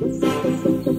Thank 0.00 0.86
you. 0.86 0.93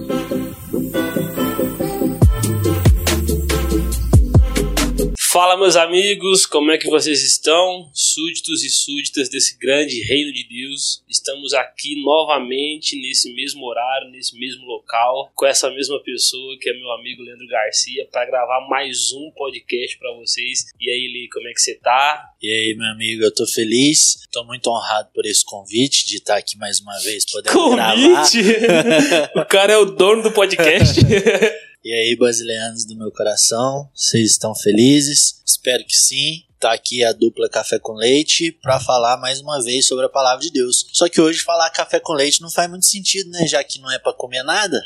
Fala, 5.56 5.64
meus 5.64 5.76
amigos, 5.76 6.44
como 6.44 6.70
é 6.70 6.76
que 6.76 6.86
vocês 6.86 7.22
estão? 7.22 7.90
Súditos 7.94 8.62
e 8.62 8.68
súditas 8.68 9.30
desse 9.30 9.56
grande 9.56 10.02
reino 10.02 10.30
de 10.30 10.46
Deus. 10.46 11.02
Estamos 11.08 11.54
aqui 11.54 12.02
novamente, 12.04 12.94
nesse 13.00 13.32
mesmo 13.34 13.64
horário, 13.64 14.10
nesse 14.10 14.38
mesmo 14.38 14.66
local, 14.66 15.30
com 15.34 15.46
essa 15.46 15.70
mesma 15.70 15.98
pessoa 16.02 16.58
que 16.60 16.68
é 16.68 16.74
meu 16.74 16.90
amigo 16.92 17.22
Leandro 17.22 17.46
Garcia, 17.48 18.06
para 18.12 18.26
gravar 18.26 18.68
mais 18.68 19.12
um 19.12 19.30
podcast 19.30 19.98
para 19.98 20.12
vocês. 20.16 20.66
E 20.78 20.90
aí, 20.90 21.08
Li, 21.10 21.28
como 21.30 21.48
é 21.48 21.52
que 21.54 21.60
você 21.62 21.74
tá? 21.76 22.28
E 22.42 22.50
aí, 22.50 22.74
meu 22.76 22.88
amigo, 22.88 23.22
eu 23.24 23.34
tô 23.34 23.46
feliz, 23.46 24.28
tô 24.30 24.44
muito 24.44 24.68
honrado 24.68 25.08
por 25.14 25.24
esse 25.24 25.42
convite 25.42 26.06
de 26.06 26.16
estar 26.16 26.36
aqui 26.36 26.58
mais 26.58 26.80
uma 26.80 26.98
vez 26.98 27.24
podendo 27.24 27.54
convite? 27.54 28.42
gravar. 28.42 29.30
o 29.40 29.44
cara 29.46 29.72
é 29.72 29.78
o 29.78 29.86
dono 29.86 30.22
do 30.22 30.32
podcast. 30.32 31.00
E 31.86 31.92
aí, 31.92 32.16
basileanos 32.16 32.84
do 32.84 32.96
meu 32.96 33.12
coração, 33.12 33.88
vocês 33.94 34.32
estão 34.32 34.52
felizes? 34.56 35.40
Espero 35.46 35.84
que 35.84 35.94
sim. 35.94 36.42
Tá 36.58 36.72
aqui 36.72 37.04
a 37.04 37.12
dupla 37.12 37.48
Café 37.48 37.78
com 37.78 37.92
Leite 37.92 38.50
para 38.60 38.80
falar 38.80 39.16
mais 39.18 39.40
uma 39.40 39.62
vez 39.62 39.86
sobre 39.86 40.04
a 40.04 40.08
palavra 40.08 40.44
de 40.44 40.50
Deus. 40.50 40.84
Só 40.92 41.08
que 41.08 41.20
hoje 41.20 41.44
falar 41.44 41.70
café 41.70 42.00
com 42.00 42.12
leite 42.12 42.42
não 42.42 42.50
faz 42.50 42.68
muito 42.68 42.86
sentido, 42.86 43.30
né? 43.30 43.46
Já 43.46 43.62
que 43.62 43.78
não 43.78 43.88
é 43.88 44.00
para 44.00 44.12
comer 44.12 44.42
nada. 44.42 44.76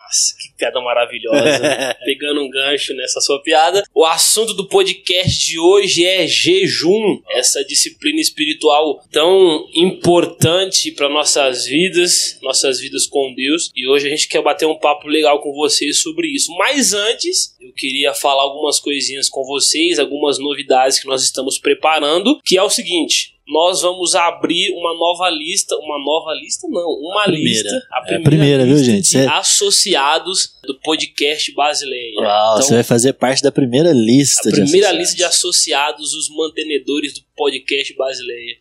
Nossa, 0.00 0.34
que 0.40 0.47
piada 0.58 0.80
maravilhosa. 0.80 1.96
Pegando 2.04 2.42
um 2.42 2.50
gancho 2.50 2.92
nessa 2.94 3.20
sua 3.20 3.40
piada. 3.40 3.84
O 3.94 4.04
assunto 4.04 4.52
do 4.52 4.66
podcast 4.66 5.46
de 5.46 5.58
hoje 5.58 6.04
é 6.04 6.26
jejum, 6.26 7.20
essa 7.30 7.64
disciplina 7.64 8.20
espiritual 8.20 9.02
tão 9.12 9.66
importante 9.74 10.90
para 10.92 11.08
nossas 11.08 11.64
vidas, 11.66 12.38
nossas 12.42 12.80
vidas 12.80 13.06
com 13.06 13.32
Deus. 13.34 13.70
E 13.74 13.88
hoje 13.88 14.08
a 14.08 14.10
gente 14.10 14.28
quer 14.28 14.42
bater 14.42 14.66
um 14.66 14.78
papo 14.78 15.08
legal 15.08 15.40
com 15.40 15.52
vocês 15.52 16.02
sobre 16.02 16.28
isso. 16.28 16.52
Mas 16.58 16.92
antes, 16.92 17.56
eu 17.60 17.72
queria 17.72 18.12
falar 18.12 18.42
algumas 18.42 18.80
coisinhas 18.80 19.28
com 19.28 19.44
vocês, 19.44 19.98
algumas 19.98 20.38
novidades 20.38 20.98
que 20.98 21.06
nós 21.06 21.22
estamos 21.22 21.58
preparando, 21.58 22.40
que 22.44 22.58
é 22.58 22.62
o 22.62 22.70
seguinte: 22.70 23.37
nós 23.48 23.80
vamos 23.80 24.14
abrir 24.14 24.70
uma 24.72 24.92
nova 24.94 25.30
lista, 25.30 25.74
uma 25.76 25.98
nova 25.98 26.34
lista 26.34 26.68
não, 26.68 26.86
uma 27.00 27.22
a 27.22 27.26
lista, 27.26 27.82
a 27.90 28.02
primeira, 28.02 28.10
é 28.10 28.16
a 28.16 28.22
primeira 28.22 28.66
viu, 28.66 28.84
gente? 28.84 29.10
De 29.10 29.26
associados 29.26 30.58
do 30.64 30.78
podcast 30.80 31.50
Basileia. 31.54 32.12
Uau, 32.20 32.56
então, 32.56 32.62
você 32.62 32.74
vai 32.74 32.84
fazer 32.84 33.14
parte 33.14 33.42
da 33.42 33.50
primeira 33.50 33.90
lista 33.92 34.50
a 34.50 34.52
de 34.52 34.60
primeira 34.60 34.92
lista 34.92 35.16
de 35.16 35.24
associados, 35.24 36.12
os 36.12 36.28
mantenedores 36.28 37.14
do 37.14 37.20
podcast 37.34 37.96
Basileia. 37.96 38.58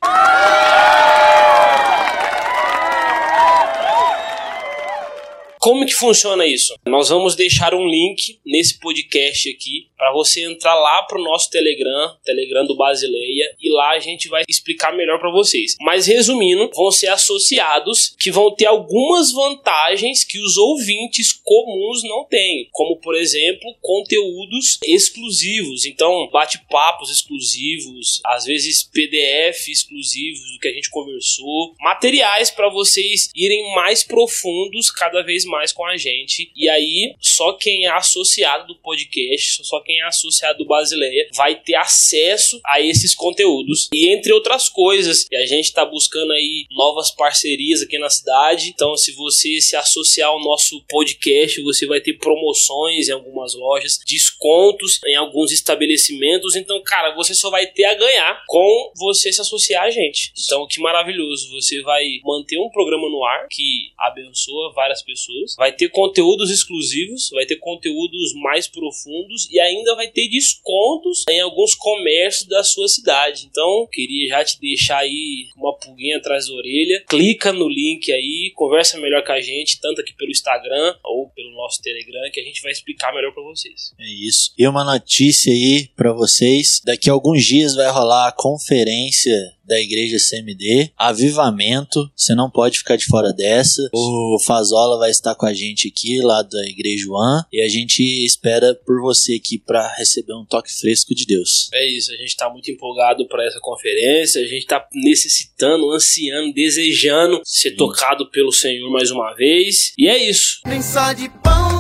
Como 5.67 5.85
que 5.85 5.93
funciona 5.93 6.45
isso? 6.45 6.73
Nós 6.85 7.09
vamos 7.09 7.35
deixar 7.35 7.73
um 7.73 7.85
link 7.85 8.39
nesse 8.45 8.79
podcast 8.79 9.49
aqui 9.49 9.89
para 9.97 10.13
você 10.13 10.45
entrar 10.45 10.73
lá 10.75 11.01
pro 11.03 11.21
nosso 11.21 11.49
Telegram, 11.49 12.15
Telegram 12.23 12.65
do 12.65 12.77
Basileia, 12.77 13.53
e 13.59 13.69
lá 13.69 13.91
a 13.91 13.99
gente 13.99 14.29
vai 14.29 14.43
explicar 14.47 14.95
melhor 14.95 15.19
para 15.19 15.29
vocês. 15.29 15.75
Mas 15.81 16.05
resumindo, 16.05 16.69
vão 16.73 16.89
ser 16.89 17.07
associados 17.07 18.15
que 18.17 18.31
vão 18.31 18.53
ter 18.55 18.67
algumas 18.67 19.33
vantagens 19.33 20.23
que 20.23 20.39
os 20.39 20.55
ouvintes 20.55 21.33
comuns 21.33 22.03
não 22.03 22.23
têm, 22.23 22.69
como 22.71 22.95
por 23.01 23.15
exemplo, 23.15 23.75
conteúdos 23.81 24.79
exclusivos. 24.85 25.85
Então, 25.85 26.29
bate-papos 26.31 27.09
exclusivos, 27.09 28.21
às 28.25 28.45
vezes 28.45 28.83
PDF 28.83 29.67
exclusivos 29.67 30.53
do 30.53 30.59
que 30.59 30.69
a 30.69 30.73
gente 30.73 30.89
conversou, 30.91 31.75
materiais 31.81 32.51
para 32.51 32.69
vocês 32.69 33.29
irem 33.35 33.75
mais 33.75 34.03
profundos 34.03 34.89
cada 34.91 35.23
vez 35.23 35.43
mais 35.43 35.56
com 35.73 35.85
a 35.85 35.97
gente. 35.97 36.51
E 36.55 36.69
aí, 36.69 37.15
só 37.19 37.53
quem 37.53 37.85
é 37.85 37.91
associado 37.91 38.67
do 38.67 38.75
podcast, 38.79 39.65
só 39.65 39.79
quem 39.81 39.99
é 39.99 40.05
associado 40.05 40.59
do 40.59 40.65
Basileia 40.65 41.29
vai 41.35 41.55
ter 41.55 41.75
acesso 41.75 42.59
a 42.65 42.81
esses 42.81 43.13
conteúdos. 43.13 43.87
E 43.93 44.09
entre 44.09 44.33
outras 44.33 44.69
coisas, 44.69 45.27
a 45.33 45.45
gente 45.45 45.65
está 45.65 45.85
buscando 45.85 46.31
aí 46.31 46.65
novas 46.71 47.11
parcerias 47.11 47.81
aqui 47.81 47.97
na 47.97 48.09
cidade. 48.09 48.69
Então, 48.69 48.95
se 48.95 49.13
você 49.13 49.59
se 49.61 49.75
associar 49.75 50.29
ao 50.29 50.43
nosso 50.43 50.83
podcast, 50.87 51.61
você 51.61 51.85
vai 51.85 52.01
ter 52.01 52.13
promoções 52.13 53.09
em 53.09 53.13
algumas 53.13 53.53
lojas, 53.55 53.99
descontos 54.05 54.99
em 55.05 55.15
alguns 55.15 55.51
estabelecimentos. 55.51 56.55
Então, 56.55 56.81
cara, 56.83 57.15
você 57.15 57.33
só 57.33 57.49
vai 57.49 57.67
ter 57.67 57.85
a 57.85 57.95
ganhar 57.95 58.43
com 58.47 58.91
você 58.95 59.31
se 59.31 59.41
associar 59.41 59.83
a 59.83 59.91
gente. 59.91 60.31
Então, 60.45 60.67
que 60.67 60.79
maravilhoso. 60.79 61.51
Você 61.51 61.81
vai 61.81 62.03
manter 62.23 62.57
um 62.57 62.69
programa 62.69 63.09
no 63.09 63.23
ar 63.23 63.47
que 63.49 63.91
abençoa 63.97 64.73
várias 64.73 65.01
pessoas, 65.01 65.36
vai 65.57 65.71
ter 65.71 65.89
conteúdos 65.89 66.49
exclusivos, 66.49 67.29
vai 67.31 67.45
ter 67.45 67.57
conteúdos 67.57 68.33
mais 68.35 68.67
profundos 68.67 69.47
e 69.51 69.59
ainda 69.59 69.95
vai 69.95 70.07
ter 70.07 70.27
descontos 70.29 71.23
em 71.29 71.39
alguns 71.41 71.75
comércios 71.75 72.47
da 72.47 72.63
sua 72.63 72.87
cidade. 72.87 73.47
Então, 73.49 73.87
queria 73.91 74.29
já 74.29 74.43
te 74.43 74.59
deixar 74.59 74.99
aí 74.99 75.47
uma 75.55 75.75
pulguinha 75.77 76.17
atrás 76.17 76.47
da 76.47 76.53
orelha. 76.53 77.03
Clica 77.07 77.51
no 77.53 77.67
link 77.67 78.11
aí, 78.11 78.51
conversa 78.55 78.99
melhor 78.99 79.23
com 79.23 79.31
a 79.31 79.41
gente, 79.41 79.79
tanto 79.79 80.01
aqui 80.01 80.13
pelo 80.13 80.31
Instagram 80.31 80.95
ou 81.03 81.29
pelo 81.29 81.51
nosso 81.51 81.81
Telegram, 81.81 82.29
que 82.31 82.39
a 82.39 82.43
gente 82.43 82.61
vai 82.61 82.71
explicar 82.71 83.13
melhor 83.13 83.33
para 83.33 83.43
vocês. 83.43 83.93
É 83.99 84.09
isso. 84.27 84.53
E 84.57 84.67
uma 84.67 84.83
notícia 84.83 85.51
aí 85.51 85.87
para 85.95 86.13
vocês: 86.13 86.81
daqui 86.83 87.09
a 87.09 87.13
alguns 87.13 87.43
dias 87.45 87.75
vai 87.75 87.89
rolar 87.89 88.27
a 88.27 88.31
conferência 88.31 89.56
da 89.67 89.79
igreja 89.79 90.17
CMD, 90.17 90.91
avivamento, 90.97 92.09
você 92.15 92.33
não 92.33 92.49
pode 92.49 92.79
ficar 92.79 92.95
de 92.95 93.05
fora 93.05 93.33
dessa. 93.33 93.89
O 93.93 94.37
Fazola 94.45 94.97
vai 94.97 95.11
estar 95.11 95.35
com 95.35 95.45
a 95.45 95.53
gente 95.53 95.89
aqui, 95.89 96.21
lá 96.21 96.41
da 96.41 96.65
igreja 96.67 97.05
One, 97.09 97.43
e 97.51 97.61
a 97.61 97.67
gente 97.67 98.01
espera 98.25 98.73
por 98.73 99.01
você 99.01 99.35
aqui 99.35 99.59
para 99.59 99.93
receber 99.95 100.33
um 100.33 100.45
toque 100.45 100.71
fresco 100.71 101.13
de 101.13 101.25
Deus. 101.25 101.69
É 101.73 101.87
isso, 101.89 102.11
a 102.11 102.15
gente 102.15 102.29
está 102.29 102.49
muito 102.49 102.71
empolgado 102.71 103.27
para 103.27 103.45
essa 103.45 103.59
conferência, 103.59 104.41
a 104.41 104.45
gente 104.45 104.63
está 104.63 104.87
necessitando, 104.93 105.91
ansiando, 105.91 106.53
desejando 106.53 107.41
ser 107.43 107.71
tocado 107.71 108.29
pelo 108.29 108.51
Senhor 108.51 108.89
mais 108.89 109.11
uma 109.11 109.33
vez, 109.33 109.93
e 109.97 110.07
é 110.07 110.29
isso. 110.29 110.61
Nem 110.65 110.81
só 110.81 111.11
de 111.13 111.29
pão 111.43 111.76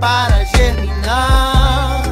para 0.00 0.44
germinar. 0.44 2.02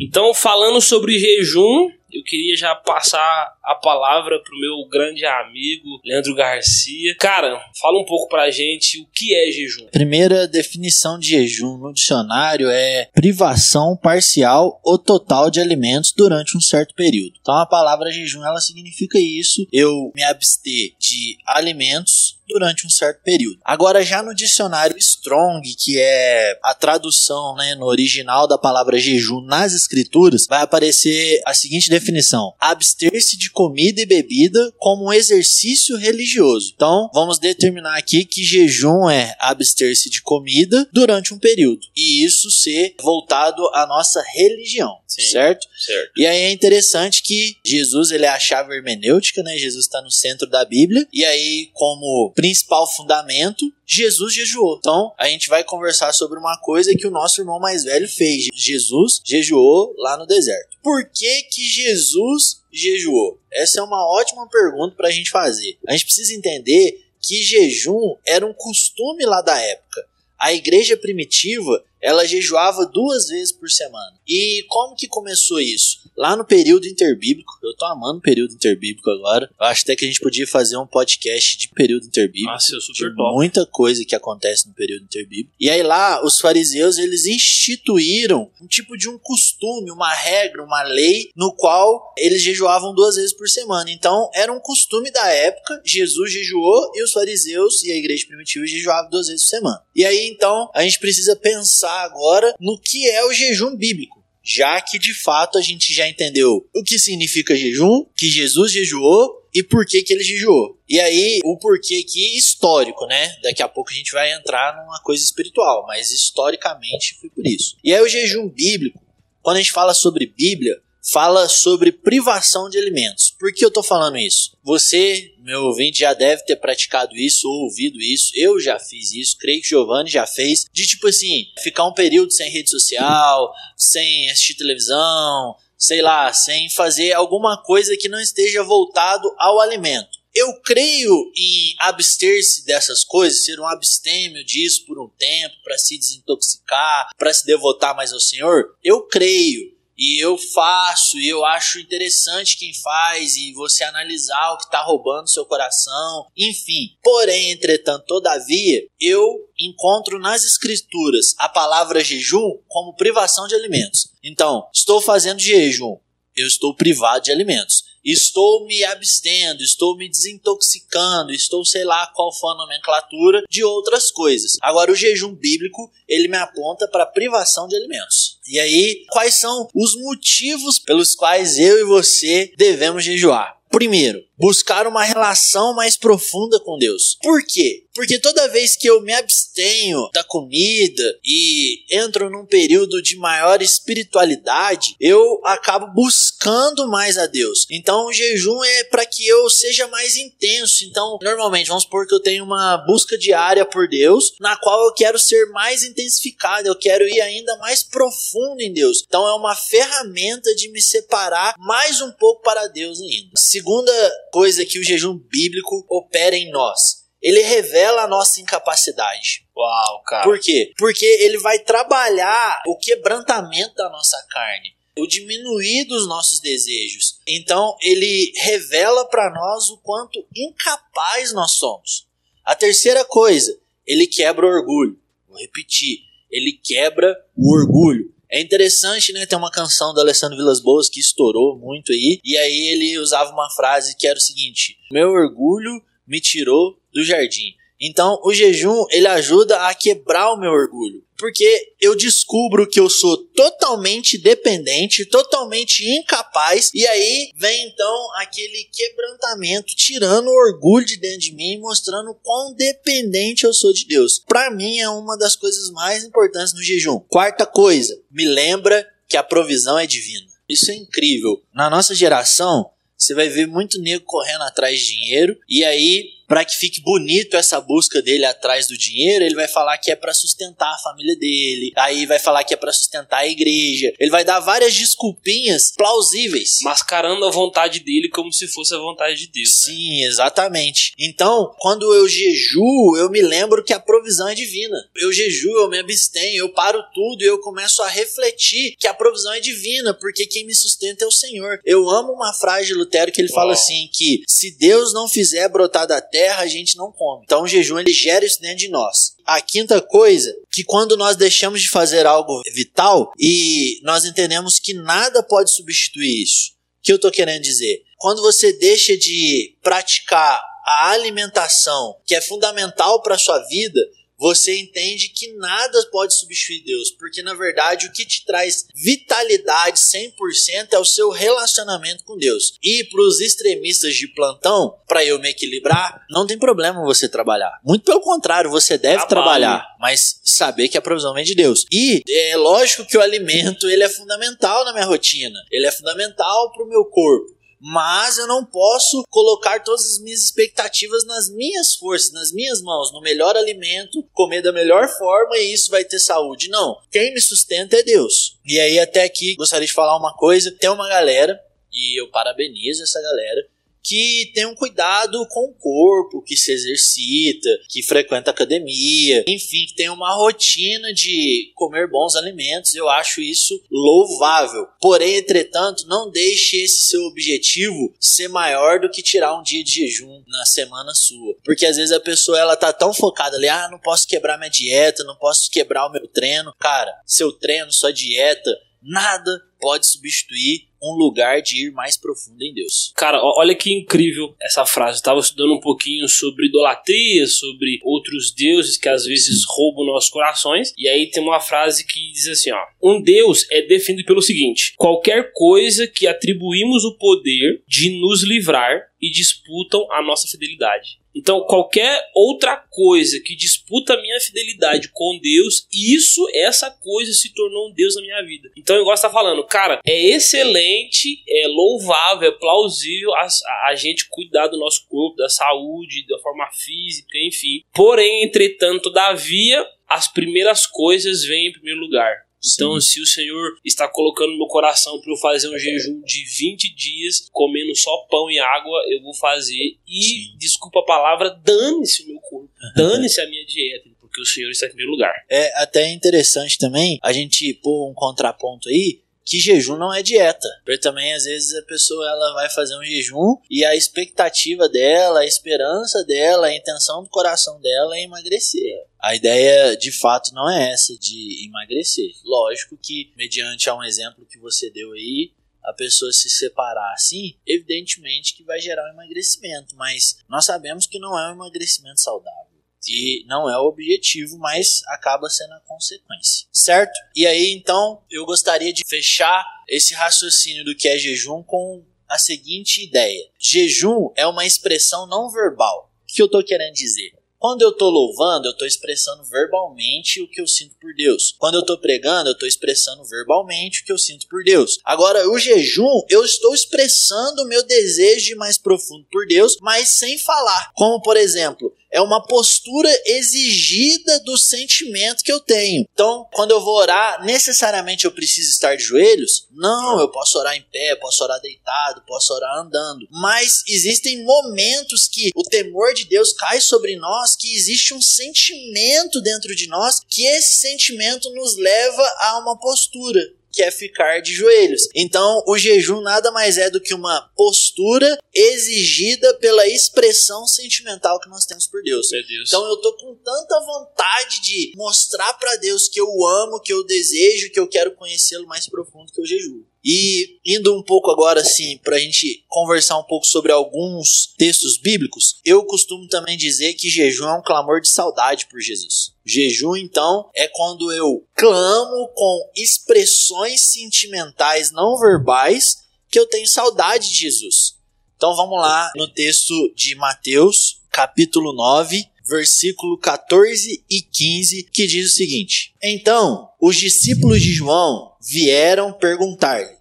Então, 0.00 0.32
falando 0.32 0.80
sobre 0.80 1.18
jejum, 1.18 1.90
eu 2.12 2.22
queria 2.24 2.56
já 2.56 2.74
passar 2.74 3.52
a 3.62 3.74
palavra 3.74 4.40
pro 4.42 4.58
meu 4.58 4.88
grande 4.88 5.26
amigo 5.26 6.00
Leandro 6.04 6.34
Garcia. 6.34 7.14
Cara, 7.18 7.60
fala 7.80 8.00
um 8.00 8.04
pouco 8.04 8.28
pra 8.28 8.50
gente 8.50 8.98
o 9.00 9.06
que 9.12 9.34
é 9.34 9.50
jejum. 9.50 9.86
Primeira 9.92 10.48
definição 10.48 11.18
de 11.18 11.28
jejum 11.28 11.76
no 11.76 11.92
dicionário 11.92 12.70
é 12.70 13.08
privação 13.12 13.96
parcial 13.96 14.80
ou 14.82 14.98
total 14.98 15.50
de 15.50 15.60
alimentos 15.60 16.12
durante 16.16 16.56
um 16.56 16.60
certo 16.60 16.94
período. 16.94 17.34
Então 17.40 17.54
a 17.54 17.66
palavra 17.66 18.10
jejum 18.10 18.44
ela 18.44 18.60
significa 18.60 19.18
isso, 19.18 19.66
eu 19.72 20.10
me 20.14 20.22
abster 20.24 20.92
de 20.98 21.36
alimentos 21.46 22.27
durante 22.48 22.86
um 22.86 22.90
certo 22.90 23.22
período. 23.22 23.58
Agora, 23.64 24.04
já 24.04 24.22
no 24.22 24.34
dicionário 24.34 24.96
Strong, 24.98 25.62
que 25.76 25.98
é 25.98 26.58
a 26.62 26.74
tradução 26.74 27.54
né, 27.56 27.74
no 27.74 27.86
original 27.86 28.46
da 28.46 28.58
palavra 28.58 28.98
jejum 28.98 29.40
nas 29.42 29.72
escrituras, 29.72 30.46
vai 30.48 30.62
aparecer 30.62 31.40
a 31.46 31.54
seguinte 31.54 31.90
definição: 31.90 32.54
abster-se 32.60 33.36
de 33.36 33.50
comida 33.50 34.00
e 34.00 34.06
bebida 34.06 34.72
como 34.78 35.06
um 35.06 35.12
exercício 35.12 35.96
religioso. 35.96 36.72
Então, 36.74 37.10
vamos 37.12 37.38
determinar 37.38 37.96
aqui 37.96 38.24
que 38.24 38.42
jejum 38.42 39.08
é 39.08 39.36
abster-se 39.38 40.10
de 40.10 40.22
comida 40.22 40.88
durante 40.92 41.34
um 41.34 41.38
período 41.38 41.86
e 41.96 42.24
isso 42.24 42.50
ser 42.50 42.94
voltado 43.00 43.62
à 43.74 43.86
nossa 43.86 44.22
religião, 44.34 44.98
Sim, 45.06 45.22
certo? 45.22 45.66
Certo. 45.76 46.12
E 46.16 46.26
aí 46.26 46.42
é 46.42 46.52
interessante 46.52 47.22
que 47.22 47.56
Jesus 47.64 48.10
ele 48.10 48.24
é 48.24 48.28
a 48.28 48.38
chave 48.38 48.74
hermenêutica, 48.74 49.42
né? 49.42 49.56
Jesus 49.56 49.86
está 49.86 50.00
no 50.02 50.10
centro 50.10 50.48
da 50.48 50.64
Bíblia 50.64 51.06
e 51.12 51.24
aí 51.24 51.70
como 51.72 52.32
principal 52.38 52.86
fundamento 52.94 53.64
Jesus 53.84 54.32
jejuou. 54.32 54.76
Então, 54.78 55.12
a 55.18 55.28
gente 55.28 55.48
vai 55.48 55.64
conversar 55.64 56.12
sobre 56.12 56.38
uma 56.38 56.56
coisa 56.60 56.94
que 56.94 57.04
o 57.04 57.10
nosso 57.10 57.40
irmão 57.40 57.58
mais 57.58 57.82
velho 57.82 58.08
fez. 58.08 58.46
Jesus 58.54 59.20
jejuou 59.24 59.92
lá 59.98 60.16
no 60.16 60.24
deserto. 60.24 60.76
Por 60.80 61.04
que 61.12 61.42
que 61.50 61.62
Jesus 61.64 62.62
jejuou? 62.72 63.40
Essa 63.52 63.80
é 63.80 63.82
uma 63.82 64.08
ótima 64.20 64.48
pergunta 64.48 64.94
para 64.94 65.08
a 65.08 65.10
gente 65.10 65.30
fazer. 65.30 65.78
A 65.88 65.92
gente 65.92 66.04
precisa 66.04 66.32
entender 66.32 67.04
que 67.20 67.42
jejum 67.42 68.14
era 68.24 68.46
um 68.46 68.54
costume 68.54 69.26
lá 69.26 69.42
da 69.42 69.58
época. 69.60 70.06
A 70.38 70.54
igreja 70.54 70.96
primitiva 70.96 71.84
ela 72.00 72.24
jejuava 72.24 72.86
duas 72.86 73.26
vezes 73.26 73.50
por 73.50 73.68
semana. 73.68 74.16
E 74.28 74.64
como 74.68 74.94
que 74.94 75.08
começou 75.08 75.58
isso? 75.58 75.98
Lá 76.16 76.36
no 76.36 76.44
período 76.44 76.86
interbíblico, 76.86 77.54
eu 77.62 77.74
tô 77.76 77.86
amando 77.86 78.18
o 78.18 78.22
período 78.22 78.52
interbíblico 78.52 79.08
agora. 79.08 79.48
Eu 79.58 79.66
acho 79.66 79.82
até 79.82 79.96
que 79.96 80.04
a 80.04 80.08
gente 80.08 80.20
podia 80.20 80.46
fazer 80.46 80.76
um 80.76 80.86
podcast 80.86 81.56
de 81.56 81.68
período 81.68 82.06
interbíblico. 82.06 82.52
Nossa, 82.52 82.74
eu 82.74 82.80
super 82.80 83.10
de 83.10 83.16
top. 83.16 83.34
muita 83.34 83.64
coisa 83.64 84.04
que 84.04 84.14
acontece 84.14 84.68
no 84.68 84.74
período 84.74 85.04
interbíblico. 85.04 85.54
E 85.58 85.70
aí 85.70 85.82
lá, 85.82 86.22
os 86.24 86.40
fariseus, 86.40 86.98
eles 86.98 87.24
instituíram 87.24 88.50
um 88.60 88.66
tipo 88.66 88.98
de 88.98 89.08
um 89.08 89.16
costume, 89.18 89.90
uma 89.90 90.12
regra, 90.12 90.62
uma 90.62 90.82
lei, 90.82 91.30
no 91.34 91.54
qual 91.54 92.12
eles 92.18 92.42
jejuavam 92.42 92.94
duas 92.94 93.14
vezes 93.14 93.32
por 93.32 93.48
semana. 93.48 93.90
Então, 93.90 94.28
era 94.34 94.52
um 94.52 94.60
costume 94.60 95.10
da 95.10 95.26
época, 95.28 95.80
Jesus 95.86 96.32
jejuou 96.32 96.90
e 96.94 97.02
os 97.02 97.12
fariseus 97.12 97.82
e 97.84 97.92
a 97.92 97.96
igreja 97.96 98.26
primitiva 98.26 98.66
jejuavam 98.66 99.08
duas 99.08 99.28
vezes 99.28 99.44
por 99.44 99.50
semana. 99.50 99.82
E 99.94 100.04
aí, 100.04 100.28
então, 100.28 100.68
a 100.74 100.82
gente 100.82 100.98
precisa 100.98 101.34
pensar 101.36 102.02
agora 102.02 102.54
no 102.60 102.78
que 102.78 103.08
é 103.08 103.24
o 103.24 103.32
jejum 103.32 103.76
bíblico 103.76 104.17
já 104.48 104.80
que 104.80 104.98
de 104.98 105.12
fato 105.12 105.58
a 105.58 105.60
gente 105.60 105.92
já 105.92 106.08
entendeu 106.08 106.66
o 106.74 106.82
que 106.82 106.98
significa 106.98 107.54
jejum, 107.54 108.06
que 108.16 108.30
Jesus 108.30 108.72
jejuou 108.72 109.38
e 109.54 109.62
por 109.62 109.84
que, 109.84 110.02
que 110.02 110.12
ele 110.14 110.24
jejuou. 110.24 110.78
E 110.88 110.98
aí, 110.98 111.40
o 111.44 111.58
porquê 111.58 112.02
aqui 112.06 112.36
histórico, 112.36 113.06
né? 113.06 113.36
Daqui 113.42 113.62
a 113.62 113.68
pouco 113.68 113.90
a 113.90 113.94
gente 113.94 114.12
vai 114.12 114.32
entrar 114.32 114.74
numa 114.76 115.00
coisa 115.02 115.22
espiritual, 115.22 115.84
mas 115.86 116.10
historicamente 116.10 117.18
foi 117.20 117.28
por 117.28 117.46
isso. 117.46 117.76
E 117.84 117.94
aí, 117.94 118.00
o 118.00 118.08
jejum 118.08 118.48
bíblico, 118.48 119.00
quando 119.42 119.56
a 119.56 119.60
gente 119.60 119.72
fala 119.72 119.92
sobre 119.92 120.26
Bíblia, 120.26 120.80
fala 121.12 121.48
sobre 121.48 121.92
privação 121.92 122.68
de 122.68 122.78
alimentos. 122.78 123.34
Por 123.38 123.52
que 123.52 123.64
eu 123.64 123.70
tô 123.70 123.82
falando 123.82 124.18
isso? 124.18 124.56
Você, 124.62 125.32
meu 125.38 125.64
ouvinte, 125.64 126.00
já 126.00 126.12
deve 126.12 126.44
ter 126.44 126.56
praticado 126.56 127.16
isso 127.16 127.48
ou 127.48 127.64
ouvido 127.64 128.00
isso. 128.00 128.32
Eu 128.34 128.60
já 128.60 128.78
fiz 128.78 129.12
isso, 129.12 129.36
creio 129.38 129.62
que 129.62 129.68
Giovanni 129.68 130.10
já 130.10 130.26
fez. 130.26 130.64
De 130.72 130.86
tipo 130.86 131.08
assim, 131.08 131.46
ficar 131.62 131.86
um 131.86 131.94
período 131.94 132.32
sem 132.32 132.50
rede 132.50 132.70
social, 132.70 133.52
sem 133.76 134.30
assistir 134.30 134.56
televisão, 134.56 135.56
sei 135.76 136.02
lá, 136.02 136.32
sem 136.32 136.68
fazer 136.70 137.12
alguma 137.12 137.62
coisa 137.62 137.96
que 137.96 138.08
não 138.08 138.20
esteja 138.20 138.62
voltado 138.62 139.32
ao 139.38 139.60
alimento. 139.60 140.18
Eu 140.34 140.60
creio 140.60 141.32
em 141.36 141.74
abster-se 141.78 142.64
dessas 142.64 143.02
coisas, 143.02 143.44
ser 143.44 143.58
um 143.58 143.66
abstêmio 143.66 144.44
disso 144.44 144.84
por 144.86 145.00
um 145.00 145.08
tempo, 145.08 145.54
para 145.64 145.78
se 145.78 145.98
desintoxicar, 145.98 147.08
para 147.16 147.32
se 147.32 147.46
devotar 147.46 147.96
mais 147.96 148.12
ao 148.12 148.20
Senhor. 148.20 148.76
Eu 148.84 149.02
creio 149.02 149.77
e 149.98 150.22
eu 150.22 150.38
faço, 150.38 151.18
e 151.18 151.28
eu 151.28 151.44
acho 151.44 151.80
interessante 151.80 152.56
quem 152.56 152.72
faz, 152.74 153.36
e 153.36 153.52
você 153.52 153.82
analisar 153.82 154.52
o 154.52 154.58
que 154.58 154.64
está 154.64 154.80
roubando 154.82 155.28
seu 155.28 155.44
coração, 155.44 156.26
enfim. 156.36 156.96
Porém, 157.02 157.50
entretanto, 157.50 158.04
todavia, 158.06 158.86
eu 159.00 159.36
encontro 159.58 160.20
nas 160.20 160.44
escrituras 160.44 161.34
a 161.38 161.48
palavra 161.48 162.04
jejum 162.04 162.58
como 162.68 162.94
privação 162.94 163.48
de 163.48 163.56
alimentos. 163.56 164.12
Então, 164.22 164.68
estou 164.72 165.00
fazendo 165.00 165.40
jejum, 165.40 165.98
eu 166.36 166.46
estou 166.46 166.76
privado 166.76 167.24
de 167.24 167.32
alimentos. 167.32 167.87
Estou 168.04 168.66
me 168.66 168.84
abstendo, 168.84 169.62
estou 169.62 169.96
me 169.96 170.08
desintoxicando, 170.08 171.32
estou 171.32 171.64
sei 171.64 171.84
lá 171.84 172.06
qual 172.14 172.32
for 172.32 172.52
a 172.52 172.56
nomenclatura 172.56 173.42
de 173.48 173.64
outras 173.64 174.10
coisas. 174.10 174.56
Agora, 174.62 174.92
o 174.92 174.96
jejum 174.96 175.34
bíblico, 175.34 175.90
ele 176.08 176.28
me 176.28 176.36
aponta 176.36 176.88
para 176.88 177.06
privação 177.06 177.66
de 177.68 177.76
alimentos. 177.76 178.38
E 178.46 178.58
aí, 178.58 179.04
quais 179.10 179.34
são 179.34 179.68
os 179.74 179.94
motivos 179.96 180.78
pelos 180.78 181.14
quais 181.14 181.58
eu 181.58 181.80
e 181.80 181.84
você 181.84 182.52
devemos 182.56 183.04
jejuar? 183.04 183.58
Primeiro, 183.70 184.24
buscar 184.38 184.86
uma 184.86 185.04
relação 185.04 185.74
mais 185.74 185.96
profunda 185.96 186.60
com 186.60 186.78
Deus. 186.78 187.18
Por 187.22 187.44
quê? 187.44 187.84
Porque 187.98 188.20
toda 188.20 188.46
vez 188.46 188.76
que 188.76 188.88
eu 188.88 189.00
me 189.00 189.12
abstenho 189.12 190.08
da 190.14 190.22
comida 190.22 191.18
e 191.24 191.84
entro 191.90 192.30
num 192.30 192.46
período 192.46 193.02
de 193.02 193.16
maior 193.16 193.60
espiritualidade, 193.60 194.94
eu 195.00 195.40
acabo 195.44 195.92
buscando 195.92 196.88
mais 196.88 197.18
a 197.18 197.26
Deus. 197.26 197.66
Então, 197.68 198.06
o 198.06 198.12
jejum 198.12 198.62
é 198.62 198.84
para 198.84 199.04
que 199.04 199.26
eu 199.26 199.50
seja 199.50 199.88
mais 199.88 200.16
intenso. 200.16 200.84
Então, 200.84 201.18
normalmente, 201.20 201.66
vamos 201.66 201.82
supor 201.82 202.06
que 202.06 202.14
eu 202.14 202.22
tenho 202.22 202.44
uma 202.44 202.76
busca 202.86 203.18
diária 203.18 203.64
por 203.64 203.88
Deus, 203.88 204.32
na 204.38 204.56
qual 204.56 204.86
eu 204.86 204.94
quero 204.94 205.18
ser 205.18 205.46
mais 205.46 205.82
intensificado, 205.82 206.68
eu 206.68 206.78
quero 206.78 207.04
ir 207.04 207.20
ainda 207.20 207.56
mais 207.56 207.82
profundo 207.82 208.60
em 208.60 208.72
Deus. 208.72 209.02
Então, 209.08 209.26
é 209.26 209.34
uma 209.34 209.56
ferramenta 209.56 210.54
de 210.54 210.70
me 210.70 210.80
separar 210.80 211.54
mais 211.58 212.00
um 212.00 212.12
pouco 212.12 212.42
para 212.42 212.68
Deus 212.68 213.00
ainda. 213.00 213.30
Segunda 213.34 213.92
coisa 214.32 214.64
que 214.64 214.78
o 214.78 214.84
jejum 214.84 215.16
bíblico 215.16 215.84
opera 215.88 216.36
em 216.36 216.50
nós. 216.50 217.06
Ele 217.20 217.42
revela 217.42 218.02
a 218.02 218.08
nossa 218.08 218.40
incapacidade. 218.40 219.46
Uau, 219.56 220.02
cara. 220.04 220.24
Por 220.24 220.38
quê? 220.38 220.72
Porque 220.78 221.04
ele 221.04 221.38
vai 221.38 221.58
trabalhar 221.58 222.62
o 222.66 222.76
quebrantamento 222.76 223.74
da 223.74 223.90
nossa 223.90 224.16
carne, 224.30 224.72
o 224.96 225.06
diminuir 225.06 225.84
dos 225.86 226.06
nossos 226.06 226.40
desejos. 226.40 227.18
Então, 227.26 227.76
ele 227.82 228.32
revela 228.36 229.04
para 229.08 229.32
nós 229.32 229.68
o 229.70 229.78
quanto 229.78 230.24
incapaz 230.34 231.32
nós 231.32 231.52
somos. 231.52 232.06
A 232.44 232.54
terceira 232.54 233.04
coisa, 233.04 233.58
ele 233.84 234.06
quebra 234.06 234.46
o 234.46 234.48
orgulho. 234.48 234.98
Vou 235.28 235.38
repetir, 235.38 235.98
ele 236.30 236.52
quebra 236.52 237.16
o 237.36 237.52
orgulho. 237.52 238.14
É 238.30 238.40
interessante, 238.40 239.12
né? 239.12 239.24
Tem 239.24 239.38
uma 239.38 239.50
canção 239.50 239.94
do 239.94 240.00
Alessandro 240.00 240.36
Vilas 240.36 240.60
Boas 240.60 240.88
que 240.88 241.00
estourou 241.00 241.58
muito 241.58 241.92
aí. 241.92 242.20
E 242.22 242.36
aí 242.36 242.68
ele 242.68 242.98
usava 242.98 243.32
uma 243.32 243.48
frase 243.50 243.96
que 243.96 244.06
era 244.06 244.18
o 244.18 244.22
seguinte: 244.22 244.76
Meu 244.90 245.10
orgulho 245.10 245.82
me 246.06 246.20
tirou 246.20 246.78
do 246.92 247.02
jardim. 247.02 247.54
Então, 247.80 248.20
o 248.24 248.34
jejum, 248.34 248.86
ele 248.90 249.06
ajuda 249.06 249.68
a 249.68 249.74
quebrar 249.74 250.32
o 250.32 250.36
meu 250.36 250.50
orgulho. 250.50 251.04
Porque 251.18 251.72
eu 251.80 251.96
descubro 251.96 252.68
que 252.68 252.78
eu 252.78 252.88
sou 252.88 253.16
totalmente 253.34 254.16
dependente, 254.16 255.04
totalmente 255.04 255.84
incapaz, 255.84 256.70
e 256.72 256.86
aí 256.86 257.32
vem 257.36 257.66
então 257.66 258.08
aquele 258.20 258.68
quebrantamento, 258.72 259.74
tirando 259.74 260.28
o 260.28 260.48
orgulho 260.48 260.86
de 260.86 260.96
dentro 260.96 261.18
de 261.18 261.34
mim, 261.34 261.58
mostrando 261.58 262.14
quão 262.22 262.54
dependente 262.54 263.44
eu 263.44 263.52
sou 263.52 263.72
de 263.72 263.84
Deus. 263.86 264.20
Para 264.20 264.50
mim 264.50 264.78
é 264.78 264.88
uma 264.88 265.18
das 265.18 265.34
coisas 265.34 265.70
mais 265.70 266.04
importantes 266.04 266.54
no 266.54 266.62
jejum. 266.62 267.00
Quarta 267.08 267.44
coisa, 267.44 268.00
me 268.10 268.24
lembra 268.24 268.86
que 269.08 269.16
a 269.16 269.22
provisão 269.22 269.76
é 269.76 269.86
divina. 269.86 270.28
Isso 270.48 270.70
é 270.70 270.74
incrível. 270.74 271.42
Na 271.52 271.68
nossa 271.68 271.94
geração, 271.94 272.70
você 272.96 273.14
vai 273.14 273.28
ver 273.28 273.46
muito 273.46 273.80
nego 273.80 274.04
correndo 274.04 274.42
atrás 274.42 274.78
de 274.78 274.86
dinheiro, 274.86 275.36
e 275.48 275.64
aí 275.64 276.17
para 276.28 276.44
que 276.44 276.54
fique 276.56 276.82
bonito 276.82 277.36
essa 277.36 277.58
busca 277.60 278.02
dele 278.02 278.26
atrás 278.26 278.66
do 278.68 278.76
dinheiro, 278.76 279.24
ele 279.24 279.34
vai 279.34 279.48
falar 279.48 279.78
que 279.78 279.90
é 279.90 279.96
para 279.96 280.12
sustentar 280.12 280.70
a 280.72 280.78
família 280.78 281.16
dele, 281.18 281.72
aí 281.74 282.04
vai 282.04 282.18
falar 282.18 282.44
que 282.44 282.52
é 282.52 282.56
para 282.56 282.72
sustentar 282.72 283.20
a 283.20 283.26
igreja. 283.26 283.92
Ele 283.98 284.10
vai 284.10 284.24
dar 284.24 284.38
várias 284.40 284.74
desculpinhas 284.74 285.72
plausíveis. 285.76 286.58
Mascarando 286.62 287.24
a 287.24 287.30
vontade 287.30 287.80
dele 287.80 288.10
como 288.10 288.30
se 288.32 288.46
fosse 288.46 288.74
a 288.74 288.78
vontade 288.78 289.16
de 289.16 289.32
Deus. 289.32 289.48
né? 289.48 289.74
Sim, 289.74 290.04
exatamente. 290.04 290.92
Então, 290.98 291.54
quando 291.58 291.94
eu 291.94 292.06
jejuo, 292.06 292.96
eu 292.98 293.08
me 293.08 293.22
lembro 293.22 293.64
que 293.64 293.72
a 293.72 293.80
provisão 293.80 294.28
é 294.28 294.34
divina. 294.34 294.76
Eu 294.96 295.10
jejuo, 295.10 295.56
eu 295.58 295.70
me 295.70 295.78
abstenho, 295.78 296.40
eu 296.40 296.52
paro 296.52 296.82
tudo 296.94 297.22
e 297.22 297.26
eu 297.26 297.38
começo 297.40 297.82
a 297.82 297.88
refletir 297.88 298.76
que 298.78 298.86
a 298.86 298.92
provisão 298.92 299.32
é 299.32 299.40
divina, 299.40 299.94
porque 299.94 300.26
quem 300.26 300.44
me 300.44 300.54
sustenta 300.54 301.04
é 301.04 301.08
o 301.08 301.12
Senhor. 301.12 301.58
Eu 301.64 301.88
amo 301.88 302.12
uma 302.12 302.34
frase 302.34 302.66
de 302.66 302.74
Lutero 302.74 303.10
que 303.10 303.20
ele 303.20 303.28
fala 303.28 303.52
Uau. 303.52 303.54
assim 303.54 303.88
que 303.92 304.22
se 304.26 304.50
Deus 304.58 304.92
não 304.92 305.08
fizer 305.08 305.48
brotar 305.48 305.86
da 305.86 306.00
terra, 306.00 306.17
a 306.26 306.46
gente 306.46 306.76
não 306.76 306.90
come. 306.90 307.24
Então 307.24 307.42
o 307.42 307.48
jejum 307.48 307.78
ele 307.78 307.92
gera 307.92 308.24
isso 308.24 308.40
dentro 308.40 308.58
de 308.58 308.68
nós. 308.68 309.14
A 309.24 309.40
quinta 309.40 309.80
coisa, 309.80 310.34
que 310.50 310.64
quando 310.64 310.96
nós 310.96 311.16
deixamos 311.16 311.62
de 311.62 311.68
fazer 311.68 312.06
algo 312.06 312.42
vital 312.52 313.12
e 313.18 313.80
nós 313.82 314.04
entendemos 314.04 314.58
que 314.58 314.74
nada 314.74 315.22
pode 315.22 315.54
substituir 315.54 316.22
isso. 316.22 316.52
O 316.80 316.82
que 316.82 316.92
eu 316.92 316.98
tô 316.98 317.10
querendo 317.10 317.42
dizer? 317.42 317.82
Quando 317.98 318.22
você 318.22 318.52
deixa 318.52 318.96
de 318.96 319.56
praticar 319.62 320.42
a 320.66 320.90
alimentação, 320.90 321.96
que 322.04 322.14
é 322.14 322.20
fundamental 322.20 323.00
para 323.02 323.18
sua 323.18 323.38
vida, 323.46 323.80
você 324.18 324.58
entende 324.58 325.08
que 325.08 325.32
nada 325.34 325.78
pode 325.90 326.14
substituir 326.18 326.64
Deus, 326.64 326.90
porque 326.90 327.22
na 327.22 327.34
verdade 327.34 327.86
o 327.86 327.92
que 327.92 328.04
te 328.04 328.24
traz 328.24 328.66
vitalidade 328.74 329.78
100% 329.78 330.72
é 330.72 330.78
o 330.78 330.84
seu 330.84 331.10
relacionamento 331.10 332.04
com 332.04 332.16
Deus. 332.16 332.54
E 332.62 332.84
para 332.84 333.02
os 333.02 333.20
extremistas 333.20 333.94
de 333.94 334.08
plantão, 334.08 334.76
para 334.86 335.04
eu 335.04 335.18
me 335.18 335.28
equilibrar, 335.28 336.04
não 336.10 336.26
tem 336.26 336.38
problema 336.38 336.84
você 336.84 337.08
trabalhar. 337.08 337.60
Muito 337.64 337.84
pelo 337.84 338.00
contrário, 338.00 338.50
você 338.50 338.76
deve 338.76 339.06
Trabalhe. 339.06 339.08
trabalhar, 339.08 339.76
mas 339.80 340.20
saber 340.24 340.68
que 340.68 340.76
a 340.78 340.82
provisão 340.82 341.14
vem 341.14 341.24
de 341.24 341.34
Deus. 341.34 341.64
E 341.72 342.02
é 342.08 342.36
lógico 342.36 342.84
que 342.84 342.96
o 342.98 343.02
alimento 343.02 343.68
ele 343.68 343.84
é 343.84 343.88
fundamental 343.88 344.64
na 344.64 344.72
minha 344.72 344.84
rotina, 344.86 345.38
ele 345.50 345.66
é 345.66 345.72
fundamental 345.72 346.52
para 346.52 346.64
o 346.64 346.68
meu 346.68 346.84
corpo 346.84 347.37
mas 347.60 348.18
eu 348.18 348.26
não 348.26 348.44
posso 348.44 349.02
colocar 349.08 349.62
todas 349.62 349.84
as 349.92 350.00
minhas 350.00 350.20
expectativas 350.20 351.04
nas 351.04 351.28
minhas 351.30 351.74
forças, 351.74 352.12
nas 352.12 352.32
minhas 352.32 352.62
mãos, 352.62 352.92
no 352.92 353.00
melhor 353.00 353.36
alimento, 353.36 354.02
comer 354.12 354.42
da 354.42 354.52
melhor 354.52 354.88
forma 354.88 355.36
e 355.38 355.52
isso 355.52 355.70
vai 355.70 355.84
ter 355.84 355.98
saúde. 355.98 356.48
Não. 356.48 356.76
Quem 356.90 357.12
me 357.12 357.20
sustenta 357.20 357.76
é 357.76 357.82
Deus. 357.82 358.38
E 358.44 358.58
aí, 358.58 358.78
até 358.78 359.04
aqui, 359.04 359.34
gostaria 359.36 359.66
de 359.66 359.72
falar 359.72 359.96
uma 359.96 360.14
coisa: 360.14 360.54
tem 360.58 360.70
uma 360.70 360.88
galera, 360.88 361.38
e 361.72 362.00
eu 362.00 362.10
parabenizo 362.10 362.82
essa 362.82 363.00
galera, 363.00 363.48
que 363.88 364.30
tem 364.34 364.44
um 364.44 364.54
cuidado 364.54 365.26
com 365.28 365.46
o 365.46 365.54
corpo, 365.54 366.20
que 366.20 366.36
se 366.36 366.52
exercita, 366.52 367.48
que 367.70 367.82
frequenta 367.82 368.30
academia, 368.30 369.24
enfim, 369.26 369.64
que 369.64 369.74
tem 369.74 369.88
uma 369.88 370.14
rotina 370.14 370.92
de 370.92 371.50
comer 371.54 371.88
bons 371.88 372.14
alimentos. 372.14 372.74
Eu 372.74 372.86
acho 372.86 373.22
isso 373.22 373.58
louvável. 373.70 374.66
Porém, 374.78 375.16
entretanto, 375.16 375.86
não 375.86 376.10
deixe 376.10 376.58
esse 376.58 376.82
seu 376.82 377.00
objetivo 377.04 377.94
ser 377.98 378.28
maior 378.28 378.78
do 378.78 378.90
que 378.90 379.02
tirar 379.02 379.34
um 379.38 379.42
dia 379.42 379.64
de 379.64 379.72
jejum 379.72 380.22
na 380.26 380.44
semana 380.44 380.92
sua. 380.94 381.34
Porque 381.42 381.64
às 381.64 381.76
vezes 381.76 381.92
a 381.92 382.00
pessoa 382.00 382.38
ela 382.38 382.56
tá 382.56 382.74
tão 382.74 382.92
focada 382.92 383.38
ali, 383.38 383.48
ah, 383.48 383.70
não 383.70 383.78
posso 383.78 384.06
quebrar 384.06 384.36
minha 384.36 384.50
dieta, 384.50 385.02
não 385.04 385.16
posso 385.16 385.50
quebrar 385.50 385.86
o 385.86 385.92
meu 385.92 386.06
treino. 386.08 386.52
Cara, 386.58 386.92
seu 387.06 387.32
treino, 387.32 387.72
sua 387.72 387.90
dieta, 387.90 388.54
nada 388.82 389.40
pode 389.58 389.86
substituir 389.86 390.67
um 390.82 390.94
lugar 390.94 391.40
de 391.42 391.66
ir 391.66 391.72
mais 391.72 391.96
profundo 391.96 392.42
em 392.42 392.52
Deus. 392.52 392.92
Cara, 392.96 393.20
olha 393.22 393.54
que 393.54 393.72
incrível 393.72 394.34
essa 394.40 394.64
frase. 394.64 394.96
Eu 394.96 395.00
estava 395.00 395.20
estudando 395.20 395.54
um 395.54 395.60
pouquinho 395.60 396.08
sobre 396.08 396.46
idolatria, 396.46 397.26
sobre 397.26 397.78
outros 397.82 398.32
deuses 398.34 398.76
que 398.76 398.88
às 398.88 399.04
vezes 399.04 399.44
roubam 399.48 399.86
nossos 399.86 400.10
corações. 400.10 400.72
E 400.78 400.88
aí 400.88 401.10
tem 401.10 401.22
uma 401.22 401.40
frase 401.40 401.86
que 401.86 402.12
diz 402.12 402.28
assim: 402.28 402.50
ó, 402.52 402.62
um 402.82 403.00
Deus 403.00 403.46
é 403.50 403.62
definido 403.62 404.04
pelo 404.04 404.22
seguinte: 404.22 404.74
qualquer 404.76 405.32
coisa 405.32 405.86
que 405.86 406.06
atribuímos 406.06 406.84
o 406.84 406.96
poder 406.96 407.62
de 407.66 408.00
nos 408.00 408.22
livrar 408.22 408.88
e 409.00 409.10
disputam 409.10 409.86
a 409.92 410.02
nossa 410.02 410.26
fidelidade. 410.28 410.98
Então, 411.18 411.40
qualquer 411.40 412.00
outra 412.14 412.56
coisa 412.70 413.20
que 413.24 413.34
disputa 413.34 413.94
a 413.94 414.00
minha 414.00 414.20
fidelidade 414.20 414.88
com 414.92 415.18
Deus, 415.20 415.66
isso, 415.72 416.24
essa 416.32 416.70
coisa 416.70 417.12
se 417.12 417.34
tornou 417.34 417.68
um 417.68 417.72
Deus 417.72 417.96
na 417.96 418.02
minha 418.02 418.22
vida. 418.24 418.48
Então, 418.56 418.76
eu 418.76 418.84
gosto 418.84 419.02
de 419.02 419.08
estar 419.08 419.10
falando, 419.10 419.44
cara, 419.44 419.80
é 419.84 420.00
excelente, 420.10 421.22
é 421.28 421.48
louvável, 421.48 422.28
é 422.28 422.38
plausível 422.38 423.12
a, 423.14 423.22
a, 423.26 423.70
a 423.70 423.74
gente 423.74 424.06
cuidar 424.08 424.46
do 424.46 424.58
nosso 424.58 424.86
corpo, 424.88 425.16
da 425.16 425.28
saúde, 425.28 426.06
da 426.06 426.20
forma 426.20 426.48
física, 426.52 427.18
enfim. 427.26 427.62
Porém, 427.74 428.22
entretanto, 428.22 428.84
todavia, 428.84 429.66
as 429.88 430.06
primeiras 430.06 430.66
coisas 430.66 431.24
vêm 431.24 431.48
em 431.48 431.52
primeiro 431.52 431.80
lugar. 431.80 432.27
Então, 432.54 432.80
Sim. 432.80 432.88
se 432.88 433.00
o 433.00 433.06
Senhor 433.06 433.58
está 433.64 433.88
colocando 433.88 434.30
no 434.30 434.38
meu 434.38 434.46
coração 434.46 435.00
para 435.00 435.12
eu 435.12 435.16
fazer 435.16 435.48
um 435.48 435.58
jejum 435.58 436.00
de 436.02 436.24
20 436.38 436.74
dias, 436.74 437.28
comendo 437.32 437.74
só 437.74 437.96
pão 438.10 438.30
e 438.30 438.38
água, 438.38 438.84
eu 438.88 439.02
vou 439.02 439.14
fazer. 439.14 439.76
E, 439.86 440.02
Sim. 440.02 440.36
desculpa 440.38 440.80
a 440.80 440.84
palavra, 440.84 441.30
dane-se 441.30 442.02
o 442.04 442.06
meu 442.06 442.20
corpo, 442.20 442.50
dane-se 442.76 443.20
a 443.20 443.28
minha 443.28 443.44
dieta, 443.44 443.88
porque 444.00 444.20
o 444.20 444.26
Senhor 444.26 444.50
está 444.50 444.66
em 444.66 444.70
primeiro 444.70 444.92
lugar. 444.92 445.14
É 445.28 445.62
até 445.62 445.90
interessante 445.90 446.58
também 446.58 446.98
a 447.02 447.12
gente 447.12 447.54
pôr 447.54 447.90
um 447.90 447.94
contraponto 447.94 448.68
aí 448.68 449.00
que 449.28 449.38
jejum 449.38 449.76
não 449.76 449.92
é 449.92 450.02
dieta. 450.02 450.48
Porque 450.64 450.78
também, 450.78 451.12
às 451.12 451.24
vezes, 451.24 451.54
a 451.54 451.62
pessoa 451.62 452.08
ela 452.08 452.32
vai 452.32 452.48
fazer 452.48 452.74
um 452.78 452.82
jejum 452.82 453.36
e 453.50 453.62
a 453.62 453.76
expectativa 453.76 454.66
dela, 454.68 455.20
a 455.20 455.26
esperança 455.26 456.02
dela, 456.04 456.46
a 456.46 456.56
intenção 456.56 457.02
do 457.02 457.10
coração 457.10 457.60
dela 457.60 457.94
é 457.96 458.04
emagrecer. 458.04 458.86
A 458.98 459.14
ideia, 459.14 459.76
de 459.76 459.92
fato, 459.92 460.32
não 460.32 460.50
é 460.50 460.72
essa 460.72 460.96
de 460.98 461.46
emagrecer. 461.46 462.10
Lógico 462.24 462.78
que, 462.82 463.12
mediante 463.16 463.68
a 463.68 463.74
um 463.74 463.84
exemplo 463.84 464.26
que 464.26 464.38
você 464.38 464.70
deu 464.70 464.92
aí, 464.92 465.32
a 465.62 465.74
pessoa 465.74 466.10
se 466.10 466.30
separar 466.30 466.94
assim, 466.94 467.36
evidentemente 467.46 468.34
que 468.34 468.42
vai 468.42 468.58
gerar 468.58 468.88
um 468.88 468.94
emagrecimento, 468.94 469.76
mas 469.76 470.16
nós 470.26 470.46
sabemos 470.46 470.86
que 470.86 470.98
não 470.98 471.18
é 471.18 471.28
um 471.28 471.34
emagrecimento 471.34 472.00
saudável. 472.00 472.47
E 472.86 473.24
não 473.26 473.48
é 473.48 473.58
o 473.58 473.66
objetivo, 473.66 474.38
mas 474.38 474.82
acaba 474.86 475.28
sendo 475.28 475.52
a 475.54 475.60
consequência, 475.60 476.46
certo? 476.52 476.92
E 477.14 477.26
aí 477.26 477.52
então 477.52 478.02
eu 478.10 478.24
gostaria 478.24 478.72
de 478.72 478.82
fechar 478.86 479.44
esse 479.68 479.94
raciocínio 479.94 480.64
do 480.64 480.74
que 480.74 480.88
é 480.88 480.98
jejum 480.98 481.42
com 481.42 481.84
a 482.08 482.18
seguinte 482.18 482.84
ideia: 482.84 483.30
jejum 483.38 484.10
é 484.16 484.26
uma 484.26 484.46
expressão 484.46 485.06
não 485.06 485.30
verbal. 485.30 485.92
O 486.02 486.14
que 486.14 486.22
eu 486.22 486.26
estou 486.26 486.42
querendo 486.42 486.72
dizer? 486.72 487.18
Quando 487.38 487.62
eu 487.62 487.70
estou 487.70 487.88
louvando, 487.88 488.48
eu 488.48 488.50
estou 488.50 488.66
expressando 488.66 489.22
verbalmente 489.24 490.20
o 490.20 490.28
que 490.28 490.40
eu 490.40 490.46
sinto 490.46 490.74
por 490.80 490.92
Deus. 490.92 491.36
Quando 491.38 491.54
eu 491.54 491.60
estou 491.60 491.78
pregando, 491.78 492.30
eu 492.30 492.32
estou 492.32 492.48
expressando 492.48 493.04
verbalmente 493.04 493.80
o 493.80 493.84
que 493.84 493.92
eu 493.92 493.98
sinto 493.98 494.26
por 494.26 494.42
Deus. 494.42 494.80
Agora, 494.84 495.28
o 495.30 495.38
jejum, 495.38 496.02
eu 496.08 496.24
estou 496.24 496.52
expressando 496.52 497.42
o 497.42 497.46
meu 497.46 497.62
desejo 497.64 498.36
mais 498.36 498.58
profundo 498.58 499.06
por 499.08 499.24
Deus, 499.28 499.56
mas 499.60 499.90
sem 499.90 500.18
falar. 500.18 500.72
Como, 500.74 501.00
por 501.00 501.16
exemplo, 501.16 501.72
é 501.90 502.00
uma 502.00 502.22
postura 502.22 502.90
exigida 503.06 504.20
do 504.20 504.36
sentimento 504.36 505.22
que 505.22 505.32
eu 505.32 505.40
tenho. 505.40 505.86
Então, 505.92 506.26
quando 506.32 506.50
eu 506.50 506.60
vou 506.60 506.76
orar, 506.76 507.24
necessariamente 507.24 508.04
eu 508.04 508.12
preciso 508.12 508.50
estar 508.50 508.76
de 508.76 508.82
joelhos? 508.82 509.46
Não, 509.50 510.00
eu 510.00 510.10
posso 510.10 510.38
orar 510.38 510.56
em 510.56 510.62
pé, 510.62 510.96
posso 510.96 511.24
orar 511.24 511.40
deitado, 511.40 512.02
posso 512.06 512.32
orar 512.34 512.58
andando. 512.58 513.06
Mas 513.10 513.62
existem 513.66 514.24
momentos 514.24 515.08
que 515.08 515.30
o 515.34 515.42
temor 515.42 515.94
de 515.94 516.04
Deus 516.04 516.32
cai 516.32 516.60
sobre 516.60 516.96
nós, 516.96 517.36
que 517.36 517.54
existe 517.54 517.94
um 517.94 518.02
sentimento 518.02 519.20
dentro 519.20 519.54
de 519.54 519.66
nós, 519.68 520.00
que 520.08 520.26
esse 520.26 520.60
sentimento 520.60 521.30
nos 521.34 521.56
leva 521.56 522.02
a 522.20 522.38
uma 522.38 522.58
postura 522.58 523.20
que 523.58 523.62
é 523.64 523.72
ficar 523.72 524.20
de 524.20 524.32
joelhos. 524.32 524.82
Então, 524.94 525.42
o 525.44 525.58
jejum 525.58 526.00
nada 526.00 526.30
mais 526.30 526.56
é 526.56 526.70
do 526.70 526.80
que 526.80 526.94
uma 526.94 527.28
postura 527.34 528.16
exigida 528.32 529.34
pela 529.38 529.66
expressão 529.66 530.46
sentimental 530.46 531.18
que 531.18 531.28
nós 531.28 531.44
temos 531.44 531.66
por 531.66 531.82
Deus. 531.82 532.08
Deus. 532.08 532.46
Então, 532.46 532.64
eu 532.68 532.76
tô 532.76 532.96
com 532.96 533.16
tanta 533.16 533.58
vontade 533.58 534.40
de 534.42 534.70
mostrar 534.76 535.32
para 535.34 535.56
Deus 535.56 535.88
que 535.88 536.00
eu 536.00 536.06
amo, 536.24 536.60
que 536.60 536.72
eu 536.72 536.86
desejo, 536.86 537.50
que 537.50 537.58
eu 537.58 537.66
quero 537.66 537.96
conhecê-lo 537.96 538.46
mais 538.46 538.68
profundo 538.68 539.10
que 539.10 539.20
o 539.20 539.26
jejum. 539.26 539.64
E 539.90 540.38
indo 540.44 540.78
um 540.78 540.82
pouco 540.82 541.10
agora 541.10 541.40
assim, 541.40 541.78
para 541.78 541.96
a 541.96 541.98
gente 541.98 542.44
conversar 542.46 542.98
um 542.98 543.04
pouco 543.04 543.24
sobre 543.24 543.50
alguns 543.50 544.34
textos 544.36 544.76
bíblicos, 544.76 545.40
eu 545.42 545.64
costumo 545.64 546.06
também 546.08 546.36
dizer 546.36 546.74
que 546.74 546.90
jejum 546.90 547.26
é 547.26 547.38
um 547.38 547.42
clamor 547.42 547.80
de 547.80 547.88
saudade 547.88 548.46
por 548.50 548.60
Jesus. 548.60 549.14
Jejum, 549.24 549.76
então, 549.76 550.28
é 550.36 550.46
quando 550.46 550.92
eu 550.92 551.26
clamo 551.34 552.06
com 552.14 552.50
expressões 552.54 553.72
sentimentais 553.72 554.70
não 554.72 554.98
verbais 554.98 555.78
que 556.10 556.18
eu 556.18 556.26
tenho 556.26 556.46
saudade 556.46 557.08
de 557.08 557.16
Jesus. 557.16 557.78
Então 558.14 558.36
vamos 558.36 558.60
lá 558.60 558.92
no 558.94 559.08
texto 559.08 559.72
de 559.74 559.94
Mateus, 559.94 560.82
capítulo 560.90 561.54
9, 561.54 562.04
versículo 562.26 562.98
14 562.98 563.82
e 563.88 564.02
15, 564.02 564.64
que 564.64 564.86
diz 564.86 565.12
o 565.12 565.16
seguinte: 565.16 565.72
Então 565.82 566.50
os 566.60 566.76
discípulos 566.76 567.40
de 567.40 567.54
João 567.54 568.12
vieram 568.20 568.92
perguntar-lhe: 568.92 569.77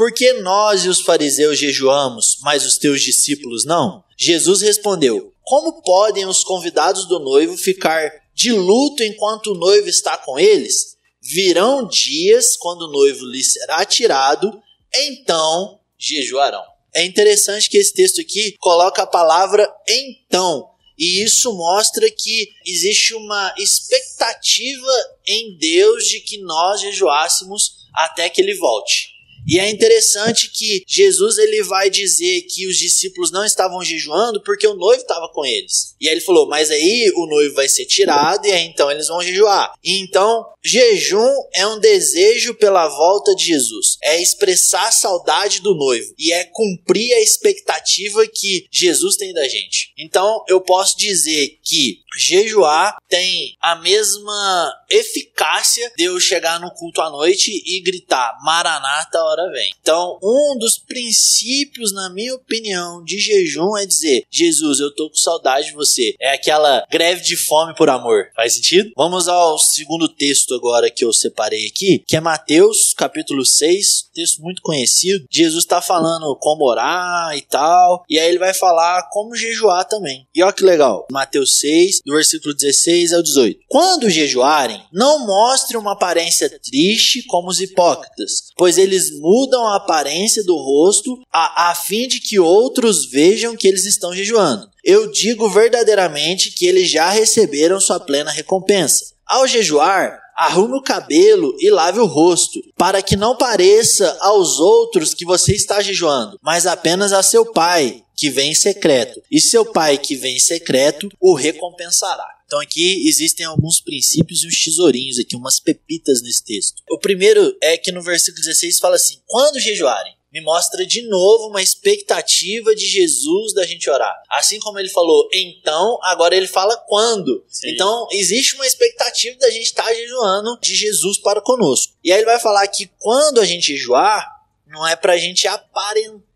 Por 0.00 0.14
que 0.14 0.32
nós 0.32 0.86
e 0.86 0.88
os 0.88 1.02
fariseus 1.02 1.58
jejuamos, 1.58 2.38
mas 2.40 2.64
os 2.64 2.78
teus 2.78 3.02
discípulos 3.02 3.66
não? 3.66 4.02
Jesus 4.18 4.62
respondeu: 4.62 5.34
Como 5.42 5.82
podem 5.82 6.24
os 6.24 6.42
convidados 6.42 7.06
do 7.06 7.18
noivo 7.18 7.54
ficar 7.54 8.10
de 8.32 8.50
luto 8.50 9.04
enquanto 9.04 9.48
o 9.48 9.54
noivo 9.54 9.90
está 9.90 10.16
com 10.16 10.38
eles? 10.38 10.96
Virão 11.20 11.86
dias 11.86 12.56
quando 12.56 12.88
o 12.88 12.90
noivo 12.90 13.26
lhes 13.26 13.52
será 13.52 13.84
tirado, 13.84 14.50
então 14.90 15.78
jejuarão. 15.98 16.64
É 16.94 17.04
interessante 17.04 17.68
que 17.68 17.76
esse 17.76 17.92
texto 17.92 18.22
aqui 18.22 18.56
coloca 18.58 19.02
a 19.02 19.06
palavra 19.06 19.70
então. 19.86 20.66
E 20.98 21.22
isso 21.22 21.52
mostra 21.52 22.10
que 22.10 22.48
existe 22.66 23.12
uma 23.12 23.54
expectativa 23.58 24.92
em 25.26 25.58
Deus 25.58 26.06
de 26.06 26.20
que 26.20 26.38
nós 26.38 26.80
jejuássemos 26.80 27.86
até 27.94 28.30
que 28.30 28.40
ele 28.40 28.56
volte. 28.56 29.19
E 29.46 29.58
é 29.58 29.68
interessante 29.68 30.50
que 30.50 30.84
Jesus 30.86 31.38
ele 31.38 31.62
vai 31.62 31.90
dizer 31.90 32.42
que 32.42 32.66
os 32.66 32.76
discípulos 32.76 33.30
não 33.30 33.44
estavam 33.44 33.82
jejuando 33.82 34.42
porque 34.42 34.66
o 34.66 34.74
noivo 34.74 35.02
estava 35.02 35.28
com 35.32 35.44
eles. 35.44 35.94
E 36.00 36.08
aí 36.08 36.14
ele 36.14 36.20
falou: 36.20 36.48
"Mas 36.48 36.70
aí 36.70 37.12
o 37.16 37.26
noivo 37.26 37.54
vai 37.54 37.68
ser 37.68 37.86
tirado 37.86 38.46
e 38.46 38.52
aí 38.52 38.64
então 38.64 38.90
eles 38.90 39.08
vão 39.08 39.22
jejuar". 39.22 39.72
E 39.82 40.00
então, 40.02 40.44
jejum 40.62 41.28
é 41.54 41.66
um 41.66 41.78
desejo 41.78 42.54
pela 42.54 42.88
volta 42.88 43.34
de 43.34 43.46
Jesus. 43.46 43.96
É 44.02 44.20
expressar 44.20 44.88
a 44.88 44.92
saudade 44.92 45.60
do 45.60 45.74
noivo 45.74 46.14
e 46.18 46.32
é 46.32 46.44
cumprir 46.44 47.12
a 47.14 47.20
expectativa 47.20 48.26
que 48.26 48.66
Jesus 48.70 49.16
tem 49.16 49.32
da 49.32 49.46
gente. 49.48 49.92
Então, 49.98 50.44
eu 50.48 50.60
posso 50.60 50.96
dizer 50.96 51.58
que 51.62 52.00
jejuar 52.18 52.96
tem 53.08 53.56
a 53.60 53.76
mesma 53.76 54.72
eficácia 54.88 55.92
de 55.96 56.04
eu 56.04 56.18
chegar 56.20 56.60
no 56.60 56.70
culto 56.72 57.00
à 57.00 57.10
noite 57.10 57.50
e 57.64 57.80
gritar: 57.82 58.36
"Maranata, 58.42 59.18
hora 59.30 59.50
vem. 59.50 59.70
Então, 59.80 60.18
um 60.22 60.58
dos 60.58 60.78
princípios, 60.78 61.92
na 61.92 62.10
minha 62.10 62.34
opinião, 62.34 63.02
de 63.04 63.18
jejum 63.18 63.76
é 63.76 63.86
dizer: 63.86 64.24
Jesus, 64.30 64.80
eu 64.80 64.94
tô 64.94 65.08
com 65.08 65.16
saudade 65.16 65.68
de 65.68 65.74
você. 65.74 66.14
É 66.20 66.32
aquela 66.32 66.84
greve 66.90 67.22
de 67.22 67.36
fome 67.36 67.74
por 67.74 67.88
amor. 67.88 68.28
Faz 68.34 68.54
sentido? 68.54 68.90
Vamos 68.96 69.28
ao 69.28 69.58
segundo 69.58 70.08
texto 70.08 70.54
agora 70.54 70.90
que 70.90 71.04
eu 71.04 71.12
separei 71.12 71.66
aqui, 71.66 72.02
que 72.06 72.16
é 72.16 72.20
Mateus, 72.20 72.92
capítulo 72.94 73.44
6, 73.44 74.10
texto 74.14 74.42
muito 74.42 74.62
conhecido. 74.62 75.24
Jesus 75.30 75.64
está 75.64 75.80
falando 75.80 76.36
como 76.36 76.64
orar 76.64 77.36
e 77.36 77.42
tal, 77.42 78.04
e 78.08 78.18
aí 78.18 78.28
ele 78.28 78.38
vai 78.38 78.54
falar 78.54 79.08
como 79.10 79.36
jejuar 79.36 79.84
também. 79.84 80.26
E 80.34 80.42
olha 80.42 80.52
que 80.52 80.64
legal, 80.64 81.06
Mateus 81.10 81.58
6, 81.58 82.00
do 82.04 82.14
versículo 82.14 82.54
16 82.54 83.12
ao 83.12 83.22
18. 83.22 83.60
Quando 83.68 84.10
jejuarem, 84.10 84.82
não 84.92 85.26
mostrem 85.26 85.80
uma 85.80 85.92
aparência 85.92 86.48
triste 86.60 87.22
como 87.26 87.48
os 87.48 87.60
hipócritas, 87.60 88.50
pois 88.56 88.78
eles 88.78 89.19
mudam 89.20 89.66
a 89.66 89.76
aparência 89.76 90.42
do 90.42 90.56
rosto 90.56 91.20
a, 91.32 91.70
a 91.70 91.74
fim 91.74 92.08
de 92.08 92.20
que 92.20 92.38
outros 92.38 93.06
vejam 93.06 93.56
que 93.56 93.68
eles 93.68 93.84
estão 93.84 94.14
jejuando. 94.14 94.68
Eu 94.82 95.10
digo 95.10 95.48
verdadeiramente 95.48 96.50
que 96.52 96.66
eles 96.66 96.90
já 96.90 97.10
receberam 97.10 97.80
sua 97.80 98.00
plena 98.00 98.30
recompensa. 98.30 99.04
Ao 99.26 99.46
jejuar, 99.46 100.18
arrume 100.36 100.78
o 100.78 100.82
cabelo 100.82 101.54
e 101.60 101.70
lave 101.70 102.00
o 102.00 102.06
rosto, 102.06 102.60
para 102.76 103.02
que 103.02 103.14
não 103.14 103.36
pareça 103.36 104.16
aos 104.20 104.58
outros 104.58 105.12
que 105.12 105.24
você 105.24 105.52
está 105.54 105.82
jejuando, 105.82 106.38
mas 106.42 106.66
apenas 106.66 107.12
a 107.12 107.22
seu 107.22 107.44
pai, 107.52 108.02
que 108.20 108.28
vem 108.28 108.50
em 108.50 108.54
secreto. 108.54 109.22
E 109.30 109.40
seu 109.40 109.64
pai, 109.64 109.96
que 109.96 110.14
vem 110.14 110.36
em 110.36 110.40
secreto, 110.40 111.08
o 111.18 111.32
recompensará. 111.32 112.28
Então 112.44 112.60
aqui 112.60 113.08
existem 113.08 113.46
alguns 113.46 113.80
princípios 113.80 114.44
e 114.44 114.46
uns 114.46 114.62
tesourinhos 114.62 115.18
aqui, 115.18 115.34
umas 115.34 115.58
pepitas 115.58 116.20
nesse 116.20 116.44
texto. 116.44 116.82
O 116.90 116.98
primeiro 116.98 117.56
é 117.62 117.78
que 117.78 117.90
no 117.90 118.02
versículo 118.02 118.44
16 118.44 118.78
fala 118.78 118.96
assim: 118.96 119.22
"Quando 119.26 119.58
jejuarem, 119.58 120.14
me 120.30 120.42
mostra 120.42 120.84
de 120.84 121.00
novo 121.08 121.48
uma 121.48 121.62
expectativa 121.62 122.74
de 122.74 122.86
Jesus 122.86 123.54
da 123.54 123.64
gente 123.64 123.88
orar. 123.88 124.14
Assim 124.28 124.60
como 124.60 124.78
ele 124.78 124.90
falou 124.90 125.26
então, 125.32 125.98
agora 126.02 126.36
ele 126.36 126.46
fala 126.46 126.76
quando. 126.76 127.42
Sim. 127.48 127.70
Então 127.70 128.06
existe 128.12 128.54
uma 128.54 128.66
expectativa 128.66 129.38
da 129.38 129.50
gente 129.50 129.64
estar 129.64 129.84
tá 129.84 129.94
jejuando 129.94 130.58
de 130.60 130.74
Jesus 130.74 131.16
para 131.16 131.40
conosco. 131.40 131.94
E 132.04 132.12
aí 132.12 132.18
ele 132.18 132.26
vai 132.26 132.38
falar 132.38 132.68
que 132.68 132.90
quando 132.98 133.40
a 133.40 133.46
gente 133.46 133.74
jejuar, 133.74 134.28
não 134.66 134.86
é 134.86 134.94
para 134.94 135.14
a 135.14 135.18
gente 135.18 135.48
aparentar 135.48 136.29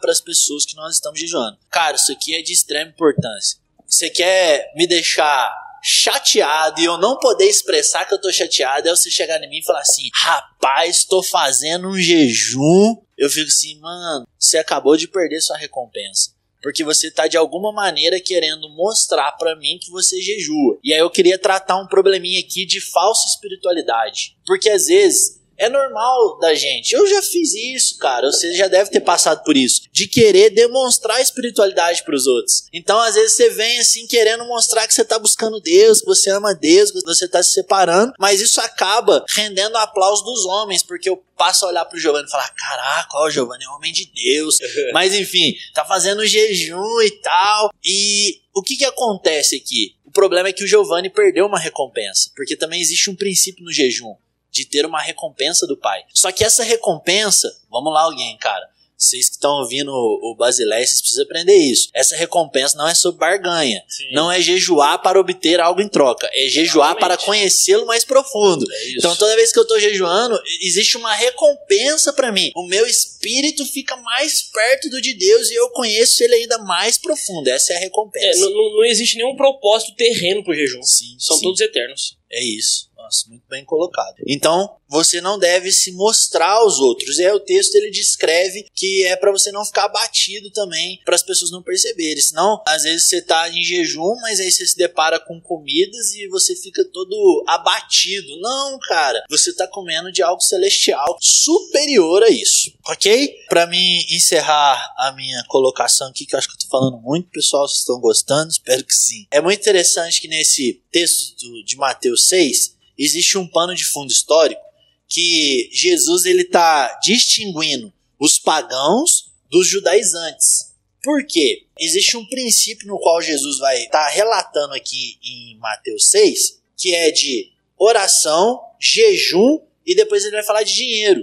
para 0.00 0.10
as 0.10 0.20
pessoas 0.20 0.64
que 0.64 0.76
nós 0.76 0.94
estamos 0.94 1.20
jejuando. 1.20 1.58
Cara, 1.70 1.96
isso 1.96 2.12
aqui 2.12 2.34
é 2.34 2.42
de 2.42 2.52
extrema 2.52 2.90
importância 2.90 3.64
você 3.94 4.10
quer 4.10 4.72
me 4.74 4.86
deixar 4.86 5.52
chateado 5.82 6.80
e 6.80 6.84
eu 6.84 6.98
não 6.98 7.18
poder 7.18 7.44
expressar 7.44 8.06
que 8.06 8.14
eu 8.14 8.20
tô 8.20 8.32
chateado, 8.32 8.88
é 8.88 8.90
você 8.90 9.10
chegar 9.10 9.42
em 9.42 9.48
mim 9.48 9.58
e 9.58 9.64
falar 9.64 9.80
assim: 9.80 10.08
rapaz, 10.14 11.04
tô 11.04 11.22
fazendo 11.22 11.88
um 11.88 11.98
jejum. 11.98 12.96
Eu 13.16 13.30
fico 13.30 13.46
assim, 13.46 13.78
mano, 13.78 14.26
você 14.38 14.58
acabou 14.58 14.96
de 14.96 15.06
perder 15.06 15.40
sua 15.40 15.56
recompensa. 15.56 16.32
Porque 16.62 16.82
você 16.82 17.10
tá 17.10 17.28
de 17.28 17.36
alguma 17.36 17.70
maneira 17.70 18.18
querendo 18.18 18.70
mostrar 18.70 19.32
para 19.32 19.54
mim 19.54 19.78
que 19.78 19.90
você 19.90 20.18
jejua. 20.20 20.78
E 20.82 20.94
aí 20.94 20.98
eu 20.98 21.10
queria 21.10 21.38
tratar 21.38 21.76
um 21.76 21.86
probleminha 21.86 22.40
aqui 22.40 22.64
de 22.64 22.80
falsa 22.80 23.28
espiritualidade. 23.28 24.34
Porque 24.46 24.70
às 24.70 24.86
vezes 24.86 25.43
é 25.56 25.68
normal 25.68 26.38
da 26.38 26.54
gente. 26.54 26.92
Eu 26.92 27.06
já 27.06 27.22
fiz 27.22 27.54
isso, 27.54 27.98
cara. 27.98 28.30
Você 28.30 28.54
já 28.54 28.68
deve 28.68 28.90
ter 28.90 29.00
passado 29.00 29.42
por 29.44 29.56
isso. 29.56 29.82
De 29.92 30.06
querer 30.06 30.50
demonstrar 30.50 31.20
espiritualidade 31.20 32.02
para 32.02 32.14
os 32.14 32.26
outros. 32.26 32.64
Então, 32.72 32.98
às 33.00 33.14
vezes, 33.14 33.36
você 33.36 33.50
vem 33.50 33.78
assim 33.78 34.06
querendo 34.06 34.44
mostrar 34.46 34.86
que 34.86 34.94
você 34.94 35.02
está 35.02 35.18
buscando 35.18 35.60
Deus, 35.60 36.00
que 36.00 36.06
você 36.06 36.30
ama 36.30 36.54
Deus, 36.54 36.90
que 36.90 37.00
você 37.02 37.26
está 37.26 37.42
se 37.42 37.52
separando. 37.52 38.12
Mas 38.18 38.40
isso 38.40 38.60
acaba 38.60 39.24
rendendo 39.28 39.76
aplauso 39.76 40.24
dos 40.24 40.44
homens, 40.44 40.82
porque 40.82 41.08
eu 41.08 41.22
passo 41.36 41.64
a 41.64 41.68
olhar 41.68 41.84
pro 41.84 41.98
Giovanni 41.98 42.26
e 42.26 42.30
falar: 42.30 42.52
caraca, 42.54 43.16
ó, 43.16 43.26
o 43.26 43.30
Giovanni 43.30 43.64
é 43.64 43.68
homem 43.68 43.92
de 43.92 44.10
Deus. 44.12 44.58
Mas 44.92 45.14
enfim, 45.14 45.54
tá 45.72 45.84
fazendo 45.84 46.26
jejum 46.26 47.00
e 47.02 47.10
tal. 47.22 47.70
E 47.84 48.40
o 48.54 48.62
que 48.62 48.76
que 48.76 48.84
acontece 48.84 49.56
aqui? 49.56 49.94
O 50.04 50.10
problema 50.10 50.48
é 50.48 50.52
que 50.52 50.64
o 50.64 50.66
Giovanni 50.66 51.10
perdeu 51.10 51.46
uma 51.46 51.58
recompensa, 51.58 52.30
porque 52.36 52.56
também 52.56 52.80
existe 52.80 53.10
um 53.10 53.16
princípio 53.16 53.64
no 53.64 53.72
jejum 53.72 54.14
de 54.54 54.64
ter 54.64 54.86
uma 54.86 55.02
recompensa 55.02 55.66
do 55.66 55.76
pai. 55.76 56.04
Só 56.14 56.30
que 56.30 56.44
essa 56.44 56.62
recompensa, 56.62 57.52
vamos 57.68 57.92
lá 57.92 58.02
alguém, 58.02 58.36
cara, 58.38 58.72
vocês 58.96 59.28
que 59.28 59.34
estão 59.34 59.60
ouvindo 59.60 59.90
o 59.90 60.36
Basileia, 60.38 60.86
vocês 60.86 61.00
precisam 61.00 61.24
aprender 61.24 61.56
isso. 61.56 61.88
Essa 61.92 62.14
recompensa 62.16 62.76
não 62.76 62.88
é 62.88 62.94
sobre 62.94 63.18
barganha. 63.18 63.82
Sim. 63.88 64.12
Não 64.12 64.30
é 64.30 64.40
jejuar 64.40 65.02
para 65.02 65.18
obter 65.18 65.60
algo 65.60 65.80
em 65.80 65.88
troca. 65.88 66.30
É 66.32 66.48
jejuar 66.48 66.90
Exatamente. 66.90 67.00
para 67.00 67.16
conhecê-lo 67.26 67.86
mais 67.86 68.04
profundo. 68.04 68.64
É 68.70 68.90
então, 68.92 69.14
toda 69.16 69.34
vez 69.34 69.52
que 69.52 69.58
eu 69.58 69.64
estou 69.64 69.80
jejuando, 69.80 70.40
existe 70.62 70.96
uma 70.96 71.12
recompensa 71.12 72.12
para 72.12 72.30
mim. 72.30 72.52
O 72.54 72.66
meu 72.66 72.86
espírito 72.86 73.66
fica 73.66 73.96
mais 73.96 74.42
perto 74.42 74.88
do 74.88 75.00
de 75.00 75.12
Deus 75.12 75.50
e 75.50 75.54
eu 75.54 75.68
conheço 75.70 76.22
ele 76.22 76.36
ainda 76.36 76.58
mais 76.58 76.96
profundo. 76.96 77.48
Essa 77.48 77.72
é 77.72 77.76
a 77.76 77.80
recompensa. 77.80 78.38
É, 78.38 78.40
não, 78.40 78.76
não, 78.76 78.84
existe 78.84 79.16
nenhum 79.16 79.36
propósito 79.36 79.94
terreno 79.96 80.44
pro 80.44 80.54
jejum. 80.54 80.82
Sim, 80.82 81.16
São 81.18 81.36
sim. 81.36 81.42
todos 81.42 81.60
eternos. 81.60 82.16
É 82.30 82.42
isso. 82.42 82.88
Nossa, 83.04 83.28
muito 83.28 83.44
bem 83.50 83.64
colocado. 83.66 84.14
Então, 84.26 84.76
você 84.88 85.20
não 85.20 85.38
deve 85.38 85.70
se 85.70 85.92
mostrar 85.92 86.52
aos 86.52 86.78
outros. 86.78 87.18
Aí 87.18 87.30
o 87.32 87.40
texto 87.40 87.74
ele 87.74 87.90
descreve 87.90 88.64
que 88.74 89.04
é 89.04 89.14
para 89.14 89.30
você 89.30 89.52
não 89.52 89.64
ficar 89.64 89.84
abatido 89.84 90.50
também, 90.50 91.00
para 91.04 91.14
as 91.14 91.22
pessoas 91.22 91.50
não 91.50 91.62
perceberem. 91.62 92.22
Senão, 92.22 92.62
às 92.66 92.84
vezes 92.84 93.08
você 93.08 93.20
tá 93.20 93.50
em 93.50 93.62
jejum, 93.62 94.14
mas 94.22 94.40
aí 94.40 94.50
você 94.50 94.66
se 94.66 94.76
depara 94.76 95.20
com 95.20 95.38
comidas 95.38 96.14
e 96.14 96.28
você 96.28 96.56
fica 96.56 96.82
todo 96.84 97.44
abatido. 97.46 98.40
Não, 98.40 98.78
cara, 98.78 99.22
você 99.28 99.54
tá 99.54 99.68
comendo 99.68 100.10
de 100.10 100.22
algo 100.22 100.40
celestial 100.40 101.18
superior 101.20 102.22
a 102.22 102.30
isso, 102.30 102.72
ok? 102.86 103.34
Para 103.50 103.66
mim 103.66 103.98
encerrar 104.10 104.94
a 104.96 105.12
minha 105.12 105.44
colocação 105.48 106.08
aqui, 106.08 106.24
que 106.24 106.34
eu 106.34 106.38
acho 106.38 106.48
que 106.48 106.54
eu 106.54 106.60
tô 106.60 106.68
falando 106.68 106.98
muito, 107.02 107.28
pessoal, 107.28 107.68
vocês 107.68 107.80
estão 107.80 108.00
gostando? 108.00 108.50
Espero 108.50 108.82
que 108.82 108.94
sim. 108.94 109.26
É 109.30 109.42
muito 109.42 109.60
interessante 109.60 110.22
que 110.22 110.28
nesse 110.28 110.82
texto 110.90 111.64
de 111.64 111.76
Mateus 111.76 112.28
6, 112.28 112.73
existe 112.98 113.36
um 113.38 113.46
pano 113.46 113.74
de 113.74 113.84
fundo 113.84 114.10
histórico 114.10 114.62
que 115.08 115.68
Jesus 115.72 116.24
ele 116.24 116.42
está 116.42 116.98
distinguindo 117.02 117.92
os 118.18 118.38
pagãos 118.38 119.30
dos 119.50 119.68
judaizantes. 119.68 120.72
Por 121.02 121.26
quê? 121.26 121.66
Existe 121.78 122.16
um 122.16 122.26
princípio 122.26 122.86
no 122.88 122.98
qual 122.98 123.20
Jesus 123.20 123.58
vai 123.58 123.82
estar 123.82 124.06
tá 124.06 124.08
relatando 124.08 124.74
aqui 124.74 125.18
em 125.22 125.58
Mateus 125.58 126.10
6, 126.10 126.60
que 126.76 126.94
é 126.94 127.10
de 127.10 127.52
oração, 127.76 128.60
jejum 128.80 129.60
e 129.86 129.94
depois 129.94 130.24
ele 130.24 130.36
vai 130.36 130.44
falar 130.44 130.62
de 130.62 130.74
dinheiro. 130.74 131.20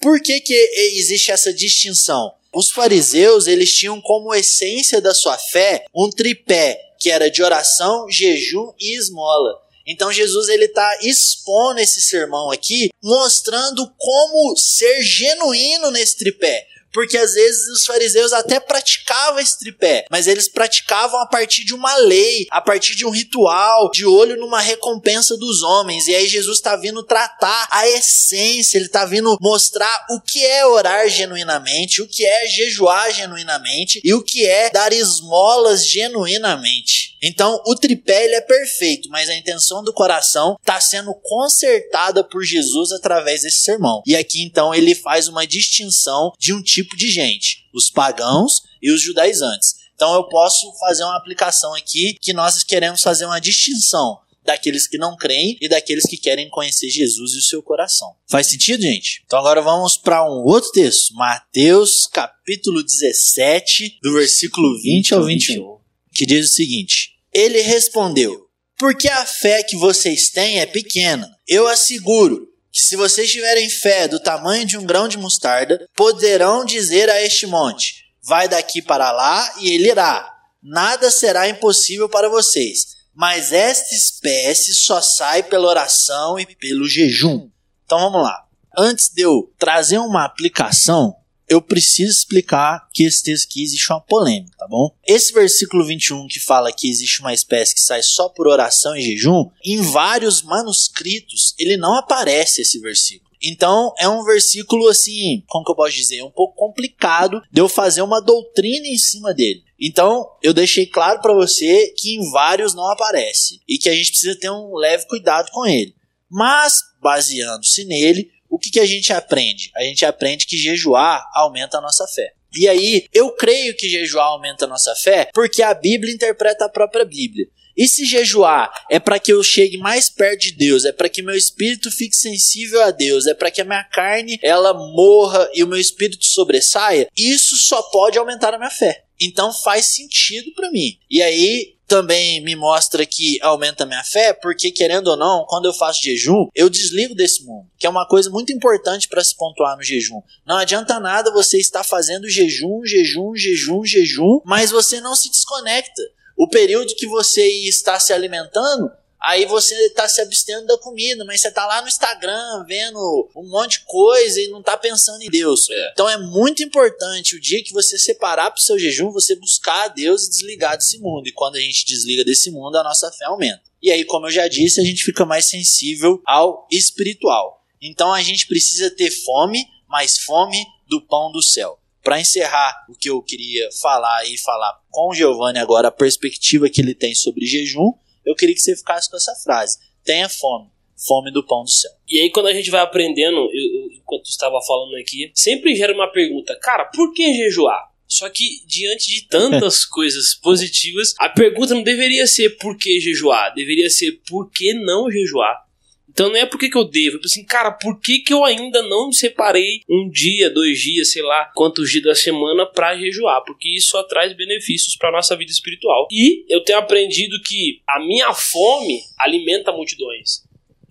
Por 0.00 0.20
que, 0.20 0.40
que 0.40 0.54
existe 0.94 1.30
essa 1.30 1.52
distinção? 1.52 2.34
Os 2.54 2.70
fariseus, 2.70 3.46
eles 3.46 3.74
tinham 3.74 4.00
como 4.00 4.34
essência 4.34 5.00
da 5.00 5.14
sua 5.14 5.38
fé 5.38 5.84
um 5.94 6.10
tripé, 6.10 6.78
que 6.98 7.10
era 7.10 7.30
de 7.30 7.42
oração, 7.42 8.10
jejum 8.10 8.72
e 8.78 8.96
esmola. 8.96 9.58
Então 9.86 10.12
Jesus 10.12 10.48
ele 10.48 10.66
está 10.66 10.98
expondo 11.02 11.80
esse 11.80 12.00
sermão 12.00 12.50
aqui, 12.50 12.90
mostrando 13.02 13.92
como 13.96 14.56
ser 14.56 15.02
genuíno 15.02 15.90
nesse 15.90 16.16
tripé. 16.18 16.66
Porque 16.92 17.16
às 17.16 17.32
vezes 17.32 17.68
os 17.68 17.86
fariseus 17.86 18.32
até 18.32 18.60
praticavam 18.60 19.40
esse 19.40 19.58
tripé, 19.58 20.04
mas 20.10 20.26
eles 20.26 20.48
praticavam 20.48 21.20
a 21.20 21.26
partir 21.26 21.64
de 21.64 21.74
uma 21.74 21.96
lei, 21.96 22.46
a 22.50 22.60
partir 22.60 22.94
de 22.94 23.06
um 23.06 23.10
ritual, 23.10 23.90
de 23.90 24.04
olho 24.04 24.36
numa 24.36 24.60
recompensa 24.60 25.36
dos 25.36 25.62
homens. 25.62 26.06
E 26.06 26.14
aí 26.14 26.26
Jesus 26.26 26.58
está 26.58 26.76
vindo 26.76 27.02
tratar 27.02 27.68
a 27.70 27.88
essência, 27.88 28.76
ele 28.76 28.86
está 28.86 29.04
vindo 29.04 29.36
mostrar 29.40 30.06
o 30.10 30.20
que 30.20 30.44
é 30.44 30.66
orar 30.66 31.08
genuinamente, 31.08 32.02
o 32.02 32.08
que 32.08 32.24
é 32.24 32.46
jejuar 32.46 33.12
genuinamente 33.12 34.00
e 34.04 34.12
o 34.14 34.22
que 34.22 34.46
é 34.46 34.70
dar 34.70 34.92
esmolas 34.92 35.86
genuinamente. 35.86 37.16
Então, 37.22 37.62
o 37.66 37.76
tripé 37.76 38.24
ele 38.24 38.34
é 38.34 38.40
perfeito, 38.40 39.08
mas 39.08 39.28
a 39.28 39.36
intenção 39.36 39.82
do 39.84 39.92
coração 39.92 40.56
está 40.60 40.80
sendo 40.80 41.14
consertada 41.22 42.24
por 42.24 42.42
Jesus 42.42 42.90
através 42.90 43.42
desse 43.42 43.60
sermão. 43.60 44.02
E 44.04 44.16
aqui 44.16 44.42
então 44.42 44.74
ele 44.74 44.94
faz 44.94 45.28
uma 45.28 45.46
distinção 45.46 46.32
de 46.38 46.52
um 46.52 46.60
tipo 46.60 46.81
de 46.96 47.10
gente: 47.10 47.64
os 47.74 47.90
pagãos 47.90 48.62
e 48.80 48.90
os 48.90 49.00
judaizantes. 49.00 49.74
Então 49.94 50.14
eu 50.14 50.24
posso 50.28 50.72
fazer 50.80 51.04
uma 51.04 51.16
aplicação 51.16 51.74
aqui 51.74 52.16
que 52.20 52.32
nós 52.32 52.62
queremos 52.64 53.02
fazer 53.02 53.24
uma 53.24 53.40
distinção 53.40 54.18
daqueles 54.44 54.88
que 54.88 54.98
não 54.98 55.16
creem 55.16 55.56
e 55.60 55.68
daqueles 55.68 56.04
que 56.04 56.16
querem 56.16 56.48
conhecer 56.50 56.90
Jesus 56.90 57.32
e 57.32 57.38
o 57.38 57.42
seu 57.42 57.62
coração. 57.62 58.08
Faz 58.28 58.48
sentido, 58.48 58.82
gente? 58.82 59.22
Então 59.24 59.38
agora 59.38 59.62
vamos 59.62 59.96
para 59.96 60.24
um 60.24 60.44
outro 60.44 60.70
texto, 60.72 61.14
Mateus 61.14 62.08
capítulo 62.08 62.82
17, 62.82 63.98
do 64.02 64.12
versículo 64.14 64.80
20 64.80 65.14
ao 65.14 65.24
21, 65.24 65.78
que 66.12 66.26
diz 66.26 66.50
o 66.50 66.54
seguinte: 66.54 67.12
ele 67.32 67.60
respondeu: 67.60 68.46
Porque 68.76 69.08
a 69.08 69.24
fé 69.24 69.62
que 69.62 69.76
vocês 69.76 70.30
têm 70.30 70.60
é 70.60 70.66
pequena. 70.66 71.30
Eu 71.46 71.66
asseguro 71.68 72.48
que 72.72 72.80
se 72.80 72.96
vocês 72.96 73.30
tiverem 73.30 73.68
fé 73.68 74.08
do 74.08 74.18
tamanho 74.18 74.66
de 74.66 74.78
um 74.78 74.86
grão 74.86 75.06
de 75.06 75.18
mostarda, 75.18 75.86
poderão 75.94 76.64
dizer 76.64 77.10
a 77.10 77.20
este 77.22 77.46
monte: 77.46 78.06
Vai 78.24 78.48
daqui 78.48 78.80
para 78.80 79.12
lá, 79.12 79.54
e 79.60 79.70
ele 79.74 79.90
irá. 79.90 80.32
Nada 80.62 81.10
será 81.10 81.48
impossível 81.48 82.08
para 82.08 82.28
vocês. 82.28 83.02
Mas 83.14 83.52
esta 83.52 83.94
espécie 83.94 84.72
só 84.72 85.02
sai 85.02 85.42
pela 85.42 85.68
oração 85.68 86.38
e 86.38 86.46
pelo 86.46 86.88
jejum. 86.88 87.50
Então 87.84 87.98
vamos 87.98 88.22
lá. 88.22 88.46
Antes 88.76 89.10
de 89.10 89.20
eu 89.20 89.52
trazer 89.58 89.98
uma 89.98 90.24
aplicação, 90.24 91.14
eu 91.52 91.60
preciso 91.60 92.10
explicar 92.10 92.88
que 92.92 93.04
esse 93.04 93.22
texto 93.22 93.46
aqui 93.46 93.62
existe 93.62 93.92
uma 93.92 94.00
polêmica, 94.00 94.56
tá 94.56 94.66
bom? 94.66 94.90
Esse 95.06 95.32
versículo 95.32 95.84
21 95.84 96.26
que 96.26 96.40
fala 96.40 96.72
que 96.72 96.88
existe 96.88 97.20
uma 97.20 97.34
espécie 97.34 97.74
que 97.74 97.80
sai 97.80 98.02
só 98.02 98.28
por 98.30 98.48
oração 98.48 98.96
e 98.96 99.02
jejum, 99.02 99.50
em 99.62 99.80
vários 99.82 100.42
manuscritos 100.42 101.54
ele 101.58 101.76
não 101.76 101.94
aparece 101.94 102.62
esse 102.62 102.80
versículo. 102.80 103.30
Então 103.42 103.92
é 103.98 104.08
um 104.08 104.24
versículo 104.24 104.88
assim, 104.88 105.42
como 105.46 105.64
que 105.64 105.70
eu 105.70 105.76
posso 105.76 105.94
dizer, 105.94 106.22
um 106.22 106.30
pouco 106.30 106.56
complicado 106.56 107.42
de 107.50 107.60
eu 107.60 107.68
fazer 107.68 108.00
uma 108.00 108.20
doutrina 108.20 108.86
em 108.86 108.96
cima 108.96 109.34
dele. 109.34 109.62
Então 109.78 110.26
eu 110.42 110.54
deixei 110.54 110.86
claro 110.86 111.20
para 111.20 111.34
você 111.34 111.88
que 111.98 112.14
em 112.14 112.30
vários 112.30 112.74
não 112.74 112.90
aparece 112.90 113.60
e 113.68 113.76
que 113.76 113.88
a 113.90 113.94
gente 113.94 114.10
precisa 114.10 114.38
ter 114.38 114.50
um 114.50 114.74
leve 114.76 115.06
cuidado 115.06 115.50
com 115.50 115.66
ele. 115.66 115.94
Mas 116.30 116.80
baseando-se 117.02 117.84
nele, 117.84 118.30
o 118.52 118.58
que, 118.58 118.70
que 118.70 118.80
a 118.80 118.84
gente 118.84 119.14
aprende? 119.14 119.70
A 119.74 119.82
gente 119.82 120.04
aprende 120.04 120.46
que 120.46 120.58
jejuar 120.58 121.26
aumenta 121.32 121.78
a 121.78 121.80
nossa 121.80 122.06
fé. 122.06 122.34
E 122.54 122.68
aí, 122.68 123.06
eu 123.10 123.30
creio 123.30 123.74
que 123.74 123.88
jejuar 123.88 124.26
aumenta 124.26 124.66
a 124.66 124.68
nossa 124.68 124.94
fé 124.94 125.30
porque 125.32 125.62
a 125.62 125.72
Bíblia 125.72 126.12
interpreta 126.12 126.66
a 126.66 126.68
própria 126.68 127.02
Bíblia. 127.02 127.46
E 127.74 127.88
se 127.88 128.04
jejuar 128.04 128.70
é 128.90 129.00
para 129.00 129.18
que 129.18 129.32
eu 129.32 129.42
chegue 129.42 129.78
mais 129.78 130.10
perto 130.10 130.42
de 130.42 130.52
Deus, 130.52 130.84
é 130.84 130.92
para 130.92 131.08
que 131.08 131.22
meu 131.22 131.34
espírito 131.34 131.90
fique 131.90 132.14
sensível 132.14 132.82
a 132.82 132.90
Deus, 132.90 133.26
é 133.26 133.32
para 133.32 133.50
que 133.50 133.62
a 133.62 133.64
minha 133.64 133.84
carne 133.84 134.38
ela 134.42 134.74
morra 134.74 135.48
e 135.54 135.64
o 135.64 135.66
meu 135.66 135.78
espírito 135.78 136.26
sobressaia, 136.26 137.08
isso 137.16 137.56
só 137.56 137.80
pode 137.80 138.18
aumentar 138.18 138.52
a 138.52 138.58
minha 138.58 138.68
fé. 138.68 139.04
Então 139.18 139.50
faz 139.62 139.86
sentido 139.86 140.52
para 140.54 140.70
mim. 140.70 140.98
E 141.10 141.22
aí 141.22 141.74
também 141.86 142.42
me 142.42 142.56
mostra 142.56 143.04
que 143.04 143.38
aumenta 143.42 143.84
minha 143.84 144.02
fé, 144.04 144.32
porque 144.32 144.70
querendo 144.70 145.08
ou 145.08 145.16
não, 145.16 145.44
quando 145.46 145.66
eu 145.66 145.74
faço 145.74 146.02
jejum, 146.02 146.48
eu 146.54 146.70
desligo 146.70 147.14
desse 147.14 147.44
mundo, 147.44 147.68
que 147.78 147.86
é 147.86 147.90
uma 147.90 148.06
coisa 148.06 148.30
muito 148.30 148.52
importante 148.52 149.08
para 149.08 149.22
se 149.22 149.36
pontuar 149.36 149.76
no 149.76 149.82
jejum. 149.82 150.22
Não 150.46 150.56
adianta 150.56 150.98
nada 150.98 151.32
você 151.32 151.58
estar 151.58 151.84
fazendo 151.84 152.28
jejum, 152.28 152.84
jejum, 152.84 153.34
jejum, 153.36 153.84
jejum, 153.84 154.40
mas 154.44 154.70
você 154.70 155.00
não 155.00 155.14
se 155.14 155.30
desconecta. 155.30 156.02
O 156.36 156.48
período 156.48 156.94
que 156.96 157.06
você 157.06 157.46
está 157.68 158.00
se 158.00 158.12
alimentando, 158.12 158.90
Aí 159.22 159.46
você 159.46 159.74
está 159.86 160.08
se 160.08 160.20
abstendo 160.20 160.66
da 160.66 160.76
comida, 160.78 161.24
mas 161.24 161.40
você 161.40 161.48
está 161.48 161.64
lá 161.64 161.80
no 161.80 161.86
Instagram 161.86 162.64
vendo 162.66 163.30
um 163.36 163.48
monte 163.48 163.78
de 163.78 163.84
coisa 163.84 164.40
e 164.40 164.48
não 164.48 164.58
está 164.58 164.76
pensando 164.76 165.22
em 165.22 165.30
Deus. 165.30 165.70
É. 165.70 165.90
Então 165.92 166.08
é 166.08 166.18
muito 166.18 166.60
importante 166.62 167.36
o 167.36 167.40
dia 167.40 167.62
que 167.62 167.72
você 167.72 167.96
separar 167.96 168.50
para 168.50 168.58
o 168.58 168.62
seu 168.62 168.76
jejum, 168.76 169.12
você 169.12 169.36
buscar 169.36 169.84
a 169.84 169.88
Deus 169.88 170.24
e 170.26 170.30
desligar 170.30 170.76
desse 170.76 170.98
mundo. 170.98 171.28
E 171.28 171.32
quando 171.32 171.54
a 171.54 171.60
gente 171.60 171.86
desliga 171.86 172.24
desse 172.24 172.50
mundo, 172.50 172.76
a 172.76 172.82
nossa 172.82 173.12
fé 173.12 173.26
aumenta. 173.26 173.62
E 173.80 173.92
aí, 173.92 174.04
como 174.04 174.26
eu 174.26 174.30
já 174.30 174.48
disse, 174.48 174.80
a 174.80 174.84
gente 174.84 175.04
fica 175.04 175.24
mais 175.24 175.46
sensível 175.46 176.20
ao 176.26 176.66
espiritual. 176.70 177.62
Então 177.80 178.12
a 178.12 178.22
gente 178.22 178.48
precisa 178.48 178.90
ter 178.90 179.10
fome, 179.10 179.64
mas 179.88 180.18
fome 180.18 180.64
do 180.88 181.00
pão 181.00 181.30
do 181.30 181.42
céu. 181.42 181.78
Para 182.02 182.20
encerrar 182.20 182.84
o 182.88 182.96
que 182.96 183.08
eu 183.08 183.22
queria 183.22 183.68
falar 183.80 184.24
e 184.26 184.36
falar 184.36 184.80
com 184.90 185.10
o 185.10 185.14
Giovanni 185.14 185.60
agora, 185.60 185.88
a 185.88 185.92
perspectiva 185.92 186.68
que 186.68 186.80
ele 186.80 186.94
tem 186.94 187.14
sobre 187.14 187.46
jejum, 187.46 187.92
eu 188.24 188.34
queria 188.34 188.54
que 188.54 188.60
você 188.60 188.76
ficasse 188.76 189.10
com 189.10 189.16
essa 189.16 189.34
frase: 189.42 189.78
tenha 190.04 190.28
fome, 190.28 190.68
fome 191.06 191.30
do 191.32 191.44
pão 191.44 191.64
do 191.64 191.70
céu. 191.70 191.90
E 192.08 192.20
aí, 192.20 192.30
quando 192.30 192.46
a 192.46 192.52
gente 192.52 192.70
vai 192.70 192.80
aprendendo, 192.80 193.36
eu, 193.36 193.92
enquanto 193.98 194.26
estava 194.26 194.60
falando 194.66 194.96
aqui, 194.96 195.30
sempre 195.34 195.74
gera 195.74 195.92
uma 195.92 196.10
pergunta: 196.10 196.58
cara, 196.60 196.84
por 196.86 197.12
que 197.12 197.34
jejuar? 197.34 197.90
Só 198.06 198.28
que, 198.28 198.62
diante 198.66 199.06
de 199.06 199.26
tantas 199.26 199.84
coisas 199.86 200.34
positivas, 200.34 201.14
a 201.18 201.30
pergunta 201.30 201.74
não 201.74 201.82
deveria 201.82 202.26
ser 202.26 202.50
por 202.58 202.76
que 202.76 203.00
jejuar, 203.00 203.54
deveria 203.54 203.88
ser 203.88 204.20
por 204.28 204.50
que 204.50 204.74
não 204.74 205.10
jejuar. 205.10 205.62
Então 206.12 206.28
não 206.28 206.36
é 206.36 206.46
porque 206.46 206.68
que 206.68 206.76
eu 206.76 206.84
devo, 206.84 207.16
é 207.16 207.20
assim, 207.24 207.44
cara, 207.44 207.70
por 207.72 207.98
que, 208.00 208.18
que 208.18 208.32
eu 208.32 208.44
ainda 208.44 208.82
não 208.82 209.10
separei 209.10 209.80
um 209.88 210.10
dia, 210.10 210.50
dois 210.50 210.78
dias, 210.78 211.10
sei 211.10 211.22
lá, 211.22 211.50
quantos 211.54 211.90
dias 211.90 212.04
da 212.04 212.14
semana 212.14 212.66
para 212.66 212.96
jejuar? 212.98 213.42
Porque 213.44 213.68
isso 213.68 214.02
traz 214.04 214.32
benefícios 214.34 214.96
para 214.96 215.10
nossa 215.10 215.36
vida 215.36 215.50
espiritual. 215.50 216.06
E 216.10 216.44
eu 216.48 216.62
tenho 216.62 216.78
aprendido 216.78 217.40
que 217.42 217.80
a 217.88 217.98
minha 218.00 218.32
fome 218.34 219.00
alimenta 219.18 219.72
multidões. 219.72 220.42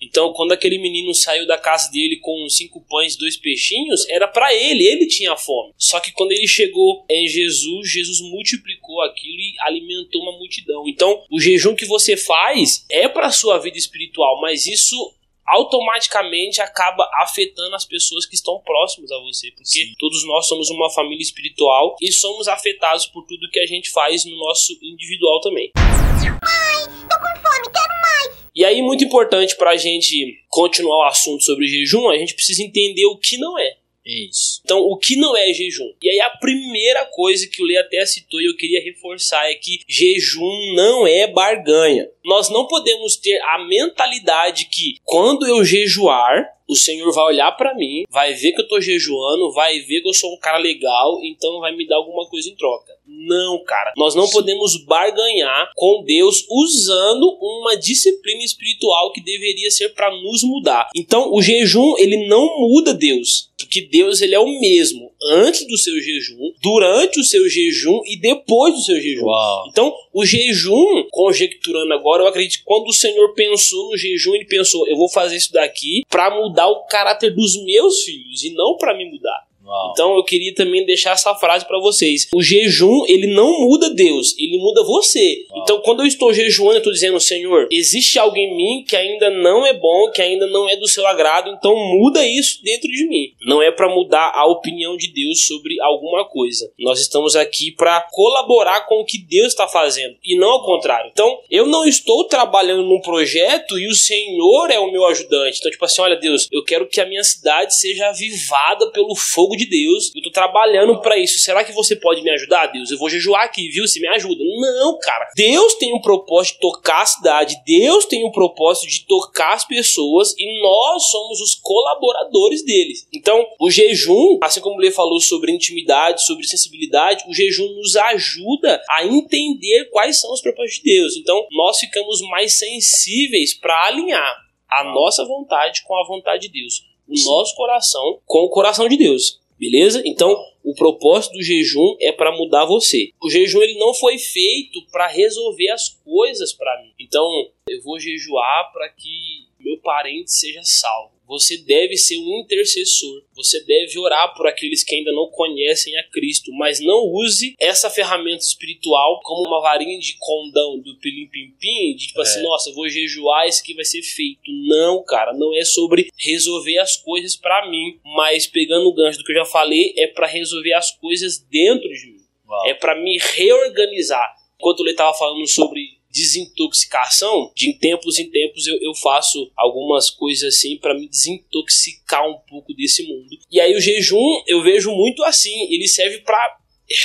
Então, 0.02 0.34
quando 0.34 0.52
aquele 0.52 0.80
menino 0.80 1.14
saiu 1.14 1.46
da 1.46 1.58
casa 1.58 1.92
dele 1.92 2.18
com 2.18 2.50
cinco 2.50 2.82
pães 2.82 3.14
e 3.14 3.20
dois 3.20 3.38
peixinhos, 3.38 4.08
era 4.10 4.28
para 4.28 4.54
ele, 4.54 4.86
ele 4.86 5.06
tinha 5.06 5.38
fome. 5.38 5.74
Só 5.78 6.00
que 6.00 6.12
quando 6.12 6.32
ele 6.32 6.48
chegou 6.48 7.06
em 7.10 7.28
Jesus, 7.28 7.90
Jesus 7.90 8.20
multiplicou 8.22 9.02
aquilo 9.02 9.40
e 9.40 9.54
alimentou 9.62 10.24
uma 10.24 10.38
multidão. 10.38 10.88
Então, 10.88 11.24
o 11.30 11.40
jejum 11.40 11.76
que 11.76 11.86
você 11.86 12.18
faz 12.18 12.86
é 12.90 13.08
para 13.08 13.32
sua 13.32 13.60
vida 13.60 13.78
espiritual, 13.78 14.42
mas 14.42 14.66
isso 14.66 15.14
automaticamente 15.48 16.62
acaba 16.62 17.10
afetando 17.16 17.76
as 17.76 17.86
pessoas 17.86 18.26
que 18.26 18.36
estão 18.36 18.60
próximas 18.60 19.12
a 19.12 19.20
você, 19.20 19.52
porque 19.52 19.66
Sim. 19.66 19.94
todos 20.00 20.26
nós 20.26 20.48
somos 20.48 20.70
uma 20.70 20.90
família 20.90 21.22
espiritual 21.22 21.96
e 22.02 22.12
somos 22.12 22.48
afetados 22.48 23.06
por 23.08 23.26
tudo 23.26 23.50
que 23.52 23.60
a 23.60 23.66
gente 23.66 23.90
faz 23.90 24.26
no 24.26 24.36
nosso 24.38 24.74
individual 24.82 25.42
também. 25.42 25.72
Mãe, 25.76 27.08
tô 27.10 27.18
com 27.18 27.50
fome, 27.50 27.72
quero 27.72 28.02
mais. 28.02 28.42
E 28.56 28.66
aí, 28.66 28.82
muito 28.82 29.04
importante 29.04 29.56
para 29.56 29.72
a 29.72 29.78
gente 29.78 30.44
continuar 30.50 31.06
o 31.06 31.08
assunto 31.08 31.44
sobre 31.44 31.68
jejum, 31.68 32.10
a 32.10 32.18
gente 32.18 32.34
precisa 32.34 32.64
entender 32.64 33.06
o 33.06 33.18
que 33.18 33.38
não 33.38 33.58
é. 33.58 33.81
Isso. 34.06 34.62
Então, 34.64 34.80
o 34.80 34.98
que 34.98 35.16
não 35.16 35.38
é 35.38 35.54
jejum? 35.54 35.94
E 36.02 36.10
aí, 36.10 36.20
a 36.22 36.30
primeira 36.30 37.06
coisa 37.06 37.48
que 37.48 37.62
o 37.62 37.66
Lê 37.66 37.78
até 37.78 38.06
citou 38.06 38.42
e 38.42 38.46
eu 38.46 38.56
queria 38.56 38.84
reforçar 38.84 39.50
é 39.50 39.56
que 39.56 39.82
jejum 39.88 40.74
não 40.76 41.06
é 41.06 41.28
barganha. 41.28 42.10
Nós 42.26 42.50
não 42.50 42.68
podemos 42.68 43.16
ter 43.16 43.40
a 43.42 43.64
mentalidade 43.66 44.66
que 44.66 44.96
quando 45.04 45.48
eu 45.48 45.64
jejuar, 45.64 46.48
o 46.68 46.76
Senhor 46.76 47.12
vai 47.12 47.26
olhar 47.26 47.52
para 47.54 47.76
mim, 47.76 48.04
vai 48.10 48.34
ver 48.34 48.54
que 48.54 48.62
eu 48.62 48.68
tô 48.68 48.80
jejuando, 48.80 49.52
vai 49.54 49.80
ver 49.80 50.02
que 50.02 50.10
eu 50.10 50.14
sou 50.14 50.34
um 50.34 50.40
cara 50.40 50.58
legal, 50.58 51.20
então 51.24 51.60
vai 51.60 51.76
me 51.76 51.88
dar 51.88 51.98
alguma 51.98 52.28
coisa 52.28 52.50
em 52.50 52.56
troca. 52.56 52.94
Não, 53.06 53.62
cara. 53.64 53.94
Nós 53.98 54.16
não 54.16 54.30
podemos 54.30 54.84
barganhar 54.86 55.72
com 55.76 56.04
Deus 56.04 56.46
usando 56.50 57.38
uma 57.42 57.76
disciplina 57.76 58.44
espiritual 58.44 59.12
que 59.12 59.22
deveria 59.22 59.70
ser 59.70 59.90
para 59.90 60.10
nos 60.12 60.44
mudar. 60.44 60.90
Então, 60.96 61.34
o 61.34 61.42
jejum, 61.42 61.96
ele 61.98 62.28
não 62.28 62.60
muda 62.60 62.94
Deus, 62.94 63.52
porque 63.58 63.82
Deus 63.82 64.22
ele 64.22 64.36
é 64.36 64.40
o 64.40 64.60
mesmo 64.60 65.11
antes 65.24 65.68
do 65.68 65.78
seu 65.78 66.00
jejum, 66.02 66.52
durante 66.62 67.20
o 67.20 67.24
seu 67.24 67.48
jejum 67.48 68.02
e 68.06 68.20
depois 68.20 68.74
do 68.74 68.82
seu 68.82 69.00
jejum. 69.00 69.26
Uau. 69.26 69.66
Então, 69.70 69.94
o 70.14 70.26
jejum, 70.26 71.06
conjecturando 71.12 71.94
agora, 71.94 72.24
eu 72.24 72.28
acredito 72.28 72.60
que 72.60 72.66
quando 72.66 72.88
o 72.88 72.94
Senhor 72.94 73.34
pensou 73.34 73.92
no 73.92 73.98
jejum, 73.98 74.36
ele 74.36 74.46
pensou: 74.46 74.88
eu 74.88 74.96
vou 74.96 75.10
fazer 75.10 75.36
isso 75.36 75.54
daqui 75.54 76.04
para 76.10 76.36
mudar 76.36 76.68
o 76.68 76.86
caráter 76.86 77.34
dos 77.34 77.64
meus 77.64 78.04
filhos 78.04 78.44
e 78.44 78.54
não 78.54 78.78
para 78.78 78.98
me 78.98 79.06
mudar. 79.10 79.51
Uau. 79.72 79.92
Então 79.92 80.16
eu 80.16 80.24
queria 80.24 80.54
também 80.54 80.86
deixar 80.86 81.12
essa 81.12 81.34
frase 81.36 81.66
para 81.66 81.80
vocês. 81.80 82.28
O 82.34 82.42
jejum, 82.42 83.06
ele 83.08 83.28
não 83.28 83.62
muda 83.62 83.90
Deus, 83.90 84.36
ele 84.38 84.58
muda 84.58 84.84
você. 84.84 85.46
Uau. 85.50 85.64
Então 85.64 85.82
quando 85.82 86.02
eu 86.02 86.06
estou 86.06 86.34
jejuando, 86.34 86.74
eu 86.74 86.78
estou 86.80 86.94
dizendo, 86.94 87.20
Senhor, 87.20 87.68
existe 87.72 88.20
algo 88.20 88.36
em 88.36 88.56
mim 88.56 88.84
que 88.88 88.96
ainda 88.96 89.30
não 89.30 89.66
é 89.66 89.74
bom, 89.74 90.12
que 90.12 90.22
ainda 90.22 90.46
não 90.48 90.70
é 90.70 90.76
do 90.76 90.88
seu 90.88 91.08
agrado, 91.08 91.50
então 91.50 91.76
muda 91.76 92.26
isso 92.26 92.62
dentro 92.64 92.92
de 92.92 93.08
mim. 93.08 93.34
Não 93.46 93.62
é 93.62 93.72
para 93.72 93.88
mudar 93.88 94.32
a 94.36 94.46
opinião 94.46 94.98
de 94.98 95.08
Deus 95.14 95.46
sobre 95.46 95.80
alguma 95.82 96.28
coisa. 96.28 96.72
Nós 96.78 97.00
estamos 97.00 97.36
aqui 97.36 97.72
para 97.72 98.02
colaborar 98.12 98.86
com 98.88 98.96
o 98.96 99.06
que 99.06 99.18
Deus 99.18 99.48
está 99.48 99.68
fazendo 99.68 100.16
e 100.24 100.36
não 100.36 100.50
ao 100.50 100.66
contrário. 100.66 101.10
Então, 101.12 101.40
eu 101.50 101.66
não 101.66 101.86
estou 101.86 102.26
trabalhando 102.26 102.84
num 102.84 103.02
projeto 103.02 103.80
e 103.80 103.88
o 103.88 103.96
Senhor 103.96 104.70
é 104.70 104.80
o 104.80 104.92
meu 104.92 105.06
ajudante. 105.06 105.60
Então, 105.60 105.72
tipo 105.72 105.86
assim, 105.86 106.02
olha 106.02 106.16
Deus, 106.16 106.48
eu 106.52 106.64
quero 106.64 106.88
que 106.88 107.00
a 107.00 107.06
minha 107.06 107.24
cidade 107.24 107.78
seja 107.78 108.10
avivada 108.10 108.92
pelo 108.92 109.16
fogo 109.16 109.56
de 109.56 109.61
de 109.66 109.70
Deus, 109.70 110.12
eu 110.16 110.22
tô 110.22 110.32
trabalhando 110.32 111.00
para 111.02 111.18
isso. 111.18 111.40
Será 111.40 111.64
que 111.64 111.72
você 111.72 111.96
pode 111.96 112.22
me 112.22 112.30
ajudar, 112.32 112.68
Deus? 112.68 112.92
Eu 112.92 112.98
vou 112.98 113.10
jejuar 113.10 113.44
aqui, 113.44 113.70
viu? 113.70 113.88
Se 113.88 114.00
me 114.00 114.08
ajuda. 114.08 114.44
Não, 114.44 114.98
cara. 115.00 115.30
Deus 115.36 115.76
tem 115.76 115.94
um 115.94 116.02
propósito 116.02 116.56
de 116.56 116.62
tocar 116.62 117.02
a 117.02 117.06
cidade, 117.06 117.62
Deus 117.66 118.06
tem 118.06 118.26
um 118.26 118.32
propósito 118.32 118.88
de 118.88 119.06
tocar 119.06 119.54
as 119.54 119.66
pessoas 119.66 120.34
e 120.38 120.62
nós 120.62 121.10
somos 121.10 121.42
os 121.42 121.56
colaboradores 121.56 122.64
deles. 122.64 123.08
Então, 123.14 123.46
o 123.60 123.70
jejum, 123.70 124.40
assim 124.42 124.62
como 124.62 124.76
o 124.76 124.80
Lê 124.80 124.92
falou 124.92 125.20
sobre 125.20 125.52
intimidade, 125.52 126.26
sobre 126.26 126.48
sensibilidade, 126.48 127.24
o 127.28 127.34
jejum 127.34 127.68
nos 127.76 127.96
ajuda 127.96 128.82
a 128.90 129.06
entender 129.06 129.90
quais 129.92 130.20
são 130.20 130.32
os 130.34 130.42
propósitos 130.42 130.82
de 130.82 130.84
Deus. 130.84 131.16
Então, 131.18 131.46
nós 131.52 131.80
ficamos 131.80 132.22
mais 132.30 132.58
sensíveis 132.58 133.54
para 133.54 133.88
alinhar 133.88 134.52
a 134.70 134.84
nossa 134.86 135.26
vontade 135.26 135.84
com 135.84 135.96
a 135.96 136.08
vontade 136.08 136.48
de 136.48 136.62
Deus, 136.62 136.86
o 137.08 137.14
nosso 137.26 137.54
coração 137.56 138.20
com 138.26 138.40
o 138.40 138.50
coração 138.50 138.88
de 138.88 138.98
Deus. 138.98 139.41
Beleza? 139.62 140.02
Então, 140.08 140.36
o 140.64 140.74
propósito 140.74 141.34
do 141.34 141.44
jejum 141.44 141.96
é 142.02 142.12
para 142.12 142.36
mudar 142.36 142.66
você. 142.66 143.12
O 143.22 143.30
jejum 143.30 143.62
ele 143.62 143.78
não 143.78 143.94
foi 143.94 144.18
feito 144.18 144.82
para 144.92 145.06
resolver 145.06 145.70
as 145.70 145.90
coisas 146.04 146.52
para 146.52 146.82
mim. 146.82 146.92
Então, 147.00 147.24
eu 147.70 147.80
vou 147.84 148.00
jejuar 148.00 148.72
para 148.74 148.90
que 148.90 149.46
meu 149.64 149.78
parente 149.80 150.32
seja 150.32 150.62
salvo. 150.64 151.22
Você 151.32 151.60
deve 151.60 151.96
ser 151.96 152.18
um 152.18 152.42
intercessor. 152.42 153.24
Você 153.38 153.64
deve 153.64 153.98
orar 153.98 154.36
por 154.36 154.48
aqueles 154.48 154.84
que 154.84 154.96
ainda 154.96 155.14
não 155.14 155.30
conhecem 155.32 155.96
a 155.98 156.04
Cristo, 156.10 156.52
mas 156.52 156.82
não 156.82 157.06
use 157.06 157.56
essa 157.58 157.90
ferramenta 157.90 158.44
espiritual 158.44 159.22
como 159.24 159.48
uma 159.48 159.62
varinha 159.62 159.98
de 159.98 160.18
condão 160.20 160.78
do 160.82 160.98
pilim 161.00 161.28
pim 161.28 161.56
pim, 161.58 161.96
de 161.96 162.08
tipo 162.08 162.20
assim, 162.20 162.32
é. 162.32 162.36
assim, 162.36 162.44
nossa, 162.44 162.74
vou 162.74 162.90
jejuar, 162.90 163.48
isso 163.48 163.62
aqui 163.62 163.74
vai 163.74 163.86
ser 163.86 164.02
feito. 164.02 164.42
Não, 164.68 165.02
cara, 165.06 165.32
não 165.32 165.56
é 165.56 165.64
sobre 165.64 166.10
resolver 166.18 166.80
as 166.80 166.98
coisas 166.98 167.38
para 167.38 167.70
mim, 167.70 167.98
mas 168.04 168.46
pegando 168.46 168.90
o 168.90 168.94
gancho 168.94 169.20
do 169.20 169.24
que 169.24 169.32
eu 169.32 169.38
já 169.38 169.46
falei, 169.46 169.94
é 169.98 170.08
para 170.08 170.28
resolver 170.28 170.74
as 170.74 170.92
coisas 170.92 171.40
dentro 171.50 171.88
de 171.88 172.08
mim. 172.08 172.26
Uau. 172.46 172.68
É 172.68 172.74
para 172.74 173.02
me 173.02 173.18
reorganizar. 173.18 174.36
Enquanto 174.60 174.82
ele 174.82 174.92
estava 174.92 175.18
falando 175.18 175.48
sobre 175.48 176.01
desintoxicação, 176.12 177.52
de 177.56 177.74
tempos 177.74 178.20
em 178.20 178.30
tempos 178.30 178.68
eu, 178.68 178.78
eu 178.82 178.94
faço 178.96 179.52
algumas 179.56 180.10
coisas 180.10 180.56
assim 180.56 180.78
para 180.78 180.94
me 180.94 181.08
desintoxicar 181.08 182.28
um 182.30 182.38
pouco 182.50 182.74
desse 182.74 183.04
mundo. 183.04 183.30
E 183.50 183.60
aí 183.60 183.74
o 183.76 183.82
jejum 183.82 184.44
eu 184.48 184.62
vejo 184.62 184.92
muito 184.92 185.24
assim, 185.24 185.74
ele 185.74 185.88
serve 185.88 186.20
para 186.20 186.58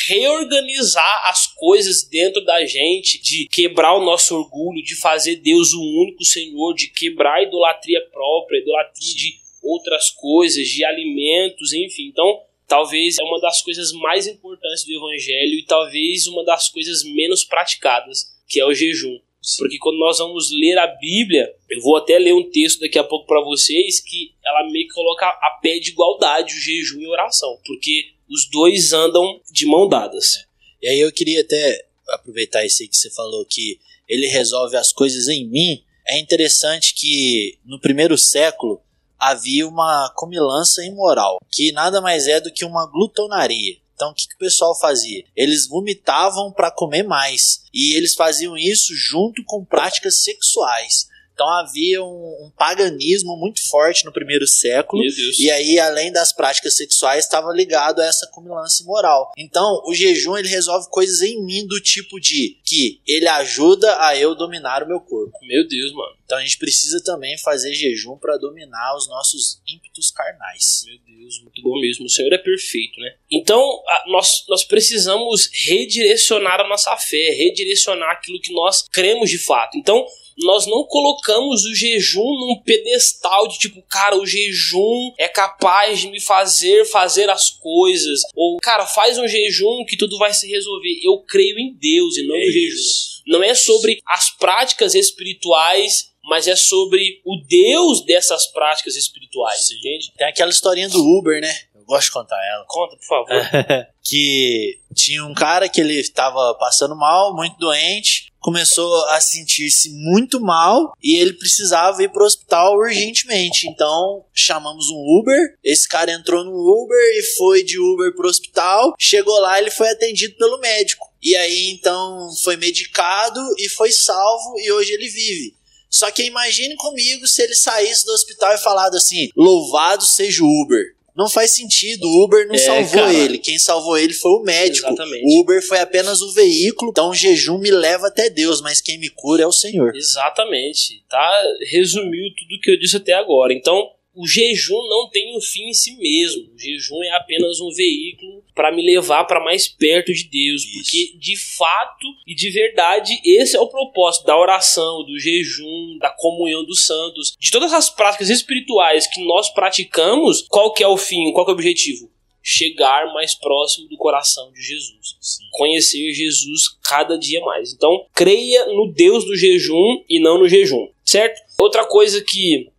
reorganizar 0.09 1.29
as 1.29 1.47
coisas 1.47 2.03
dentro 2.09 2.45
da 2.45 2.64
gente, 2.66 3.21
de 3.23 3.49
quebrar 3.49 3.95
o 3.95 4.05
nosso 4.05 4.35
orgulho, 4.35 4.83
de 4.83 4.97
fazer 4.97 5.37
Deus 5.37 5.73
o 5.73 5.81
único 5.81 6.25
Senhor, 6.25 6.75
de 6.75 6.88
quebrar 6.88 7.37
a 7.37 7.42
idolatria 7.42 8.01
própria, 8.11 8.59
a 8.59 8.62
idolatria 8.62 9.14
de 9.14 9.35
outras 9.62 10.11
coisas, 10.11 10.66
de 10.69 10.85
alimentos, 10.85 11.73
enfim. 11.73 12.09
Então, 12.09 12.40
talvez 12.66 13.19
é 13.19 13.23
uma 13.23 13.40
das 13.40 13.62
coisas 13.62 13.92
mais 13.92 14.27
importantes 14.27 14.85
do 14.85 14.92
evangelho 14.92 15.59
e 15.59 15.64
talvez 15.64 16.27
uma 16.27 16.45
das 16.45 16.69
coisas 16.69 17.05
menos 17.05 17.45
praticadas, 17.45 18.36
que 18.48 18.61
é 18.61 18.64
o 18.64 18.74
jejum. 18.74 19.18
Porque 19.59 19.78
quando 19.78 19.98
nós 19.98 20.18
vamos 20.18 20.50
ler 20.50 20.76
a 20.76 20.87
Bíblia, 20.87 21.48
eu 21.70 21.80
vou 21.80 21.96
até 21.96 22.18
ler 22.18 22.35
um 22.35 22.50
texto 22.50 22.80
daqui 22.80 22.98
a 22.98 23.04
pouco 23.04 23.26
para 23.26 23.40
vocês 23.42 24.00
que 24.00 24.35
ela 24.44 24.68
meio 24.70 24.88
que 24.88 24.94
coloca 24.94 25.26
a 25.26 25.59
pé 25.62 25.78
de 25.78 25.90
igualdade 25.90 26.54
o 26.54 26.61
jejum 26.61 27.00
e 27.00 27.06
a 27.06 27.11
oração, 27.11 27.56
porque 27.64 28.12
os 28.28 28.48
dois 28.50 28.92
andam 28.92 29.40
de 29.52 29.66
mão 29.66 29.88
dadas. 29.88 30.44
E 30.82 30.88
aí 30.88 30.98
eu 30.98 31.12
queria 31.12 31.42
até 31.42 31.87
aproveitar 32.09 32.61
aí 32.61 32.68
que 32.68 32.96
você 32.96 33.11
falou 33.11 33.46
que 33.48 33.78
ele 34.09 34.26
resolve 34.26 34.76
as 34.76 34.92
coisas 34.92 35.28
em 35.28 35.46
mim. 35.48 35.82
É 36.06 36.18
interessante 36.18 36.94
que 36.94 37.59
no 37.64 37.80
primeiro 37.80 38.18
século 38.18 38.80
havia 39.18 39.66
uma 39.66 40.12
comilança 40.14 40.85
imoral, 40.85 41.38
que 41.50 41.72
nada 41.72 42.00
mais 42.00 42.26
é 42.26 42.40
do 42.40 42.52
que 42.52 42.64
uma 42.64 42.87
glutonaria. 42.87 43.76
Então, 43.96 44.11
o 44.11 44.14
que, 44.14 44.28
que 44.28 44.35
o 44.35 44.38
pessoal 44.38 44.78
fazia? 44.78 45.24
Eles 45.35 45.66
vomitavam 45.66 46.52
para 46.52 46.70
comer 46.70 47.02
mais. 47.02 47.62
E 47.72 47.96
eles 47.96 48.14
faziam 48.14 48.56
isso 48.56 48.94
junto 48.94 49.42
com 49.46 49.64
práticas 49.64 50.22
sexuais. 50.22 51.09
Então 51.37 51.46
havia 51.51 52.03
um, 52.03 52.46
um, 52.46 52.51
paganismo 52.57 53.37
muito 53.37 53.61
forte 53.68 54.07
no 54.07 54.12
primeiro 54.12 54.46
século. 54.46 55.03
E 55.38 55.51
aí, 55.51 55.79
além 55.79 56.11
das 56.11 56.33
práticas 56.33 56.79
sexuais, 56.79 57.27
estava 57.27 57.53
ligado 57.53 58.01
a 58.01 58.07
essa 58.07 58.27
cumulância 58.33 58.83
moral. 58.87 59.33
Então, 59.37 59.83
o 59.85 59.94
jejum 59.94 60.35
ele 60.38 60.49
resolve 60.49 60.88
coisas 60.88 61.20
em 61.20 61.44
mim 61.44 61.66
do 61.66 61.79
tipo 61.79 62.18
de 62.18 62.59
que 62.64 63.03
ele 63.07 63.29
ajuda 63.29 64.03
a 64.07 64.16
eu 64.16 64.35
dominar 64.35 64.83
o 64.83 64.88
meu 64.88 64.99
corpo. 64.99 65.37
Meu 65.42 65.68
Deus, 65.68 65.92
mano. 65.92 66.16
Então 66.25 66.38
a 66.38 66.40
gente 66.40 66.59
precisa 66.59 67.03
também 67.05 67.37
fazer 67.38 67.72
jejum 67.75 68.16
para 68.16 68.38
dominar 68.38 68.96
os 68.96 69.07
nossos 69.07 69.61
ímpetos 69.68 70.11
carnais. 70.11 70.85
Meu 70.87 70.99
Deus, 71.07 71.40
muito 71.42 71.62
bom 71.62 71.79
mesmo. 71.79 72.07
O 72.07 72.11
Senhor 72.11 72.33
é 72.33 72.38
perfeito, 72.38 72.99
né? 72.99 73.14
Então, 73.31 73.62
nós, 74.07 74.44
nós 74.49 74.64
precisamos 74.64 75.49
redirecionar 75.66 76.61
a 76.61 76.68
nossa 76.68 76.96
fé, 76.96 77.31
redirecionar 77.31 78.11
aquilo 78.11 78.40
que 78.40 78.53
nós 78.53 78.85
cremos 78.90 79.31
de 79.31 79.38
fato. 79.38 79.77
Então, 79.79 80.05
nós 80.38 80.66
não 80.66 80.85
colocamos 80.85 81.64
o 81.64 81.75
jejum 81.75 82.20
num 82.20 82.62
pedestal 82.64 83.49
de 83.49 83.59
tipo, 83.59 83.83
cara, 83.83 84.16
o 84.16 84.27
jejum 84.27 85.12
é 85.18 85.29
capaz 85.29 86.01
de 86.01 86.09
me 86.09 86.20
fazer 86.20 86.85
fazer 86.87 87.31
as 87.31 87.51
coisas. 87.51 88.20
Ou, 88.35 88.57
cara, 88.59 88.87
faz 88.87 89.18
um 89.18 89.27
jejum 89.27 89.85
que 89.87 89.96
tudo 89.96 90.18
vai 90.18 90.33
se 90.33 90.49
resolver. 90.49 91.01
Eu 91.03 91.18
creio 91.20 91.59
em 91.59 91.75
Deus 91.75 92.16
e 92.16 92.27
não 92.27 92.37
é 92.37 92.44
no 92.44 92.53
jejum. 92.53 92.83
Não 93.27 93.42
é 93.42 93.55
sobre 93.55 93.99
as 94.07 94.31
práticas 94.37 94.94
espirituais 94.94 96.14
mas 96.29 96.49
é 96.49 96.57
sobre 96.57 97.20
o 97.25 97.37
Deus 97.49 98.05
dessas 98.05 98.49
práticas 98.49 98.96
espirituais, 98.96 99.68
Sim. 99.68 99.77
entende? 99.79 100.12
Tem 100.16 100.27
aquela 100.27 100.51
historinha 100.51 100.88
do 100.88 101.01
Uber, 101.01 101.40
né? 101.40 101.57
Eu 101.72 101.85
gosto 101.85 102.07
de 102.07 102.12
contar. 102.12 102.37
Conta, 102.66 102.96
por 102.96 103.07
favor. 103.07 103.29
que 104.02 104.79
tinha 104.94 105.24
um 105.24 105.35
cara 105.35 105.68
que 105.68 105.81
ele 105.81 105.98
estava 105.98 106.55
passando 106.55 106.96
mal, 106.96 107.35
muito 107.35 107.57
doente, 107.59 108.33
começou 108.46 109.05
a 109.07 109.20
sentir-se 109.20 109.90
muito 109.90 110.40
mal 110.40 110.92
e 111.02 111.16
ele 111.16 111.33
precisava 111.33 112.00
ir 112.02 112.09
para 112.11 112.22
o 112.22 112.26
hospital 112.26 112.76
urgentemente. 112.76 113.68
Então 113.68 114.24
chamamos 114.33 114.88
um 114.90 115.18
Uber. 115.18 115.57
Esse 115.64 115.88
cara 115.88 116.12
entrou 116.12 116.44
no 116.44 116.52
Uber 116.52 116.96
e 117.18 117.22
foi 117.37 117.64
de 117.64 117.79
Uber 117.79 118.14
para 118.14 118.26
o 118.26 118.31
hospital. 118.31 118.94
Chegou 118.98 119.38
lá, 119.40 119.59
ele 119.59 119.70
foi 119.70 119.90
atendido 119.90 120.37
pelo 120.37 120.61
médico. 120.61 121.07
E 121.20 121.35
aí 121.35 121.70
então 121.70 122.29
foi 122.44 122.57
medicado 122.57 123.40
e 123.59 123.68
foi 123.68 123.90
salvo 123.90 124.61
e 124.61 124.70
hoje 124.70 124.92
ele 124.92 125.09
vive. 125.09 125.57
Só 125.90 126.11
que 126.11 126.24
imagine 126.24 126.76
comigo 126.76 127.26
se 127.26 127.42
ele 127.42 127.55
saísse 127.55 128.05
do 128.05 128.12
hospital 128.12 128.55
e 128.55 128.59
falado 128.59 128.96
assim: 128.96 129.29
louvado 129.37 130.05
seja 130.05 130.44
o 130.44 130.62
Uber. 130.62 130.95
Não 131.16 131.31
faz 131.31 131.55
sentido, 131.55 132.07
o 132.07 132.24
Uber 132.24 132.46
não 132.46 132.55
é, 132.55 132.59
salvou 132.59 133.00
cara. 133.00 133.14
ele. 133.14 133.38
Quem 133.38 133.59
salvou 133.59 133.96
ele 133.96 134.12
foi 134.12 134.33
o 134.33 134.42
médico. 134.42 134.87
Exatamente. 134.87 135.24
O 135.24 135.40
Uber 135.40 135.66
foi 135.66 135.81
apenas 135.81 136.20
o 136.20 136.33
veículo. 136.33 136.90
Então 136.90 137.09
o 137.09 137.14
jejum 137.14 137.59
me 137.59 137.70
leva 137.70 138.09
até 138.09 138.29
Deus, 138.29 138.61
mas 138.61 138.83
quem 138.83 138.98
me 138.98 139.09
cura 139.09 139.42
é 139.42 139.46
o 139.46 139.52
Senhor. 139.52 139.96
Exatamente. 139.96 141.02
Tá? 141.09 141.42
Resumiu 141.70 142.29
tudo 142.37 142.61
que 142.61 142.70
eu 142.70 142.79
disse 142.79 142.98
até 142.98 143.14
agora. 143.14 143.55
Então, 143.55 143.90
o 144.16 144.26
jejum 144.26 144.88
não 144.88 145.11
tem 145.11 145.37
um 145.37 145.40
fim 145.40 145.68
em 145.68 145.74
si 145.74 145.94
mesmo. 145.96 146.50
O 146.55 146.59
jejum 146.59 147.02
é 147.02 147.11
apenas 147.11 147.61
um 147.61 147.70
veículo 147.70 148.42
para 148.55 148.72
me 148.72 148.83
levar 148.83 149.24
para 149.24 149.44
mais 149.44 149.68
perto 149.68 150.12
de 150.12 150.24
Deus, 150.24 150.62
Isso. 150.62 150.72
porque 150.72 151.18
de 151.18 151.37
fato 151.37 152.07
e 152.26 152.35
de 152.35 152.50
verdade 152.50 153.20
esse 153.24 153.57
é 153.57 153.61
o 153.61 153.68
propósito 153.68 154.24
da 154.24 154.38
oração, 154.38 155.05
do 155.05 155.18
jejum, 155.18 155.98
da 155.98 156.09
comunhão 156.11 156.64
dos 156.64 156.87
santos, 156.87 157.37
de 157.38 157.50
todas 157.50 157.74
as 157.74 157.90
práticas 157.90 158.31
espirituais 158.31 159.07
que 159.07 159.22
nós 159.24 159.50
praticamos. 159.50 160.46
Qual 160.48 160.72
que 160.72 160.83
é 160.83 160.88
o 160.88 160.96
fim? 160.96 161.31
Qual 161.33 161.44
que 161.44 161.50
é 161.50 161.55
o 161.55 161.57
objetivo? 161.57 162.11
chegar 162.48 163.12
mais 163.12 163.35
próximo 163.35 163.88
do 163.88 163.96
coração 163.96 164.52
de 164.52 164.62
Jesus. 164.62 165.16
Sim. 165.20 165.42
Conhecer 165.50 166.12
Jesus 166.12 166.79
cada 166.81 167.18
dia 167.18 167.40
mais. 167.40 167.72
Então, 167.72 168.07
creia 168.14 168.66
no 168.66 168.92
Deus 168.92 169.24
do 169.24 169.37
jejum 169.37 170.05
e 170.09 170.20
não 170.20 170.38
no 170.38 170.48
jejum, 170.48 170.88
certo? 171.05 171.42
Outra 171.59 171.85
coisa 171.85 172.22
que 172.22 172.70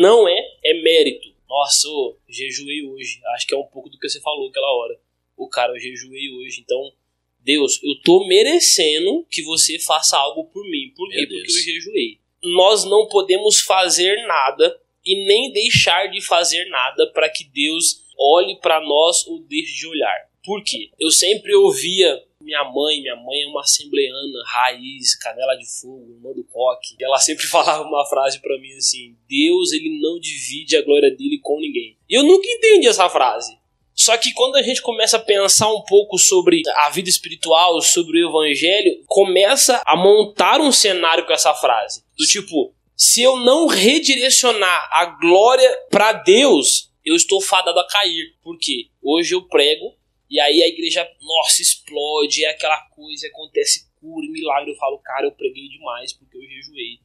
não 0.00 0.28
é, 0.28 0.36
é 0.70 0.82
mérito. 0.82 1.34
Nossa, 1.48 1.88
oh, 1.88 2.16
jejuei 2.28 2.82
hoje. 2.82 3.20
Acho 3.34 3.46
que 3.46 3.54
é 3.54 3.58
um 3.58 3.66
pouco 3.66 3.88
do 3.88 3.98
que 3.98 4.08
você 4.08 4.20
falou 4.20 4.48
aquela 4.48 4.70
hora. 4.76 4.98
O 5.36 5.48
cara, 5.48 5.72
eu 5.72 5.78
jejuei 5.78 6.30
hoje. 6.30 6.60
Então, 6.60 6.92
Deus, 7.40 7.80
eu 7.82 7.94
tô 8.02 8.26
merecendo 8.26 9.24
que 9.30 9.42
você 9.42 9.78
faça 9.78 10.16
algo 10.16 10.44
por 10.46 10.64
mim. 10.68 10.92
Por 10.96 11.08
quê? 11.08 11.26
Porque 11.26 11.52
eu 11.52 11.74
jejuei. 11.74 12.18
Nós 12.42 12.84
não 12.84 13.08
podemos 13.08 13.60
fazer 13.60 14.16
nada 14.26 14.80
e 15.04 15.24
nem 15.24 15.52
deixar 15.52 16.08
de 16.08 16.20
fazer 16.20 16.64
nada 16.66 17.06
para 17.12 17.28
que 17.30 17.44
Deus 17.44 18.04
olhe 18.18 18.56
para 18.56 18.80
nós 18.80 19.26
ou 19.26 19.40
deixe 19.40 19.76
de 19.76 19.86
olhar. 19.86 20.30
Por 20.44 20.62
quê? 20.64 20.90
Eu 20.98 21.10
sempre 21.10 21.54
ouvia 21.54 22.22
minha 22.46 22.62
mãe, 22.62 23.00
minha 23.00 23.16
mãe 23.16 23.42
é 23.42 23.46
uma 23.48 23.60
assembleana, 23.60 24.44
raiz, 24.46 25.16
canela 25.18 25.56
de 25.56 25.66
fogo, 25.80 26.12
irmã 26.12 26.32
do 26.32 26.44
coque. 26.44 26.94
E 26.98 27.04
ela 27.04 27.18
sempre 27.18 27.44
falava 27.48 27.82
uma 27.82 28.06
frase 28.06 28.40
para 28.40 28.56
mim 28.58 28.72
assim: 28.76 29.16
Deus, 29.28 29.72
ele 29.72 30.00
não 30.00 30.20
divide 30.20 30.76
a 30.76 30.82
glória 30.82 31.10
dele 31.10 31.40
com 31.42 31.60
ninguém. 31.60 31.98
E 32.08 32.14
eu 32.14 32.22
nunca 32.22 32.46
entendi 32.48 32.86
essa 32.86 33.08
frase. 33.10 33.58
Só 33.92 34.16
que 34.18 34.32
quando 34.34 34.56
a 34.56 34.62
gente 34.62 34.82
começa 34.82 35.16
a 35.16 35.20
pensar 35.20 35.72
um 35.72 35.82
pouco 35.82 36.18
sobre 36.18 36.62
a 36.76 36.90
vida 36.90 37.08
espiritual, 37.08 37.80
sobre 37.80 38.22
o 38.22 38.28
evangelho, 38.28 39.02
começa 39.06 39.82
a 39.86 39.96
montar 39.96 40.60
um 40.60 40.70
cenário 40.70 41.26
com 41.26 41.32
essa 41.32 41.54
frase. 41.54 42.04
Do 42.16 42.26
tipo, 42.26 42.74
se 42.94 43.22
eu 43.22 43.38
não 43.38 43.66
redirecionar 43.66 44.88
a 44.92 45.06
glória 45.18 45.78
para 45.90 46.12
Deus, 46.12 46.90
eu 47.06 47.16
estou 47.16 47.40
fadado 47.40 47.80
a 47.80 47.88
cair. 47.88 48.34
Por 48.42 48.58
quê? 48.58 48.88
Hoje 49.02 49.34
eu 49.34 49.48
prego 49.48 49.96
e 50.28 50.40
aí 50.40 50.62
a 50.62 50.68
igreja, 50.68 51.08
nossa, 51.20 51.62
explode, 51.62 52.44
é 52.44 52.50
aquela 52.50 52.80
coisa, 52.90 53.26
acontece 53.28 53.90
cura 54.00 54.26
e 54.26 54.30
milagre. 54.30 54.72
Eu 54.72 54.76
falo, 54.76 54.98
cara, 54.98 55.26
eu 55.26 55.32
preguei 55.32 55.68
demais 55.68 56.12
porque 56.12 56.36
eu 56.36 56.42
jejuei. 56.42 56.98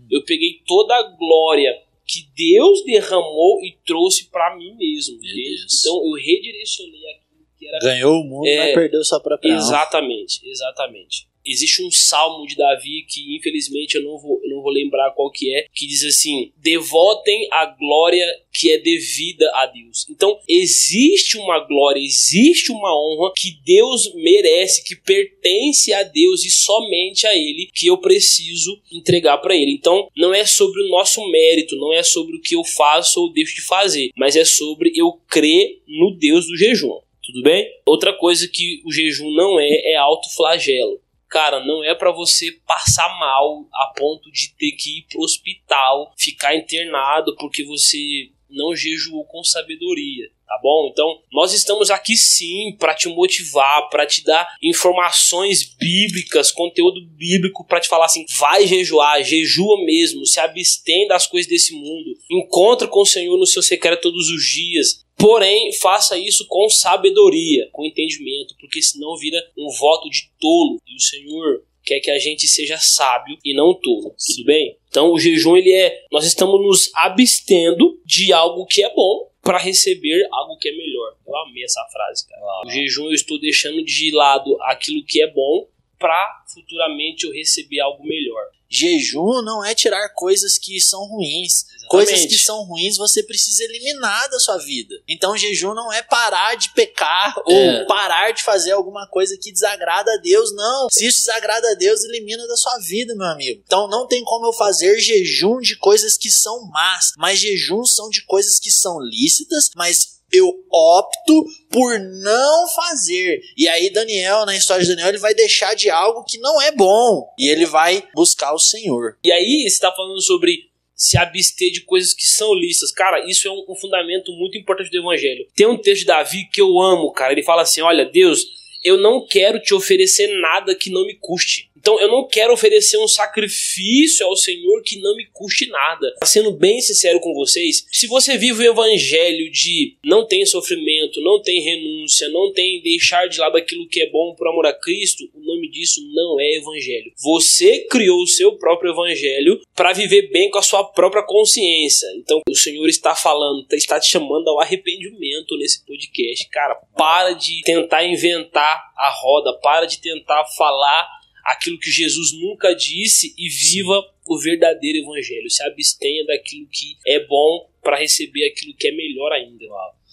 Hum. 0.00 0.06
Eu 0.10 0.24
peguei 0.24 0.62
toda 0.66 0.94
a 0.94 1.02
glória 1.02 1.72
que 2.06 2.22
Deus 2.34 2.84
derramou 2.84 3.62
e 3.62 3.76
trouxe 3.84 4.30
para 4.30 4.56
mim 4.56 4.74
mesmo. 4.76 5.18
Então 5.22 5.96
eu 6.04 6.12
redirecionei 6.12 7.00
aquilo 7.10 7.46
que 7.58 7.68
era. 7.68 7.78
Ganhou 7.80 8.20
o 8.20 8.24
mundo, 8.24 8.46
é, 8.46 8.58
mas 8.58 8.74
perdeu 8.74 9.04
sua 9.04 9.20
própria 9.20 9.52
Exatamente, 9.52 10.40
alma. 10.40 10.52
exatamente 10.52 11.27
existe 11.50 11.82
um 11.82 11.90
salmo 11.90 12.46
de 12.46 12.56
Davi 12.56 13.04
que 13.08 13.36
infelizmente 13.36 13.96
eu 13.96 14.02
não 14.02 14.18
vou, 14.18 14.40
eu 14.42 14.50
não 14.50 14.62
vou 14.62 14.72
lembrar 14.72 15.12
qual 15.12 15.30
que 15.30 15.54
é, 15.54 15.66
que 15.72 15.86
diz 15.86 16.04
assim: 16.04 16.52
devotem 16.56 17.48
a 17.52 17.66
glória 17.66 18.26
que 18.52 18.72
é 18.72 18.78
devida 18.78 19.48
a 19.54 19.66
Deus. 19.66 20.06
Então, 20.10 20.38
existe 20.48 21.36
uma 21.36 21.60
glória, 21.60 22.00
existe 22.00 22.72
uma 22.72 22.92
honra 22.92 23.32
que 23.36 23.56
Deus 23.64 24.12
merece, 24.14 24.82
que 24.82 24.96
pertence 24.96 25.92
a 25.92 26.02
Deus 26.02 26.44
e 26.44 26.50
somente 26.50 27.26
a 27.26 27.36
Ele 27.36 27.70
que 27.72 27.86
eu 27.86 27.98
preciso 27.98 28.80
entregar 28.90 29.38
para 29.38 29.54
Ele. 29.54 29.72
Então, 29.72 30.08
não 30.16 30.34
é 30.34 30.44
sobre 30.44 30.82
o 30.82 30.88
nosso 30.88 31.24
mérito, 31.30 31.76
não 31.76 31.92
é 31.92 32.02
sobre 32.02 32.36
o 32.36 32.40
que 32.40 32.56
eu 32.56 32.64
faço 32.64 33.20
ou 33.20 33.32
deixo 33.32 33.54
de 33.54 33.62
fazer, 33.62 34.10
mas 34.16 34.34
é 34.34 34.44
sobre 34.44 34.92
eu 34.94 35.12
crer 35.28 35.80
no 35.86 36.16
Deus 36.18 36.46
do 36.46 36.56
jejum. 36.56 36.98
Tudo 37.22 37.42
bem? 37.42 37.68
Outra 37.86 38.12
coisa 38.12 38.48
que 38.48 38.80
o 38.84 38.92
jejum 38.92 39.30
não 39.34 39.60
é 39.60 39.92
é 39.92 39.96
autoflagelo 39.96 40.98
cara, 41.28 41.64
não 41.64 41.84
é 41.84 41.94
para 41.94 42.10
você 42.10 42.52
passar 42.66 43.08
mal 43.18 43.68
a 43.72 43.92
ponto 43.96 44.30
de 44.30 44.54
ter 44.56 44.72
que 44.72 44.98
ir 44.98 45.06
pro 45.08 45.20
hospital, 45.20 46.12
ficar 46.16 46.56
internado 46.56 47.36
porque 47.36 47.64
você 47.64 48.30
não 48.48 48.74
jejuou 48.74 49.24
com 49.26 49.44
sabedoria, 49.44 50.30
tá 50.48 50.58
bom? 50.62 50.88
Então, 50.90 51.20
nós 51.30 51.52
estamos 51.52 51.90
aqui 51.90 52.16
sim 52.16 52.74
para 52.78 52.94
te 52.94 53.08
motivar, 53.08 53.88
para 53.90 54.06
te 54.06 54.24
dar 54.24 54.48
informações 54.62 55.76
bíblicas, 55.78 56.50
conteúdo 56.50 57.06
bíblico 57.06 57.64
para 57.64 57.80
te 57.80 57.88
falar 57.88 58.06
assim: 58.06 58.24
vai 58.38 58.66
jejuar, 58.66 59.22
jejua 59.22 59.84
mesmo, 59.84 60.26
se 60.26 60.40
abstém 60.40 61.06
das 61.06 61.26
coisas 61.26 61.48
desse 61.48 61.74
mundo, 61.74 62.16
encontra 62.30 62.88
com 62.88 63.02
o 63.02 63.06
Senhor 63.06 63.36
no 63.36 63.46
seu 63.46 63.62
secreto 63.62 64.02
todos 64.02 64.28
os 64.30 64.42
dias, 64.42 65.06
Porém, 65.18 65.72
faça 65.72 66.16
isso 66.16 66.46
com 66.46 66.70
sabedoria, 66.70 67.68
com 67.72 67.84
entendimento, 67.84 68.54
porque 68.60 68.80
senão 68.80 69.16
vira 69.16 69.36
um 69.58 69.68
voto 69.76 70.08
de 70.08 70.30
tolo. 70.38 70.80
E 70.86 70.94
o 70.94 71.00
Senhor 71.00 71.64
quer 71.88 71.98
que 72.00 72.10
a 72.10 72.18
gente 72.18 72.46
seja 72.46 72.76
sábio 72.78 73.36
e 73.44 73.52
não 73.52 73.74
tolo, 73.74 74.14
tudo 74.16 74.44
bem? 74.44 74.76
Então 74.88 75.10
o 75.12 75.18
jejum 75.18 75.56
ele 75.56 75.72
é, 75.72 76.04
nós 76.12 76.24
estamos 76.24 76.60
nos 76.60 76.90
abstendo 76.94 77.98
de 78.04 78.32
algo 78.32 78.66
que 78.66 78.84
é 78.84 78.94
bom 78.94 79.27
para 79.48 79.56
receber 79.56 80.28
algo 80.30 80.58
que 80.58 80.68
é 80.68 80.72
melhor. 80.72 81.16
Eu 81.26 81.34
amei 81.38 81.64
essa 81.64 81.82
frase, 81.90 82.28
cara. 82.28 82.42
O 82.66 82.68
jejum 82.68 83.06
eu 83.06 83.14
estou 83.14 83.40
deixando 83.40 83.82
de 83.82 84.14
lado 84.14 84.58
aquilo 84.64 85.02
que 85.02 85.22
é 85.22 85.26
bom 85.32 85.66
para 85.98 86.44
futuramente 86.52 87.24
eu 87.24 87.32
receber 87.32 87.80
algo 87.80 88.04
melhor. 88.04 88.50
Jejum 88.70 89.42
não 89.42 89.64
é 89.64 89.74
tirar 89.74 90.08
coisas 90.10 90.58
que 90.58 90.80
são 90.80 91.04
ruins. 91.06 91.64
Exatamente. 91.64 91.88
Coisas 91.88 92.26
que 92.26 92.38
são 92.38 92.64
ruins 92.64 92.96
você 92.96 93.22
precisa 93.22 93.64
eliminar 93.64 94.28
da 94.28 94.38
sua 94.38 94.58
vida. 94.58 94.94
Então, 95.08 95.36
jejum 95.36 95.72
não 95.74 95.92
é 95.92 96.02
parar 96.02 96.54
de 96.54 96.70
pecar 96.70 97.34
é. 97.48 97.80
ou 97.80 97.86
parar 97.86 98.32
de 98.32 98.42
fazer 98.42 98.72
alguma 98.72 99.06
coisa 99.08 99.38
que 99.40 99.50
desagrada 99.50 100.12
a 100.12 100.16
Deus. 100.18 100.54
Não. 100.54 100.88
Se 100.90 101.06
isso 101.06 101.20
desagrada 101.20 101.70
a 101.70 101.74
Deus, 101.74 102.04
elimina 102.04 102.46
da 102.46 102.56
sua 102.56 102.78
vida, 102.78 103.14
meu 103.14 103.26
amigo. 103.26 103.62
Então, 103.64 103.88
não 103.88 104.06
tem 104.06 104.22
como 104.24 104.46
eu 104.46 104.52
fazer 104.52 104.98
jejum 104.98 105.58
de 105.60 105.76
coisas 105.76 106.18
que 106.18 106.30
são 106.30 106.66
más. 106.68 107.12
Mas 107.16 107.38
jejum 107.38 107.84
são 107.84 108.10
de 108.10 108.22
coisas 108.24 108.58
que 108.58 108.70
são 108.70 109.00
lícitas, 109.00 109.70
mas 109.74 110.17
eu 110.32 110.52
opto 110.70 111.44
por 111.70 111.98
não 111.98 112.68
fazer. 112.68 113.40
E 113.56 113.68
aí 113.68 113.90
Daniel, 113.90 114.44
na 114.46 114.56
história 114.56 114.84
de 114.84 114.90
Daniel, 114.90 115.08
ele 115.08 115.18
vai 115.18 115.34
deixar 115.34 115.74
de 115.74 115.90
algo 115.90 116.24
que 116.24 116.38
não 116.38 116.60
é 116.60 116.72
bom 116.72 117.26
e 117.38 117.48
ele 117.48 117.66
vai 117.66 118.02
buscar 118.14 118.52
o 118.52 118.58
Senhor. 118.58 119.16
E 119.24 119.32
aí 119.32 119.64
está 119.66 119.90
falando 119.92 120.20
sobre 120.20 120.68
se 120.94 121.16
abster 121.16 121.70
de 121.70 121.82
coisas 121.82 122.12
que 122.12 122.26
são 122.26 122.52
listas. 122.54 122.90
Cara, 122.90 123.24
isso 123.28 123.46
é 123.46 123.50
um, 123.50 123.64
um 123.68 123.76
fundamento 123.76 124.32
muito 124.32 124.58
importante 124.58 124.90
do 124.90 124.98
evangelho. 124.98 125.46
Tem 125.54 125.66
um 125.66 125.76
texto 125.76 126.00
de 126.00 126.06
Davi 126.06 126.48
que 126.52 126.60
eu 126.60 126.78
amo, 126.80 127.12
cara. 127.12 127.32
Ele 127.32 127.44
fala 127.44 127.62
assim: 127.62 127.80
"Olha, 127.80 128.04
Deus, 128.04 128.44
eu 128.84 128.96
não 128.96 129.24
quero 129.26 129.60
te 129.60 129.74
oferecer 129.74 130.28
nada 130.40 130.74
que 130.74 130.90
não 130.90 131.06
me 131.06 131.14
custe. 131.14 131.67
Então 131.78 132.00
eu 132.00 132.08
não 132.08 132.26
quero 132.26 132.52
oferecer 132.52 132.98
um 132.98 133.08
sacrifício 133.08 134.26
ao 134.26 134.36
Senhor 134.36 134.82
que 134.82 135.00
não 135.00 135.16
me 135.16 135.26
custe 135.32 135.66
nada. 135.68 136.14
Sendo 136.24 136.52
bem 136.52 136.80
sincero 136.80 137.20
com 137.20 137.32
vocês, 137.34 137.86
se 137.90 138.06
você 138.06 138.36
vive 138.36 138.66
o 138.66 138.70
evangelho 138.70 139.50
de 139.50 139.96
não 140.04 140.26
tem 140.26 140.44
sofrimento, 140.44 141.20
não 141.20 141.40
tem 141.40 141.60
renúncia, 141.60 142.28
não 142.28 142.52
tem 142.52 142.82
deixar 142.82 143.28
de 143.28 143.38
lado 143.38 143.56
aquilo 143.56 143.88
que 143.88 144.00
é 144.00 144.10
bom 144.10 144.34
por 144.34 144.48
amor 144.48 144.66
a 144.66 144.72
Cristo, 144.72 145.24
o 145.34 145.40
nome 145.40 145.70
disso 145.70 146.00
não 146.12 146.40
é 146.40 146.56
evangelho. 146.56 147.12
Você 147.22 147.86
criou 147.90 148.22
o 148.22 148.26
seu 148.26 148.56
próprio 148.56 148.92
evangelho 148.92 149.60
para 149.74 149.92
viver 149.92 150.30
bem 150.30 150.50
com 150.50 150.58
a 150.58 150.62
sua 150.62 150.84
própria 150.84 151.22
consciência. 151.22 152.06
Então 152.16 152.40
o 152.48 152.54
Senhor 152.54 152.88
está 152.88 153.14
falando, 153.14 153.66
está 153.72 154.00
te 154.00 154.10
chamando 154.10 154.48
ao 154.48 154.60
arrependimento 154.60 155.56
nesse 155.56 155.84
podcast. 155.84 156.48
Cara, 156.48 156.74
para 156.96 157.32
de 157.32 157.62
tentar 157.62 158.04
inventar 158.04 158.92
a 158.96 159.10
roda, 159.10 159.52
para 159.60 159.86
de 159.86 160.00
tentar 160.00 160.44
falar 160.56 161.17
aquilo 161.52 161.78
que 161.78 161.90
Jesus 161.90 162.32
nunca 162.32 162.74
disse 162.74 163.34
e 163.36 163.48
viva 163.48 164.02
o 164.26 164.38
verdadeiro 164.38 164.98
evangelho. 164.98 165.50
Se 165.50 165.62
abstenha 165.62 166.24
daquilo 166.26 166.68
que 166.70 166.96
é 167.06 167.26
bom 167.26 167.68
para 167.82 167.98
receber 167.98 168.46
aquilo 168.46 168.74
que 168.76 168.88
é 168.88 168.92
melhor 168.92 169.32
ainda. 169.32 169.64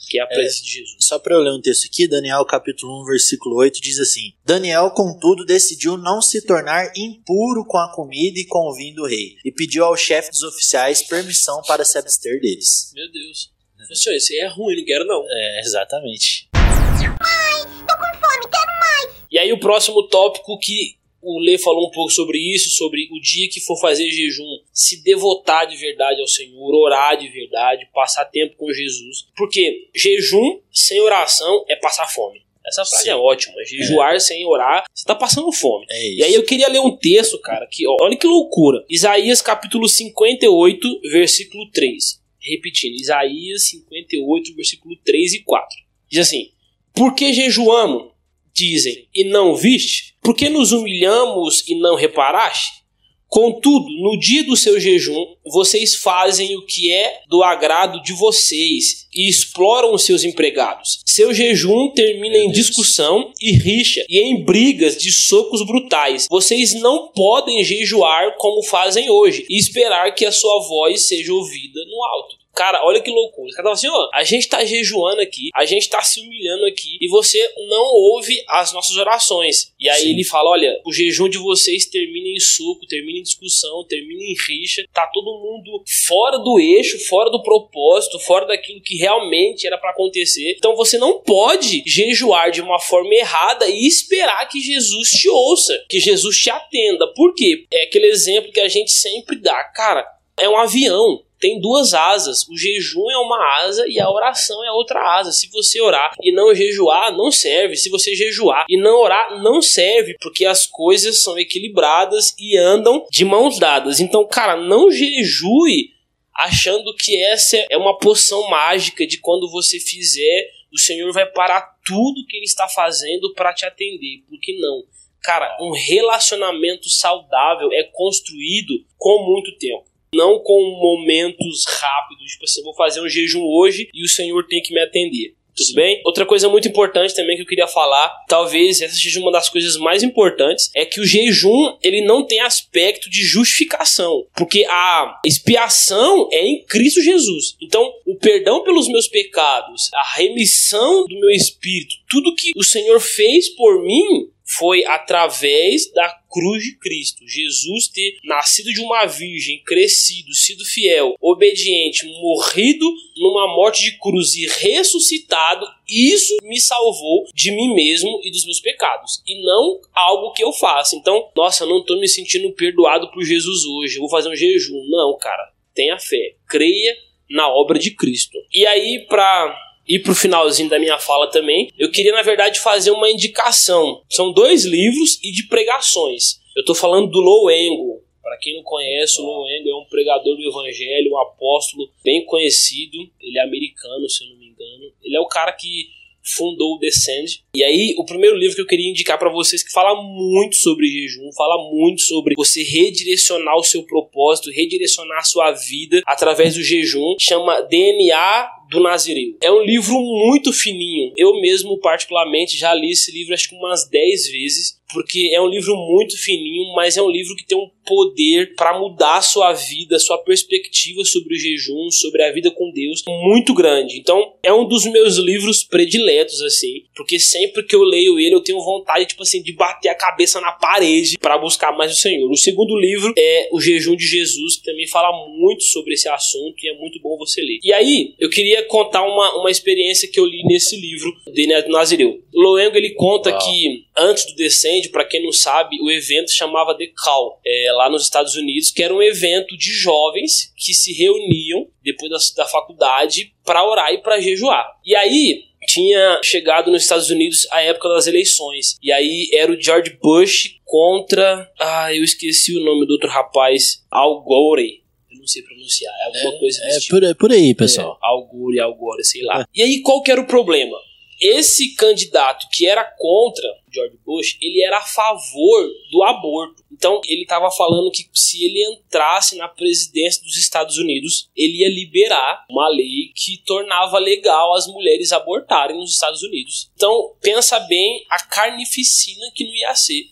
Que 0.09 0.19
é 0.19 0.21
a 0.21 0.27
presença 0.27 0.59
é, 0.59 0.63
de 0.63 0.71
Jesus. 0.71 0.97
Só 1.01 1.17
para 1.17 1.35
eu 1.35 1.39
ler 1.39 1.51
um 1.51 1.61
texto 1.61 1.87
aqui, 1.87 2.07
Daniel 2.07 2.45
capítulo 2.45 3.01
1, 3.01 3.05
versículo 3.05 3.55
8 3.57 3.81
diz 3.81 3.99
assim: 3.99 4.33
Daniel, 4.45 4.91
contudo, 4.91 5.43
decidiu 5.43 5.97
não 5.97 6.21
se 6.21 6.45
tornar 6.45 6.91
impuro 6.95 7.65
com 7.65 7.77
a 7.77 7.91
comida 7.91 8.39
e 8.39 8.45
com 8.45 8.69
o 8.69 8.73
vinho 8.73 8.95
do 8.95 9.07
rei, 9.07 9.35
e 9.43 9.51
pediu 9.51 9.83
ao 9.83 9.97
chefe 9.97 10.29
dos 10.29 10.43
oficiais 10.43 11.01
permissão 11.01 11.61
para 11.63 11.83
se 11.83 11.97
abster 11.97 12.39
deles. 12.39 12.91
Meu 12.93 13.11
Deus. 13.11 13.51
Senhor, 13.93 14.15
isso 14.15 14.33
aí 14.33 14.39
é 14.39 14.47
ruim, 14.47 14.77
não 14.77 14.85
quero 14.85 15.05
não. 15.05 15.23
É, 15.27 15.59
exatamente. 15.61 16.49
Mãe, 16.53 17.85
tô 17.87 17.95
com 17.97 18.19
fome, 18.19 18.51
quero 18.51 18.79
mais. 18.79 19.15
E 19.31 19.39
aí 19.39 19.51
o 19.51 19.59
próximo 19.59 20.07
tópico 20.07 20.57
que 20.59 20.97
o 21.25 21.39
Lê 21.39 21.57
falou 21.57 21.87
um 21.87 21.91
pouco 21.91 22.11
sobre 22.11 22.37
isso, 22.37 22.69
sobre 22.69 23.07
o 23.11 23.19
dia 23.19 23.49
que 23.49 23.59
for 23.59 23.79
fazer 23.79 24.07
jejum, 24.11 24.59
se 24.71 25.03
devotar 25.03 25.67
de 25.67 25.75
verdade 25.75 26.21
ao 26.21 26.27
Senhor, 26.27 26.75
orar 26.75 27.17
de 27.17 27.27
verdade, 27.27 27.89
passar 27.93 28.25
tempo 28.25 28.55
com 28.55 28.71
Jesus. 28.71 29.27
Porque 29.35 29.89
jejum 29.95 30.59
sem 30.71 31.01
oração 31.01 31.65
é 31.67 31.75
passar 31.75 32.07
fome. 32.07 32.45
Essa 32.65 32.83
frase 32.83 33.03
Sim. 33.03 33.09
é 33.09 33.15
ótima. 33.15 33.53
Jejuar 33.63 34.15
é. 34.15 34.19
sem 34.19 34.45
orar, 34.45 34.85
você 34.91 35.01
está 35.01 35.13
passando 35.13 35.51
fome. 35.51 35.85
É 35.89 36.09
e 36.13 36.23
aí 36.23 36.33
eu 36.33 36.43
queria 36.43 36.67
ler 36.67 36.79
um 36.79 36.95
texto, 36.95 37.39
cara, 37.39 37.67
que 37.67 37.87
olha 37.87 38.17
que 38.17 38.25
loucura. 38.25 38.83
Isaías 38.89 39.41
capítulo 39.41 39.87
58, 39.87 41.01
versículo 41.11 41.69
3. 41.71 42.21
Repetindo, 42.41 42.95
Isaías 42.95 43.69
58, 43.69 44.55
versículo 44.55 44.95
3 45.03 45.33
e 45.33 45.43
4. 45.43 45.67
Diz 46.09 46.27
assim: 46.27 46.51
Por 46.93 47.13
que 47.13 47.33
jejuamos? 47.33 48.14
Dizem, 48.55 49.07
e 49.13 49.25
não 49.25 49.55
viste? 49.55 50.15
Por 50.21 50.35
que 50.35 50.49
nos 50.49 50.71
humilhamos 50.71 51.67
e 51.67 51.75
não 51.75 51.95
reparaste? 51.95 52.85
Contudo, 53.27 53.85
no 54.01 54.17
dia 54.17 54.45
do 54.45 54.55
seu 54.55 54.79
jejum, 54.79 55.35
vocês 55.45 55.95
fazem 55.95 56.55
o 56.55 56.65
que 56.65 56.91
é 56.91 57.19
do 57.27 57.43
agrado 57.43 58.01
de 58.01 58.13
vocês 58.13 59.07
e 59.13 59.27
exploram 59.27 59.93
os 59.93 60.03
seus 60.03 60.23
empregados. 60.23 61.01
Seu 61.05 61.33
jejum 61.33 61.91
termina 61.93 62.37
em 62.37 62.51
discussão 62.51 63.33
e 63.41 63.51
rixa 63.51 64.05
e 64.07 64.19
em 64.19 64.43
brigas 64.43 64.95
de 64.95 65.11
socos 65.11 65.65
brutais. 65.65 66.27
Vocês 66.29 66.73
não 66.75 67.11
podem 67.11 67.61
jejuar 67.63 68.35
como 68.37 68.63
fazem 68.63 69.09
hoje 69.09 69.45
e 69.49 69.59
esperar 69.59 70.15
que 70.15 70.25
a 70.25 70.31
sua 70.31 70.65
voz 70.67 71.07
seja 71.07 71.33
ouvida 71.33 71.81
no 71.85 72.03
alto. 72.05 72.24
Cara, 72.55 72.85
olha 72.85 73.01
que 73.01 73.11
loucura. 73.11 73.49
Os 73.49 73.55
caras 73.55 73.73
assim, 73.73 73.89
ó, 73.89 74.09
a 74.13 74.23
gente 74.23 74.47
tá 74.47 74.63
jejuando 74.63 75.21
aqui, 75.21 75.49
a 75.53 75.65
gente 75.65 75.89
tá 75.89 76.01
se 76.01 76.21
humilhando 76.21 76.65
aqui, 76.65 76.97
e 77.01 77.07
você 77.09 77.37
não 77.67 77.83
ouve 77.93 78.41
as 78.47 78.71
nossas 78.71 78.95
orações. 78.95 79.73
E 79.79 79.89
aí 79.89 80.03
Sim. 80.03 80.11
ele 80.11 80.23
fala: 80.23 80.49
olha, 80.51 80.81
o 80.85 80.93
jejum 80.93 81.27
de 81.27 81.37
vocês 81.37 81.85
termina 81.85 82.29
em 82.29 82.39
suco, 82.39 82.87
termina 82.87 83.19
em 83.19 83.23
discussão, 83.23 83.83
termina 83.85 84.23
em 84.23 84.35
rixa, 84.47 84.85
tá 84.93 85.05
todo 85.07 85.37
mundo 85.39 85.83
fora 86.07 86.37
do 86.37 86.59
eixo, 86.59 86.97
fora 87.07 87.29
do 87.29 87.43
propósito, 87.43 88.19
fora 88.19 88.45
daquilo 88.45 88.81
que 88.81 88.95
realmente 88.95 89.67
era 89.67 89.77
para 89.77 89.91
acontecer. 89.91 90.55
Então 90.57 90.75
você 90.75 90.97
não 90.97 91.19
pode 91.19 91.83
jejuar 91.85 92.51
de 92.51 92.61
uma 92.61 92.79
forma 92.79 93.13
errada 93.13 93.67
e 93.67 93.85
esperar 93.85 94.47
que 94.47 94.61
Jesus 94.61 95.09
te 95.09 95.27
ouça, 95.27 95.77
que 95.89 95.99
Jesus 95.99 96.37
te 96.37 96.49
atenda. 96.49 97.07
Por 97.13 97.33
quê? 97.35 97.65
É 97.73 97.83
aquele 97.83 98.07
exemplo 98.07 98.51
que 98.51 98.61
a 98.61 98.69
gente 98.69 98.91
sempre 98.91 99.35
dá. 99.35 99.61
Cara, 99.75 100.05
é 100.37 100.47
um 100.47 100.57
avião 100.57 101.24
tem 101.39 101.59
duas 101.59 101.93
asas. 101.93 102.47
O 102.47 102.57
jejum 102.57 103.09
é 103.11 103.17
uma 103.17 103.63
asa 103.63 103.85
e 103.87 103.99
a 103.99 104.09
oração 104.09 104.63
é 104.63 104.71
outra 104.71 104.99
asa. 105.17 105.31
Se 105.31 105.49
você 105.49 105.81
orar 105.81 106.13
e 106.21 106.31
não 106.31 106.53
jejuar, 106.53 107.15
não 107.15 107.31
serve. 107.31 107.75
Se 107.75 107.89
você 107.89 108.15
jejuar 108.15 108.65
e 108.69 108.77
não 108.77 109.01
orar, 109.01 109.41
não 109.41 109.61
serve, 109.61 110.15
porque 110.21 110.45
as 110.45 110.65
coisas 110.65 111.21
são 111.21 111.37
equilibradas 111.37 112.33
e 112.39 112.57
andam 112.57 113.05
de 113.11 113.25
mãos 113.25 113.59
dadas. 113.59 113.99
Então, 113.99 114.25
cara, 114.27 114.55
não 114.55 114.91
jejue 114.91 115.93
achando 116.33 116.93
que 116.95 117.17
essa 117.23 117.57
é 117.69 117.77
uma 117.77 117.97
poção 117.97 118.49
mágica 118.49 119.07
de 119.07 119.19
quando 119.19 119.49
você 119.49 119.79
fizer, 119.79 120.49
o 120.71 120.77
Senhor 120.77 121.11
vai 121.13 121.25
parar 121.25 121.75
tudo 121.85 122.25
que 122.27 122.35
ele 122.35 122.45
está 122.45 122.67
fazendo 122.67 123.33
para 123.33 123.53
te 123.53 123.65
atender, 123.65 124.23
porque 124.27 124.57
não. 124.59 124.83
Cara, 125.21 125.57
um 125.61 125.71
relacionamento 125.71 126.89
saudável 126.89 127.71
é 127.71 127.83
construído 127.83 128.85
com 128.97 129.25
muito 129.25 129.57
tempo 129.57 129.94
não 130.15 130.39
com 130.39 130.61
momentos 130.79 131.65
rápidos, 131.67 132.31
tipo 132.31 132.45
assim, 132.45 132.63
vou 132.63 132.75
fazer 132.75 133.01
um 133.01 133.09
jejum 133.09 133.43
hoje 133.43 133.89
e 133.93 134.03
o 134.03 134.09
Senhor 134.09 134.45
tem 134.47 134.61
que 134.61 134.73
me 134.73 134.81
atender. 134.81 135.35
Tudo 135.55 135.73
bem? 135.73 136.01
Outra 136.05 136.25
coisa 136.25 136.49
muito 136.49 136.67
importante 136.67 137.15
também 137.15 137.37
que 137.37 137.41
eu 137.41 137.47
queria 137.47 137.67
falar, 137.67 138.11
talvez 138.27 138.81
essa 138.81 138.95
seja 138.95 139.21
uma 139.21 139.31
das 139.31 139.47
coisas 139.47 139.77
mais 139.77 140.03
importantes, 140.03 140.69
é 140.75 140.85
que 140.85 140.99
o 140.99 141.05
jejum 141.05 141.77
ele 141.81 142.01
não 142.01 142.25
tem 142.25 142.41
aspecto 142.41 143.09
de 143.09 143.23
justificação, 143.23 144.25
porque 144.35 144.65
a 144.65 145.21
expiação 145.25 146.27
é 146.31 146.45
em 146.45 146.61
Cristo 146.65 147.01
Jesus. 147.01 147.55
Então, 147.61 147.89
o 148.05 148.15
perdão 148.15 148.63
pelos 148.63 148.89
meus 148.89 149.07
pecados, 149.07 149.89
a 149.93 150.17
remissão 150.17 151.05
do 151.07 151.17
meu 151.17 151.29
espírito, 151.29 151.95
tudo 152.09 152.35
que 152.35 152.51
o 152.53 152.63
Senhor 152.63 152.99
fez 152.99 153.47
por 153.55 153.81
mim 153.81 154.29
foi 154.45 154.85
através 154.85 155.91
da 155.91 156.07
cruz 156.29 156.63
de 156.63 156.77
Cristo. 156.77 157.27
Jesus 157.27 157.87
ter 157.87 158.17
nascido 158.23 158.71
de 158.71 158.79
uma 158.81 159.05
virgem, 159.05 159.61
crescido, 159.63 160.33
sido 160.33 160.63
fiel, 160.65 161.15
obediente, 161.19 162.05
morrido 162.21 162.85
numa 163.17 163.47
morte 163.47 163.83
de 163.83 163.97
cruz 163.97 164.35
e 164.35 164.45
ressuscitado, 164.45 165.65
isso 165.89 166.35
me 166.43 166.59
salvou 166.59 167.25
de 167.33 167.51
mim 167.51 167.73
mesmo 167.73 168.19
e 168.23 168.31
dos 168.31 168.45
meus 168.45 168.59
pecados, 168.59 169.21
e 169.25 169.41
não 169.43 169.79
algo 169.93 170.33
que 170.33 170.43
eu 170.43 170.51
faça. 170.53 170.95
Então, 170.95 171.29
nossa, 171.35 171.63
eu 171.63 171.69
não 171.69 171.79
estou 171.79 171.99
me 171.99 172.07
sentindo 172.07 172.51
perdoado 172.53 173.09
por 173.11 173.23
Jesus 173.23 173.65
hoje, 173.65 173.95
eu 173.95 174.01
vou 174.01 174.09
fazer 174.09 174.29
um 174.29 174.35
jejum. 174.35 174.83
Não, 174.89 175.17
cara, 175.17 175.51
tenha 175.73 175.97
fé, 175.97 176.35
creia 176.47 176.95
na 177.29 177.49
obra 177.49 177.79
de 177.79 177.91
Cristo. 177.91 178.37
E 178.53 178.65
aí, 178.67 179.05
para 179.07 179.64
e 179.87 179.99
pro 179.99 180.15
finalzinho 180.15 180.69
da 180.69 180.79
minha 180.79 180.97
fala 180.97 181.29
também, 181.29 181.71
eu 181.77 181.91
queria 181.91 182.11
na 182.11 182.21
verdade 182.21 182.59
fazer 182.59 182.91
uma 182.91 183.09
indicação. 183.09 184.01
São 184.09 184.31
dois 184.31 184.65
livros 184.65 185.19
e 185.23 185.31
de 185.31 185.47
pregações. 185.47 186.39
Eu 186.55 186.63
tô 186.65 186.73
falando 186.73 187.09
do 187.09 187.19
Low 187.19 187.51
Engo. 187.51 188.03
Para 188.21 188.37
quem 188.37 188.55
não 188.55 188.63
conhece, 188.63 189.21
o 189.21 189.25
Low 189.25 189.47
Engo 189.47 189.69
é 189.69 189.75
um 189.75 189.85
pregador 189.85 190.35
do 190.35 190.49
evangelho, 190.49 191.11
um 191.11 191.19
apóstolo 191.19 191.89
bem 192.03 192.25
conhecido. 192.25 192.97
Ele 193.21 193.37
é 193.37 193.43
americano, 193.43 194.09
se 194.09 194.23
eu 194.23 194.29
não 194.31 194.37
me 194.37 194.47
engano. 194.47 194.91
Ele 195.03 195.15
é 195.15 195.19
o 195.19 195.27
cara 195.27 195.51
que 195.51 195.93
fundou 196.25 196.75
o 196.75 196.79
Descend. 196.79 197.43
E 197.55 197.63
aí, 197.63 197.93
o 197.97 198.05
primeiro 198.05 198.35
livro 198.35 198.55
que 198.55 198.61
eu 198.61 198.67
queria 198.67 198.89
indicar 198.89 199.19
para 199.19 199.29
vocês 199.29 199.61
que 199.61 199.71
fala 199.71 200.01
muito 200.01 200.55
sobre 200.55 200.87
jejum, 200.87 201.31
fala 201.37 201.69
muito 201.69 202.01
sobre 202.01 202.33
você 202.35 202.63
redirecionar 202.63 203.55
o 203.57 203.63
seu 203.63 203.83
propósito, 203.83 204.49
redirecionar 204.49 205.19
a 205.19 205.23
sua 205.23 205.51
vida 205.51 206.01
através 206.05 206.55
do 206.55 206.63
jejum, 206.63 207.15
chama 207.19 207.61
DNA 207.61 208.49
do 208.69 208.81
Nazireu. 208.81 209.37
É 209.41 209.51
um 209.51 209.63
livro 209.63 209.93
muito 209.93 210.51
fininho. 210.51 211.13
Eu 211.17 211.39
mesmo, 211.39 211.77
particularmente, 211.79 212.57
já 212.57 212.73
li 212.73 212.91
esse 212.91 213.11
livro 213.11 213.33
acho 213.33 213.49
que 213.49 213.55
umas 213.55 213.87
10 213.89 214.31
vezes, 214.31 214.79
porque 214.91 215.31
é 215.33 215.41
um 215.41 215.47
livro 215.47 215.75
muito 215.75 216.17
fininho, 216.17 216.73
mas 216.75 216.97
é 216.97 217.01
um 217.01 217.09
livro 217.09 217.35
que 217.35 217.45
tem 217.45 217.57
um 217.57 217.69
poder 217.85 218.55
para 218.55 218.77
mudar 218.79 219.17
a 219.17 219.21
sua 219.21 219.53
vida, 219.53 219.99
sua 219.99 220.17
perspectiva 220.17 221.03
sobre 221.05 221.35
o 221.35 221.37
jejum, 221.37 221.91
sobre 221.91 222.23
a 222.23 222.31
vida 222.31 222.51
com 222.51 222.71
Deus, 222.71 223.03
muito 223.07 223.53
grande. 223.53 223.97
Então, 223.97 224.33
é 224.43 224.51
um 224.51 224.67
dos 224.67 224.85
meus 224.85 225.17
livros 225.17 225.63
prediletos, 225.63 226.41
assim, 226.41 226.83
porque 226.95 227.19
sempre 227.19 227.63
que 227.63 227.75
eu 227.75 227.83
leio 227.83 228.19
ele, 228.19 228.35
eu 228.35 228.41
tenho 228.41 228.59
vontade, 228.59 229.05
tipo 229.05 229.23
assim, 229.23 229.41
de 229.41 229.53
bater 229.53 229.89
a 229.89 229.95
cabeça 229.95 230.41
na 230.41 230.51
parede 230.51 231.17
para 231.19 231.37
buscar 231.37 231.71
mais 231.77 231.91
o 231.91 231.95
Senhor. 231.95 232.29
O 232.29 232.37
segundo 232.37 232.75
livro 232.75 233.13
é 233.17 233.49
O 233.51 233.61
Jejum 233.61 233.95
de 233.95 234.07
Jesus, 234.07 234.57
que 234.57 234.63
também 234.63 234.87
fala 234.87 235.11
muito 235.27 235.63
sobre 235.63 235.93
esse 235.93 236.09
assunto 236.09 236.55
e 236.63 236.69
é 236.69 236.77
muito 236.77 236.99
bom 237.01 237.17
você 237.17 237.41
ler. 237.41 237.59
E 237.63 237.71
aí, 237.71 238.13
eu 238.19 238.29
queria 238.29 238.63
contar 238.63 239.03
uma, 239.03 239.39
uma 239.39 239.51
experiência 239.51 240.09
que 240.09 240.19
eu 240.19 240.25
li 240.25 240.43
nesse 240.45 240.75
livro, 240.75 241.13
de 241.31 241.47
Nazireu. 241.69 242.19
Loengo, 242.33 242.77
ele 242.77 242.91
conta 242.91 243.29
Uau. 243.29 243.39
que 243.39 243.85
antes 243.97 244.25
do 244.25 244.35
Descende, 244.75 244.89
para 244.89 245.05
quem 245.05 245.23
não 245.23 245.31
sabe, 245.31 245.79
o 245.81 245.89
evento 245.89 246.31
chamava 246.31 246.77
The 246.77 246.87
Call, 247.03 247.39
é, 247.45 247.71
lá 247.73 247.89
nos 247.89 248.03
Estados 248.03 248.35
Unidos, 248.35 248.71
que 248.71 248.83
era 248.83 248.93
um 248.93 249.01
evento 249.01 249.57
de 249.57 249.71
jovens 249.71 250.53
que 250.57 250.73
se 250.73 250.93
reuniam 250.93 251.67
depois 251.83 252.11
da, 252.11 252.43
da 252.43 252.49
faculdade 252.49 253.33
para 253.43 253.65
orar 253.67 253.93
e 253.93 253.99
para 253.99 254.19
jejuar. 254.19 254.65
E 254.85 254.95
aí, 254.95 255.43
tinha 255.67 256.19
chegado 256.23 256.71
nos 256.71 256.83
Estados 256.83 257.09
Unidos 257.09 257.47
a 257.51 257.61
época 257.61 257.89
das 257.89 258.07
eleições. 258.07 258.77
E 258.81 258.91
aí 258.91 259.29
era 259.33 259.51
o 259.51 259.59
George 259.59 259.97
Bush 260.01 260.59
contra. 260.63 261.49
Ah, 261.59 261.93
eu 261.93 262.03
esqueci 262.03 262.55
o 262.55 262.63
nome 262.63 262.85
do 262.85 262.93
outro 262.93 263.09
rapaz. 263.09 263.83
Al 263.89 264.21
Gore. 264.23 264.83
Eu 265.11 265.19
não 265.19 265.27
sei 265.27 265.41
pronunciar. 265.41 265.93
É 266.01 266.05
alguma 266.05 266.35
é, 266.35 266.39
coisa 266.39 266.63
É 266.65 266.79
tipo. 266.79 266.99
por, 266.99 267.15
por 267.15 267.31
aí, 267.31 267.55
pessoal. 267.55 267.97
É, 268.03 268.07
Al 268.07 268.27
Gore, 268.27 268.59
Al 268.59 268.75
Gore, 268.75 269.03
sei 269.03 269.23
lá. 269.23 269.41
É. 269.41 269.45
E 269.55 269.63
aí 269.63 269.81
qual 269.81 270.03
que 270.03 270.11
era 270.11 270.21
o 270.21 270.27
problema? 270.27 270.77
Esse 271.19 271.75
candidato 271.75 272.47
que 272.51 272.67
era 272.67 272.83
contra 272.83 273.47
George 273.71 273.97
Bush, 274.05 274.37
ele 274.41 274.61
era 274.63 274.77
a 274.77 274.85
favor 274.85 275.69
do 275.91 276.03
aborto. 276.03 276.63
Então 276.71 277.01
ele 277.05 277.23
estava 277.23 277.49
falando 277.51 277.91
que 277.91 278.09
se 278.13 278.43
ele 278.43 278.63
entrasse 278.73 279.35
na 279.35 279.47
presidência 279.47 280.21
dos 280.23 280.35
Estados 280.37 280.77
Unidos, 280.77 281.29
ele 281.35 281.59
ia 281.59 281.69
liberar 281.69 282.45
uma 282.49 282.67
lei 282.69 283.11
que 283.15 283.37
tornava 283.45 283.97
legal 283.97 284.53
as 284.55 284.67
mulheres 284.67 285.11
abortarem 285.11 285.77
nos 285.77 285.93
Estados 285.93 286.21
Unidos. 286.23 286.69
Então 286.75 287.15
pensa 287.21 287.59
bem 287.61 288.05
a 288.09 288.23
carnificina 288.23 289.31
que 289.33 289.45
não 289.45 289.55
ia 289.55 289.75
ser 289.75 290.03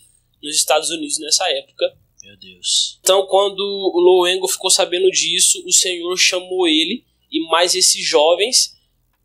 nos 0.42 0.56
Estados 0.56 0.90
Unidos 0.90 1.20
nessa 1.20 1.50
época. 1.50 1.86
Meu 2.22 2.38
Deus. 2.38 3.00
Então 3.02 3.26
quando 3.28 3.60
o 3.60 4.00
Lowengo 4.00 4.48
ficou 4.48 4.70
sabendo 4.70 5.10
disso, 5.12 5.62
o 5.66 5.72
Senhor 5.72 6.16
chamou 6.18 6.68
ele 6.68 7.06
e 7.32 7.40
mais 7.50 7.76
esses 7.76 8.06
jovens 8.06 8.74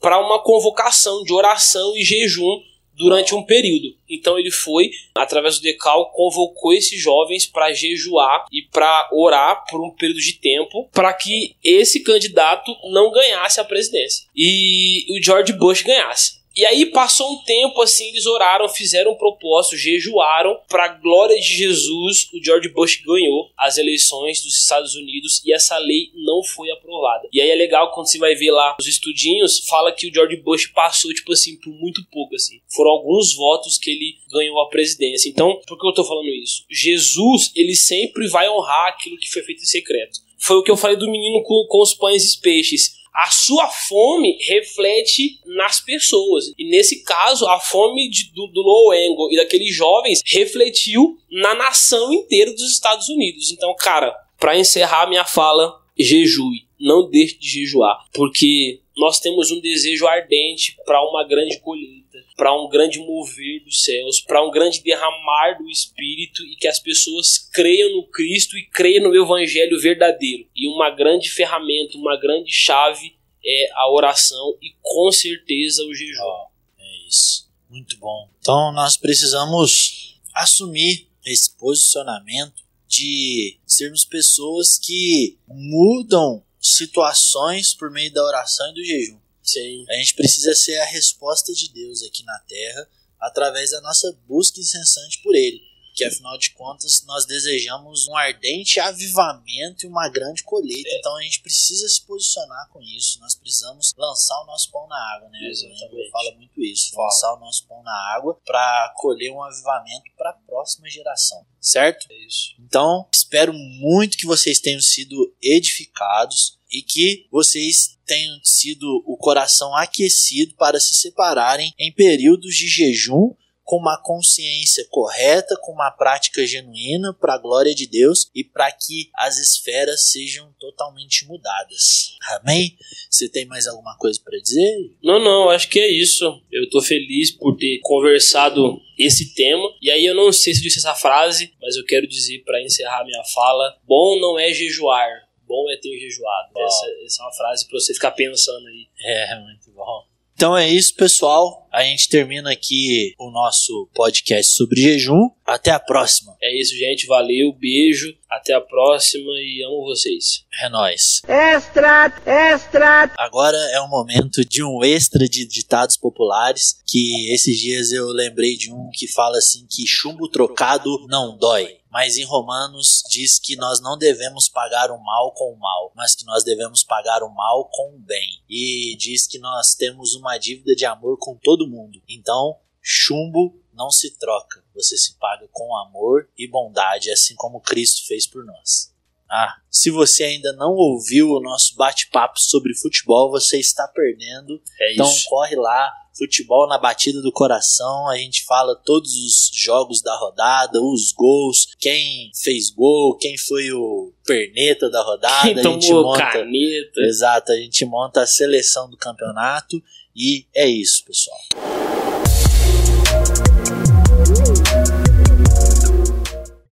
para 0.01 0.19
uma 0.19 0.43
convocação 0.43 1.23
de 1.23 1.33
oração 1.33 1.97
e 1.97 2.03
jejum 2.03 2.63
durante 2.99 3.35
um 3.35 3.43
período. 3.43 3.97
Então 4.11 4.39
ele 4.39 4.51
foi, 4.51 4.91
através 5.15 5.57
do 5.57 5.63
decal, 5.63 6.11
convocou 6.11 6.73
esses 6.73 7.01
jovens 7.01 7.47
para 7.47 7.73
jejuar 7.73 8.47
e 8.53 8.63
para 8.63 9.09
orar 9.13 9.65
por 9.71 9.81
um 9.81 9.91
período 9.91 10.21
de 10.21 10.35
tempo 10.35 10.89
para 10.93 11.13
que 11.13 11.55
esse 11.63 12.03
candidato 12.03 12.75
não 12.91 13.13
ganhasse 13.13 13.61
a 13.61 13.65
presidência 13.65 14.27
e 14.35 15.07
o 15.11 15.23
George 15.23 15.53
Bush 15.53 15.83
ganhasse. 15.83 16.38
E 16.59 16.67
aí 16.67 16.87
passou 16.87 17.35
um 17.35 17.45
tempo 17.45 17.81
assim, 17.81 18.09
eles 18.09 18.27
oraram, 18.27 18.69
fizeram 18.69 19.13
um 19.13 19.15
propósito, 19.15 19.77
jejuaram 19.77 20.59
para 20.69 20.89
glória 20.89 21.39
de 21.39 21.57
Jesus. 21.57 22.29
O 22.35 22.45
George 22.45 22.69
Bush 22.71 23.01
ganhou 23.07 23.49
as 23.57 23.79
eleições 23.79 24.43
dos 24.43 24.59
Estados 24.59 24.97
Unidos 24.97 25.41
e 25.47 25.53
essa 25.53 25.79
lei 25.79 26.11
não 26.17 26.43
foi 26.43 26.69
aprovada. 26.73 27.29
E 27.33 27.41
aí 27.41 27.49
é 27.49 27.55
legal 27.55 27.93
quando 27.93 28.11
você 28.11 28.19
vai 28.19 28.35
ver 28.35 28.51
lá 28.51 28.77
os 28.81 28.89
estudinhos, 28.89 29.69
fala 29.69 29.93
que 29.93 30.09
o 30.09 30.13
George 30.13 30.35
Bush 30.39 30.67
passou 30.67 31.15
tipo 31.15 31.33
assim 31.33 31.55
por 31.61 31.73
muito 31.75 32.05
pouco 32.11 32.35
assim. 32.35 32.59
Foram 32.75 32.91
alguns 32.91 33.37
votos 33.37 33.79
que 33.79 33.93
ele 33.93 34.17
ganhou 34.29 34.61
a 34.61 34.69
presidência. 34.69 35.29
Então, 35.29 35.61
por 35.65 35.79
que 35.79 35.87
eu 35.87 35.95
tô 35.95 36.03
falando 36.03 36.27
isso? 36.27 36.65
Jesus, 36.69 37.53
ele 37.55 37.77
sempre 37.77 38.27
vai 38.27 38.51
honrar 38.51 38.89
aquilo 38.89 39.17
que 39.17 39.31
foi 39.31 39.43
feito 39.43 39.63
em 39.63 39.67
secreto. 39.67 40.19
Foi 40.41 40.57
o 40.57 40.65
que 40.65 40.73
eu 40.73 40.77
falei 40.77 40.97
do 40.97 41.09
menino 41.09 41.41
com, 41.45 41.67
com 41.69 41.81
os 41.81 41.95
pães 41.95 42.35
e 42.35 42.41
peixes 42.41 42.98
a 43.19 43.31
sua 43.33 43.67
fome 43.67 44.39
reflete 44.47 45.41
nas 45.45 45.81
pessoas. 45.81 46.53
E 46.57 46.71
nesse 46.71 47.03
caso, 47.03 47.49
a 47.49 47.59
fome 47.59 48.09
de, 48.09 48.33
do, 48.33 48.47
do 48.47 48.93
Angle 48.93 49.33
e 49.33 49.37
daqueles 49.37 49.75
jovens 49.75 50.23
refletiu 50.25 51.19
na 51.29 51.53
nação 51.57 52.13
inteira 52.13 52.53
dos 52.53 52.71
Estados 52.73 53.09
Unidos. 53.09 53.51
Então, 53.51 53.75
cara, 53.77 54.15
para 54.39 54.57
encerrar 54.57 55.09
minha 55.09 55.25
fala, 55.25 55.75
jejue. 55.99 56.69
Não 56.79 57.11
deixe 57.11 57.37
de 57.37 57.49
jejuar, 57.49 57.99
porque 58.13 58.79
nós 58.99 59.21
temos 59.21 59.53
um 59.53 59.61
desejo 59.61 60.09
ardente 60.09 60.77
para 60.85 61.01
uma 61.09 61.25
grande 61.27 61.61
colheita, 61.61 62.19
para 62.37 62.53
um 62.53 62.69
grande 62.69 62.99
mover 62.99 63.63
dos 63.65 63.85
céus, 63.85 64.21
para 64.21 64.45
um 64.45 64.51
grande 64.51 64.83
derramar 64.83 65.57
do 65.57 65.71
Espírito 65.71 66.45
e 66.45 66.57
que 66.57 66.67
as 66.67 66.81
pessoas 66.81 67.39
creiam 67.53 67.93
no 67.93 68.09
Cristo 68.09 68.59
e 68.59 68.67
creiam 68.67 69.09
no 69.09 69.15
Evangelho 69.15 69.81
verdadeiro. 69.81 70.49
E 70.55 70.67
uma 70.67 70.91
grande 70.91 71.31
ferramenta, 71.31 71.97
uma 71.97 72.19
grande 72.19 72.51
chave 72.53 73.17
é 73.45 73.71
a 73.73 73.89
oração 73.89 74.59
e 74.61 74.75
com 74.83 75.13
certeza 75.13 75.85
o 75.85 75.95
jejum. 75.95 76.21
Oh, 76.21 76.49
é 76.81 77.09
isso. 77.09 77.49
Muito 77.71 77.97
bom. 77.99 78.29
Então 78.41 78.73
nós 78.73 78.97
precisamos 78.97 80.21
assumir 80.35 81.07
esse 81.25 81.57
posicionamento 81.57 82.67
de 82.89 83.59
sermos 83.65 84.05
pessoas 84.05 84.77
que 84.77 85.39
mudam 85.47 86.43
situações 86.61 87.75
por 87.75 87.91
meio 87.91 88.13
da 88.13 88.25
oração 88.25 88.71
e 88.71 88.75
do 88.75 88.85
jejum. 88.85 89.21
Sim. 89.43 89.85
A 89.89 89.95
gente 89.95 90.15
precisa 90.15 90.55
ser 90.55 90.79
a 90.79 90.85
resposta 90.85 91.53
de 91.53 91.73
Deus 91.73 92.03
aqui 92.03 92.23
na 92.25 92.39
terra 92.41 92.89
através 93.21 93.71
da 93.71 93.81
nossa 93.81 94.13
busca 94.27 94.61
incessante 94.61 95.23
por 95.23 95.35
Ele 95.35 95.68
que 95.99 96.05
afinal 96.05 96.39
de 96.39 96.51
contas 96.51 97.03
nós 97.05 97.27
desejamos 97.27 98.07
um 98.07 98.17
ardente 98.17 98.79
avivamento 98.79 99.85
e 99.85 99.89
uma 99.89 100.09
grande 100.09 100.45
colheita. 100.45 100.89
É. 100.89 100.99
Então 100.99 101.17
a 101.17 101.23
gente 101.23 101.41
precisa 101.41 101.89
se 101.89 102.07
posicionar 102.07 102.69
com 102.73 102.81
isso. 102.81 103.19
Nós 103.19 103.35
precisamos 103.35 103.93
lançar 103.99 104.41
o 104.43 104.47
nosso 104.47 104.71
pão 104.71 104.87
na 104.87 104.97
água, 105.17 105.29
né? 105.29 105.41
Exatamente. 105.49 106.11
Fala 106.13 106.35
muito 106.37 106.63
isso, 106.63 106.93
Fala. 106.93 107.09
lançar 107.09 107.35
o 107.35 107.41
nosso 107.41 107.67
pão 107.67 107.83
na 107.83 108.15
água 108.15 108.41
para 108.47 108.95
colher 108.97 109.33
um 109.33 109.43
avivamento 109.43 110.05
para 110.17 110.31
a 110.31 110.35
próxima 110.35 110.89
geração, 110.89 111.45
certo? 111.61 112.07
É 112.09 112.27
isso. 112.27 112.55
Então 112.61 113.09
espero 113.13 113.53
muito 113.53 114.17
que 114.17 114.27
vocês 114.27 114.61
tenham 114.61 114.81
sido 114.81 115.35
edificados 115.43 116.59
e 116.71 116.81
que 116.81 117.27
vocês 117.33 117.99
tenham 118.07 118.39
sido 118.45 119.03
o 119.05 119.17
coração 119.17 119.75
aquecido 119.75 120.55
para 120.55 120.79
se 120.79 120.95
separarem 120.95 121.73
em 121.77 121.93
períodos 121.93 122.55
de 122.55 122.69
jejum 122.69 123.35
com 123.69 123.77
uma 123.77 124.01
consciência 124.03 124.83
correta, 124.89 125.55
com 125.61 125.73
uma 125.73 125.91
prática 125.91 126.47
genuína 126.47 127.13
para 127.13 127.35
a 127.35 127.39
glória 127.39 127.75
de 127.75 127.87
Deus 127.87 128.31
e 128.35 128.43
para 128.43 128.73
que 128.73 129.11
as 129.15 129.37
esferas 129.37 130.11
sejam 130.11 130.51
totalmente 130.59 131.27
mudadas. 131.27 132.17
Amém? 132.41 132.75
Você 133.11 133.29
tem 133.29 133.45
mais 133.45 133.67
alguma 133.67 133.95
coisa 133.99 134.19
para 134.25 134.39
dizer? 134.39 134.91
Não, 135.03 135.23
não, 135.23 135.51
acho 135.51 135.69
que 135.69 135.79
é 135.79 135.87
isso. 135.87 136.25
Eu 136.51 136.65
estou 136.65 136.81
feliz 136.81 137.31
por 137.31 137.59
ter 137.59 137.79
conversado 137.83 138.81
esse 138.99 139.35
tema. 139.35 139.69
E 139.83 139.91
aí 139.91 140.07
eu 140.07 140.15
não 140.15 140.33
sei 140.33 140.55
se 140.55 140.63
disse 140.63 140.79
essa 140.79 140.95
frase, 140.95 141.53
mas 141.61 141.77
eu 141.77 141.85
quero 141.85 142.09
dizer 142.09 142.43
para 142.45 142.63
encerrar 142.63 143.05
minha 143.05 143.23
fala: 143.35 143.79
bom 143.87 144.19
não 144.19 144.39
é 144.39 144.51
jejuar, 144.51 145.11
bom 145.47 145.71
é 145.71 145.77
ter 145.77 145.95
jejuado. 145.99 146.53
Essa, 146.57 146.87
essa, 147.05 147.23
é 147.23 147.27
uma 147.27 147.33
frase 147.35 147.69
para 147.69 147.79
você 147.79 147.93
ficar 147.93 148.13
pensando 148.13 148.67
aí. 148.67 148.87
É, 148.99 149.39
muito 149.41 149.71
bom. 149.73 150.09
Então 150.39 150.57
é 150.57 150.69
isso, 150.69 150.95
pessoal. 150.95 151.68
A 151.73 151.83
gente 151.83 152.09
termina 152.09 152.51
aqui 152.51 153.15
o 153.19 153.31
nosso 153.31 153.89
podcast 153.95 154.55
sobre 154.55 154.81
jejum. 154.81 155.31
Até 155.47 155.71
a 155.71 155.81
próxima. 155.81 156.37
É 156.43 156.61
isso, 156.61 156.77
gente. 156.77 157.07
Valeu, 157.07 157.53
beijo. 157.53 158.15
Até 158.29 158.53
a 158.55 158.61
próxima 158.61 159.31
e 159.37 159.63
amo 159.65 159.85
vocês. 159.85 160.45
É 160.63 160.69
nóis. 160.69 161.23
Extra, 161.27 162.13
extra. 162.27 163.13
Agora 163.17 163.57
é 163.73 163.81
o 163.81 163.89
momento 163.89 164.45
de 164.45 164.63
um 164.63 164.85
extra 164.85 165.27
de 165.29 165.47
ditados 165.47 165.97
populares. 165.97 166.83
Que 166.87 167.33
esses 167.33 167.59
dias 167.59 167.93
eu 167.93 168.09
lembrei 168.09 168.57
de 168.57 168.73
um 168.73 168.91
que 168.93 169.07
fala 169.07 169.39
assim: 169.39 169.67
que 169.71 169.87
chumbo 169.87 170.29
trocado 170.29 171.07
não 171.09 171.37
dói 171.37 171.79
mas 171.91 172.17
em 172.17 172.25
Romanos 172.25 173.03
diz 173.09 173.39
que 173.39 173.57
nós 173.57 173.81
não 173.81 173.97
devemos 173.97 174.49
pagar 174.49 174.91
o 174.91 175.03
mal 175.03 175.33
com 175.33 175.53
o 175.53 175.59
mal, 175.59 175.91
mas 175.97 176.15
que 176.15 176.25
nós 176.25 176.45
devemos 176.45 176.85
pagar 176.85 177.23
o 177.23 177.35
mal 177.35 177.69
com 177.73 177.97
o 177.97 177.99
bem. 177.99 178.43
E 178.49 178.95
diz 178.97 179.27
que 179.27 179.39
nós 179.39 179.75
temos 179.75 180.15
uma 180.15 180.37
dívida 180.39 180.75
de 180.75 180.85
amor 180.85 181.17
com 181.19 181.37
todo 181.37 181.58
mundo. 181.67 182.03
Então, 182.09 182.57
chumbo 182.81 183.59
não 183.73 183.91
se 183.91 184.19
troca, 184.19 184.63
você 184.75 184.97
se 184.97 185.17
paga 185.19 185.49
com 185.53 185.77
amor 185.77 186.29
e 186.37 186.49
bondade, 186.49 187.11
assim 187.11 187.35
como 187.37 187.61
Cristo 187.61 188.07
fez 188.07 188.27
por 188.27 188.45
nós. 188.45 188.93
Ah, 189.31 189.57
se 189.71 189.91
você 189.91 190.25
ainda 190.25 190.53
não 190.55 190.73
ouviu 190.73 191.29
o 191.29 191.41
nosso 191.41 191.77
bate-papo 191.77 192.41
sobre 192.41 192.75
futebol, 192.75 193.31
você 193.31 193.59
está 193.59 193.87
perdendo. 193.87 194.61
É 194.81 194.95
então 194.95 195.11
corre 195.29 195.55
lá, 195.55 195.93
futebol 196.17 196.67
na 196.67 196.79
batida 196.79 197.21
do 197.21 197.31
coração. 197.31 198.09
A 198.09 198.17
gente 198.17 198.45
fala 198.45 198.75
todos 198.75 199.13
os 199.15 199.51
jogos 199.55 200.01
da 200.01 200.17
rodada, 200.17 200.83
os 200.83 201.13
gols, 201.13 201.69
quem 201.79 202.31
fez 202.43 202.71
gol, 202.71 203.19
quem 203.19 203.37
foi 203.37 203.71
o 203.71 204.13
perneta 204.25 204.89
da 204.89 205.03
rodada. 205.03 205.43
Quem 205.43 205.59
a 205.59 205.63
gente 205.63 205.89
tomou 205.89 206.05
monta, 206.05 206.33
caneta. 206.33 207.01
Exato, 207.01 207.53
a 207.53 207.57
gente 207.57 207.85
monta 207.85 208.23
a 208.23 208.27
seleção 208.27 208.89
do 208.89 208.97
campeonato 208.97 209.81
e 210.19 210.45
é 210.53 210.67
isso, 210.67 211.05
pessoal. 211.05 211.98